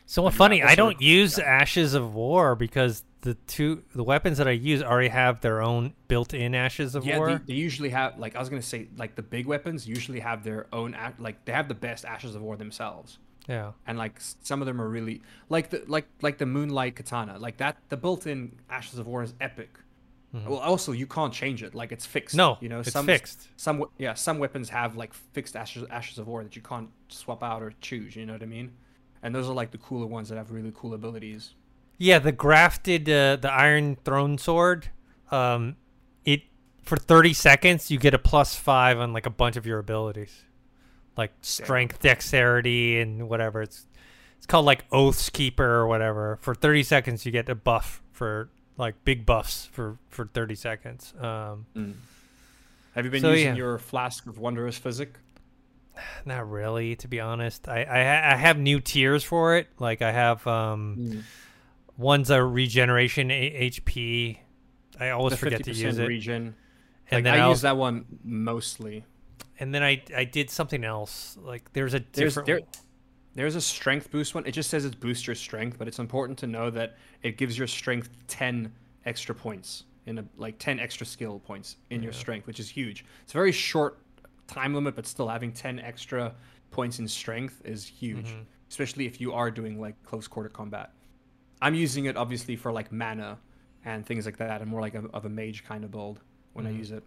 [0.04, 4.46] So Yeah, funny, I don't use Ashes of War because the two the weapons that
[4.46, 7.32] I use already have their own built-in Ashes of yeah, War.
[7.32, 10.44] they, they usually have like I was gonna say like the big weapons usually have
[10.44, 13.18] their own like they have the best ashes of war themselves,
[13.48, 13.72] yeah.
[13.84, 17.56] and like some of them are really like the like like the moonlight katana like
[17.56, 19.80] that the built-in ashes of war is epic.
[20.46, 22.36] Well, also you can't change it like it's fixed.
[22.36, 22.50] Mm-hmm.
[22.52, 23.48] No, you know it's some fixed.
[23.56, 27.42] some yeah some weapons have like fixed ashes ashes of war that you can't swap
[27.42, 28.14] out or choose.
[28.14, 28.72] You know what I mean?
[29.22, 31.54] And those are like the cooler ones that have really cool abilities.
[31.98, 34.90] Yeah, the grafted uh, the Iron Throne Sword.
[35.30, 35.76] Um,
[36.24, 36.42] it
[36.82, 40.44] for thirty seconds you get a plus five on like a bunch of your abilities,
[41.16, 43.62] like strength, dexterity, and whatever.
[43.62, 43.86] It's
[44.36, 46.38] it's called like Oaths Keeper or whatever.
[46.42, 51.14] For thirty seconds you get a buff for like big buffs for for thirty seconds.
[51.18, 51.66] Um,
[52.94, 53.54] Have you been So, using yeah.
[53.56, 55.14] your flask of wondrous physic?
[56.26, 57.68] not really, to be honest.
[57.68, 59.68] I I, I have new tears for it.
[59.78, 60.96] Like I have um.
[60.98, 61.22] Mm.
[61.96, 64.38] One's a regeneration a- HP.
[65.00, 66.06] I always The forget to 50% use it.
[66.08, 66.34] Regen.
[66.36, 66.54] and
[67.12, 69.04] Like, then I I use that one mostly.
[69.58, 71.36] and then I I did something else.
[71.40, 72.46] Like there's a There's different.
[72.46, 72.60] there,
[73.34, 74.46] there's a strength boost one.
[74.46, 77.56] It just says it boosts your strength, but it's important to know that it gives
[77.56, 78.72] your strength ten
[79.04, 83.04] extra points in a like ten extra skill points in your strength, which is huge.
[83.22, 83.98] It's a very short
[84.46, 86.34] time limit, but still having ten extra
[86.70, 88.44] points in strength is huge, Mhm.
[88.70, 90.92] especially if you are doing like close quarter combat.
[91.60, 93.38] I'm using it obviously for like mana
[93.84, 96.20] and things like that, and more like a, of a mage kind of build
[96.52, 96.78] when I Mhm.
[96.78, 97.04] use it.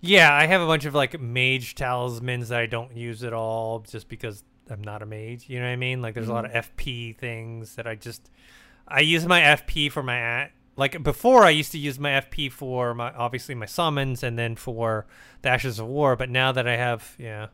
[0.00, 3.80] Yeah, I have a bunch of like mage talismans that I don't use at all
[3.80, 5.48] just because I'm not a mage.
[5.48, 6.02] You know what I mean?
[6.02, 8.30] Like there's a lot of FP things that I just
[8.86, 12.50] I use my FP for my a- like before I used to use my FP
[12.52, 15.06] for my obviously my summons and then for
[15.42, 17.48] the Ashes of War, but now that I have yeah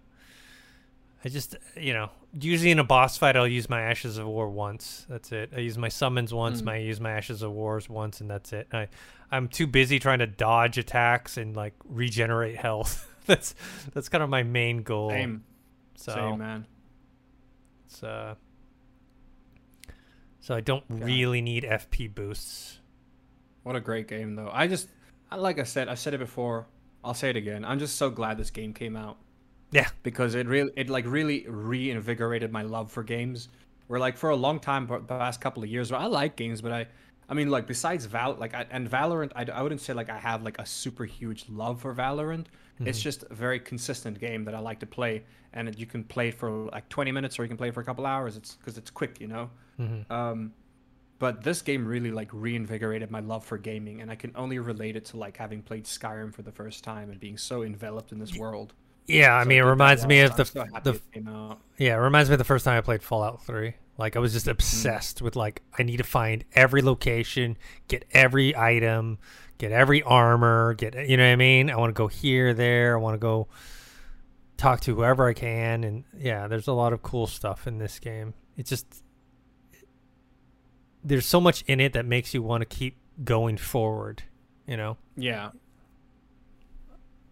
[1.24, 4.48] I just you know usually in a boss fight I'll use my Ashes of War
[4.48, 5.06] once.
[5.08, 5.50] That's it.
[5.56, 6.66] I use my summons once, Mm.
[6.66, 8.68] my I use my Ashes of Wars once, and that's it.
[8.72, 8.88] I
[9.32, 13.06] I'm too busy trying to dodge attacks and like regenerate health.
[13.26, 13.54] that's
[13.94, 15.10] that's kind of my main goal.
[15.10, 15.44] Same,
[15.96, 16.66] So same man.
[17.86, 18.34] it's uh
[20.40, 21.04] so I don't Yeah.
[21.04, 22.78] really need FP boosts.
[23.62, 24.48] What a great game, though.
[24.50, 24.88] I just,
[25.30, 26.66] like I said, I said it before.
[27.04, 27.62] I'll say it again.
[27.64, 29.18] I'm just so glad this game came out
[29.72, 29.88] Yeah.
[30.02, 33.48] because it really, it like really reinvigorated my love for games.
[33.86, 36.60] Where like for a long time, the past couple of years, where I like games,
[36.62, 36.86] but I,
[37.28, 40.18] I mean, like besides Val, like I, and Valorant, I, I wouldn't say like I
[40.18, 42.46] have like a super huge love for Valorant.
[42.82, 46.28] It's just a very consistent game that I like to play, and you can play
[46.28, 48.36] it for like 20 minutes or you can play it for a couple hours.
[48.38, 49.50] It's because it's quick, you know.
[49.78, 50.10] Mhm.
[50.10, 50.54] Um,
[51.18, 54.96] but this game really like reinvigorated my love for gaming, and I can only relate
[54.96, 58.18] it to like having played Skyrim for the first time and being so enveloped in
[58.18, 58.72] this world.
[59.10, 61.00] Yeah, I So mean it reminds me of the so the.
[61.78, 63.74] Yeah, it reminds me of the first time I played Fallout 3.
[63.98, 67.58] Like I was just obsessed with like I need to find every location,
[67.88, 69.18] get every item,
[69.58, 71.70] get every armor, get you know what I mean?
[71.70, 73.48] I want to go here, there, I want to go
[74.56, 77.98] talk to whoever I can and yeah, there's a lot of cool stuff in this
[77.98, 78.34] game.
[78.56, 79.02] It's just
[81.04, 84.22] there's so much in it that makes you want to keep going forward,
[84.66, 84.96] you know?
[85.16, 85.50] Yeah,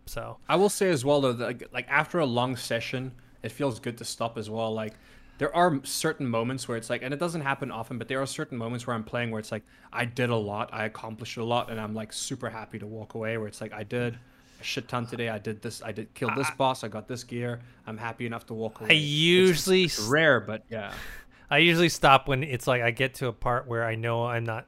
[0.08, 3.12] So, I will say as well though, that, like, after a long session,
[3.42, 4.72] it feels good to stop as well.
[4.72, 4.94] Like
[5.38, 8.26] there are certain moments where it's like, and it doesn't happen often, but there are
[8.26, 11.44] certain moments where I'm playing where it's like I did a lot, I accomplished a
[11.44, 13.38] lot, and I'm like super happy to walk away.
[13.38, 14.18] Where it's like I did
[14.60, 15.28] a shit ton today.
[15.28, 15.82] I did this.
[15.82, 16.82] I did kill this boss.
[16.82, 17.60] I got this gear.
[17.86, 18.90] I'm happy enough to walk away.
[18.90, 20.92] I usually it's rare, but yeah.
[21.50, 24.44] I usually stop when it's like I get to a part where I know I'm
[24.44, 24.66] not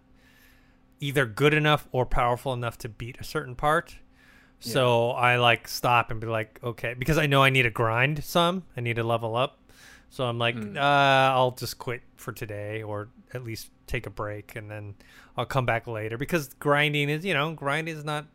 [1.01, 3.97] either good enough or powerful enough to beat a certain part.
[4.61, 8.23] So I like stop and be like, okay, because I know I need to grind
[8.23, 8.65] some.
[8.77, 9.59] I need to level up.
[10.11, 10.77] So I'm like, Mm.
[10.77, 10.81] uh,
[11.35, 14.95] I'll just quit for today or at least take a break and then
[15.37, 18.27] I'll come back later because grinding is, you know, grinding is not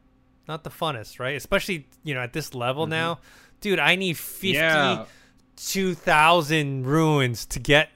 [0.47, 1.35] not the funnest, right?
[1.35, 2.89] Especially, you know, at this level Mhm.
[2.89, 3.19] now.
[3.61, 5.05] Dude, I need 50 Yeah.
[5.55, 7.89] 2000 runes to get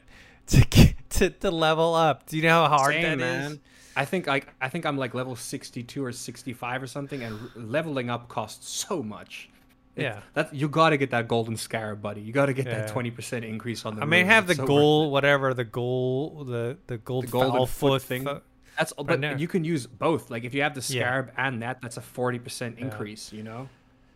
[0.47, 2.25] to get to, to level up.
[2.27, 3.59] Do you know how hard Same, that is?
[4.01, 8.09] I think like I think I'm like level 62 or 65 or something, and leveling
[8.09, 9.49] up costs so much.
[9.95, 10.19] It- Yeah.
[10.35, 12.21] that you got to get that golden scarab, buddy.
[12.21, 14.01] You got to get that 20% increase on the.
[14.01, 17.67] I may have the so goal, whatever the goal, the the gold, The golden foot
[17.67, 18.23] foot thing.
[18.77, 19.35] That's but now.
[19.35, 20.29] you can use both.
[20.29, 21.01] Like if you have the Yeah.
[21.01, 23.33] scarab and that, that's a 40% increase.
[23.33, 23.67] You know.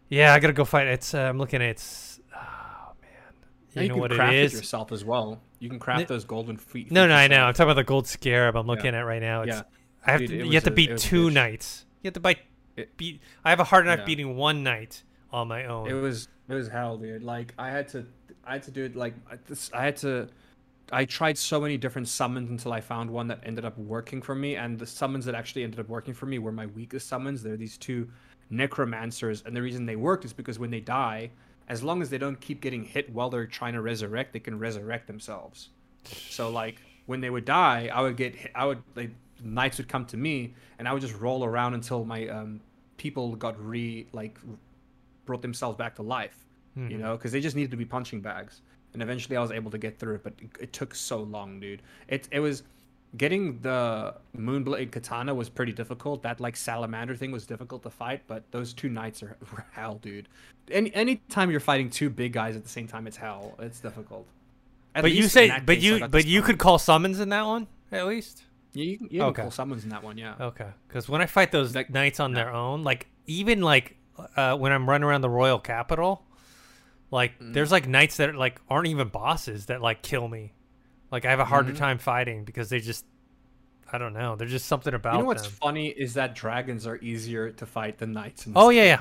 [0.10, 0.88] Yeah, I gotta go fight.
[0.88, 2.20] It's uh, I'm looking at it's.
[2.34, 3.34] Oh man,
[3.76, 4.54] Now you, know can what craft it is?
[4.54, 5.42] yourself as well.
[5.64, 6.92] You can craft those golden feet.
[6.92, 7.46] No, no, I know.
[7.46, 8.58] I'm talking about the gold scarab.
[8.58, 9.44] I'm looking at right now.
[9.44, 9.62] It's, Yeah.
[10.06, 10.46] I have Dude, to.
[10.46, 11.86] You have to a- beat it was a two knights.
[12.02, 12.40] You have to bite.
[12.76, 13.22] It- beat.
[13.46, 14.06] I have a hard enough Yeah.
[14.06, 15.88] beating one knight on my own.
[15.90, 17.24] It was it was hell, dude.
[17.24, 18.06] Like I had to
[18.46, 19.14] I had to do it like
[19.48, 19.72] this.
[19.74, 20.28] I had to.
[20.92, 24.36] I tried so many different summons until I found one that ended up working for
[24.36, 24.58] me.
[24.58, 27.42] And the summons that actually ended up working for me were my weakest summons.
[27.42, 28.10] They're these two
[28.50, 31.32] necromancers, and the reason they worked is because when they die,
[31.68, 34.60] as long as they don't keep getting hit while they're trying to resurrect, they can
[34.60, 35.70] resurrect themselves.
[36.30, 39.12] So like when they would die, I would get hit, I would like
[39.44, 42.62] knights would come to me, and I would just roll around until my um,
[42.98, 44.38] people got re like
[45.26, 46.38] brought themselves back to life.
[46.76, 47.00] You Mhm.
[47.02, 48.62] know, because they just needed to be punching bags,
[48.94, 51.60] and eventually I was able to get through it, but it, it took so long,
[51.60, 51.84] dude.
[52.08, 52.64] It it was
[53.16, 56.24] getting the moonblade katana was pretty difficult.
[56.24, 59.38] That like salamander thing was difficult to fight, but those two knights are
[59.72, 60.28] hell, dude.
[60.72, 63.56] Any anytime you're fighting two big guys at the same time, it's hell.
[63.60, 64.26] It's difficult.
[64.96, 67.68] At but you say, but case, you, but you could call summons in that one
[67.92, 68.44] at least.
[68.74, 70.18] Yeah, you can, you can call summons in that one.
[70.18, 70.36] Yeah.
[70.40, 73.96] Okay, because when I fight those Like- knights on their own, like even like
[74.36, 76.24] uh, when I'm running around the royal capital,
[77.12, 77.54] like Mm.
[77.54, 80.54] there's like knights that like aren't even bosses that like kill me.
[81.14, 81.78] Like I have a harder Mhm.
[81.78, 83.06] time fighting because they just,
[83.92, 85.18] I don't know, there's just something about them.
[85.20, 85.52] You know what's them.
[85.52, 88.48] funny is that dragons are easier to fight than knights.
[88.56, 89.00] Oh yeah, yeah.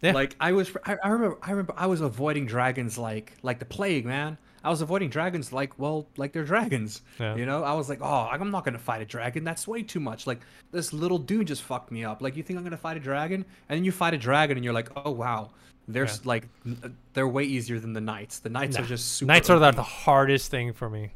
[0.00, 0.12] Yeah.
[0.12, 3.64] Like I was, I, I remember, I remember, I was avoiding dragons like like the
[3.66, 4.38] plague, man.
[4.64, 7.02] I was avoiding dragons like, well, like they're dragons.
[7.20, 7.36] Yeah.
[7.36, 9.44] You know, I was like, oh, I'm not gonna fight a dragon.
[9.44, 10.26] That's way too much.
[10.26, 10.40] Like
[10.72, 12.22] this little dude just fucked me up.
[12.22, 14.64] Like you think I'm gonna fight a dragon, and then you fight a dragon, and
[14.64, 15.50] you're like, oh wow,
[15.88, 16.14] they're Yeah.
[16.24, 16.48] like,
[17.12, 18.38] they're way easier than the knights.
[18.38, 18.84] The knights Nah.
[18.84, 19.28] are just super.
[19.32, 21.12] Knights are the, the hardest thing for me.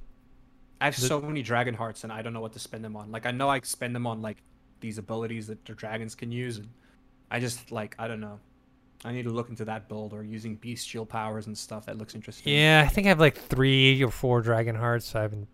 [0.83, 2.97] I have the- so many dragon hearts, and I don't know what to spend them
[2.97, 3.11] on.
[3.13, 4.39] Like I know I spend them on like
[4.81, 6.69] these abilities that the dragons can use, and
[7.31, 8.41] I just like I don't know.
[9.05, 11.87] I need to look into that build or using bestial powers and stuff.
[11.87, 12.53] That looks interesting.
[12.53, 15.07] Yeah, I think I have like three or four dragon hearts.
[15.07, 15.49] So I haven't.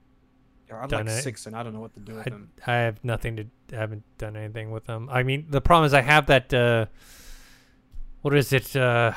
[0.69, 1.23] Yeah, I have done like it.
[1.23, 2.51] six, and I don't know what to do with I, them.
[2.67, 3.47] I have nothing to.
[3.73, 5.09] I haven't done anything with them.
[5.11, 6.53] I mean, the problem is I have that.
[6.53, 6.87] uh
[8.23, 8.75] What is it?
[8.77, 9.13] uh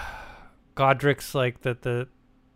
[0.75, 2.07] Godrick's like the the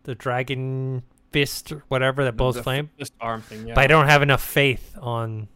[0.04, 1.04] the dragon
[1.36, 2.90] fist or whatever that blows The- flame.
[2.98, 3.68] Just arm thing.
[3.68, 3.74] Yeah.
[3.76, 5.48] But I don't have enough faith on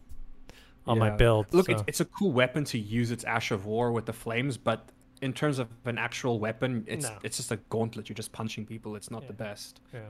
[0.86, 1.46] on my build.
[1.54, 4.12] Look, so- it's, it's a cool weapon to use its Ash of War with the
[4.12, 4.80] flames, but
[5.22, 7.18] in terms of an actual weapon, it's No.
[7.22, 8.08] it's just a gauntlet.
[8.08, 8.96] You're just punching people.
[8.96, 9.28] It's not Yeah.
[9.28, 9.80] the best.
[9.94, 10.00] yeah.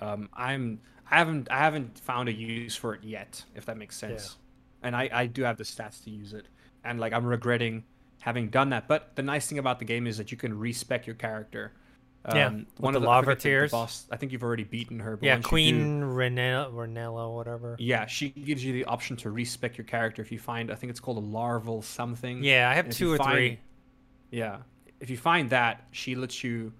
[0.00, 0.80] Um, I'm
[1.10, 4.22] I haven't I haven't found a use for it yet, if that makes sense.
[4.24, 4.86] Yeah.
[4.86, 6.46] And I I do have the stats to use it,
[6.84, 7.84] and like I'm regretting
[8.20, 8.86] having done that.
[8.88, 11.72] But the nice thing about the game is that you can respec your character.
[12.34, 13.70] Yeah, Um, the I lava forget the- the tears.
[13.70, 14.06] boss.
[14.10, 15.16] I think you've already beaten her.
[15.16, 17.76] But Yeah, do- Queen Rennala, Rennala, whatever.
[17.78, 20.90] yeah, she gives you the option to respec your character if you find I think
[20.90, 22.42] it's called a larval something.
[22.44, 23.58] Yeah, I have And two or find- three.
[24.30, 24.58] Yeah.
[25.00, 26.72] If you find that, she lets you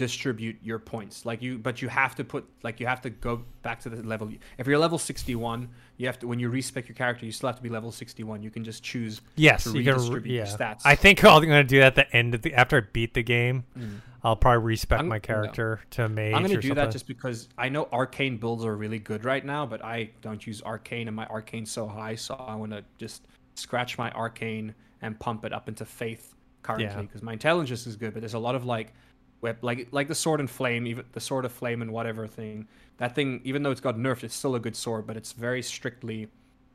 [0.00, 1.26] redistribute your points.
[1.26, 4.02] Like you but you have to put like you have to go back to the
[4.06, 7.48] level if you're level 61, you have to when you respec your character, you still
[7.48, 8.42] have to be level 61.
[8.42, 9.84] You can just choose Yes, to you can.
[9.84, 10.82] Re- redistribute yeah, your stats.
[10.84, 13.22] I think I'm gonna do that at the end of the after I beat the
[13.22, 13.64] game.
[13.76, 14.00] Mm.
[14.22, 15.20] I'll probably respec I'm- my no.
[15.20, 16.84] character to a mage I'm going to do something.
[16.86, 20.44] that just because I know arcane builds are really good right now, but I don't
[20.44, 24.74] use arcane and my arcane's so high, so I want to just scratch my arcane
[25.02, 26.34] and pump it up into faith
[26.64, 27.00] currently Yeah.
[27.02, 28.92] because my intelligence is good, but there's a lot of like
[29.40, 32.68] web like like the sword and flame, even the sword of flame and whatever thing.
[32.98, 35.62] That thing even though it's got nerfed, it's still a good sword, but it's very
[35.62, 36.28] strictly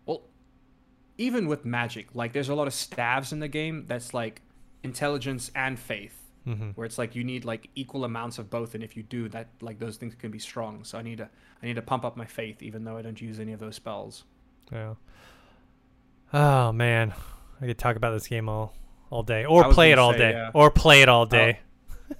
[0.05, 0.21] well
[1.17, 4.41] even with magic, like there's a lot of staves in the game that's like
[4.83, 8.83] intelligence and faith hmm where it's like you need like equal amounts of both and
[8.83, 11.29] if you do that like those things can be strong so i need to
[11.61, 13.75] i need to pump up my faith even though i don't use any of those
[13.77, 14.25] spells
[14.69, 14.95] Yeah.
[16.33, 17.13] Oh man,
[17.61, 18.73] I could talk about this game all
[19.11, 20.49] all day, or play it all say, day, yeah.
[20.53, 21.59] or play it all day.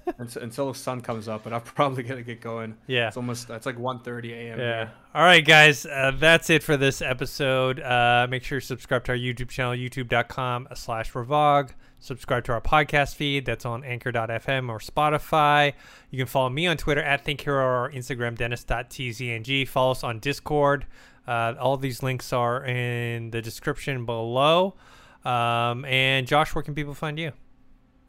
[0.18, 3.08] until, until the sun comes up and i'm probably gonna get going yeah.
[3.08, 4.84] it's almost it's like 1.30 a.m Yeah.
[4.84, 4.92] here.
[5.14, 5.86] All right, guys.
[5.86, 7.78] Uh, that's it for this episode.
[7.78, 11.70] Uh, make sure you subscribe to our YouTube channel, youtube.com slash Revog.
[12.00, 13.46] Subscribe to our podcast feed.
[13.46, 15.74] That's on anchor.fm or Spotify.
[16.10, 19.68] You can follow me on Twitter at ThinkHero or Instagram, dennis.tzng.
[19.68, 20.84] Follow us on Discord.
[21.28, 24.74] Uh, all these links are in the description below.
[25.24, 27.30] Um, and Josh, where can people find you?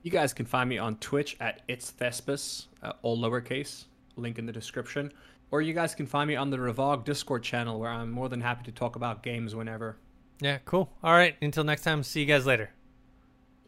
[0.06, 4.45] You guys can find me on twitch at it's thespis uh, all lowercase link in
[4.45, 5.11] the description
[5.49, 8.40] or you guys can find me on the revog discord channel where i'm more than
[8.40, 9.98] happy to talk about games whenever
[10.41, 10.91] Yeah, cool.
[11.02, 11.36] All right.
[11.41, 12.69] Until next time, see you guys later.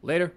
[0.01, 0.33] later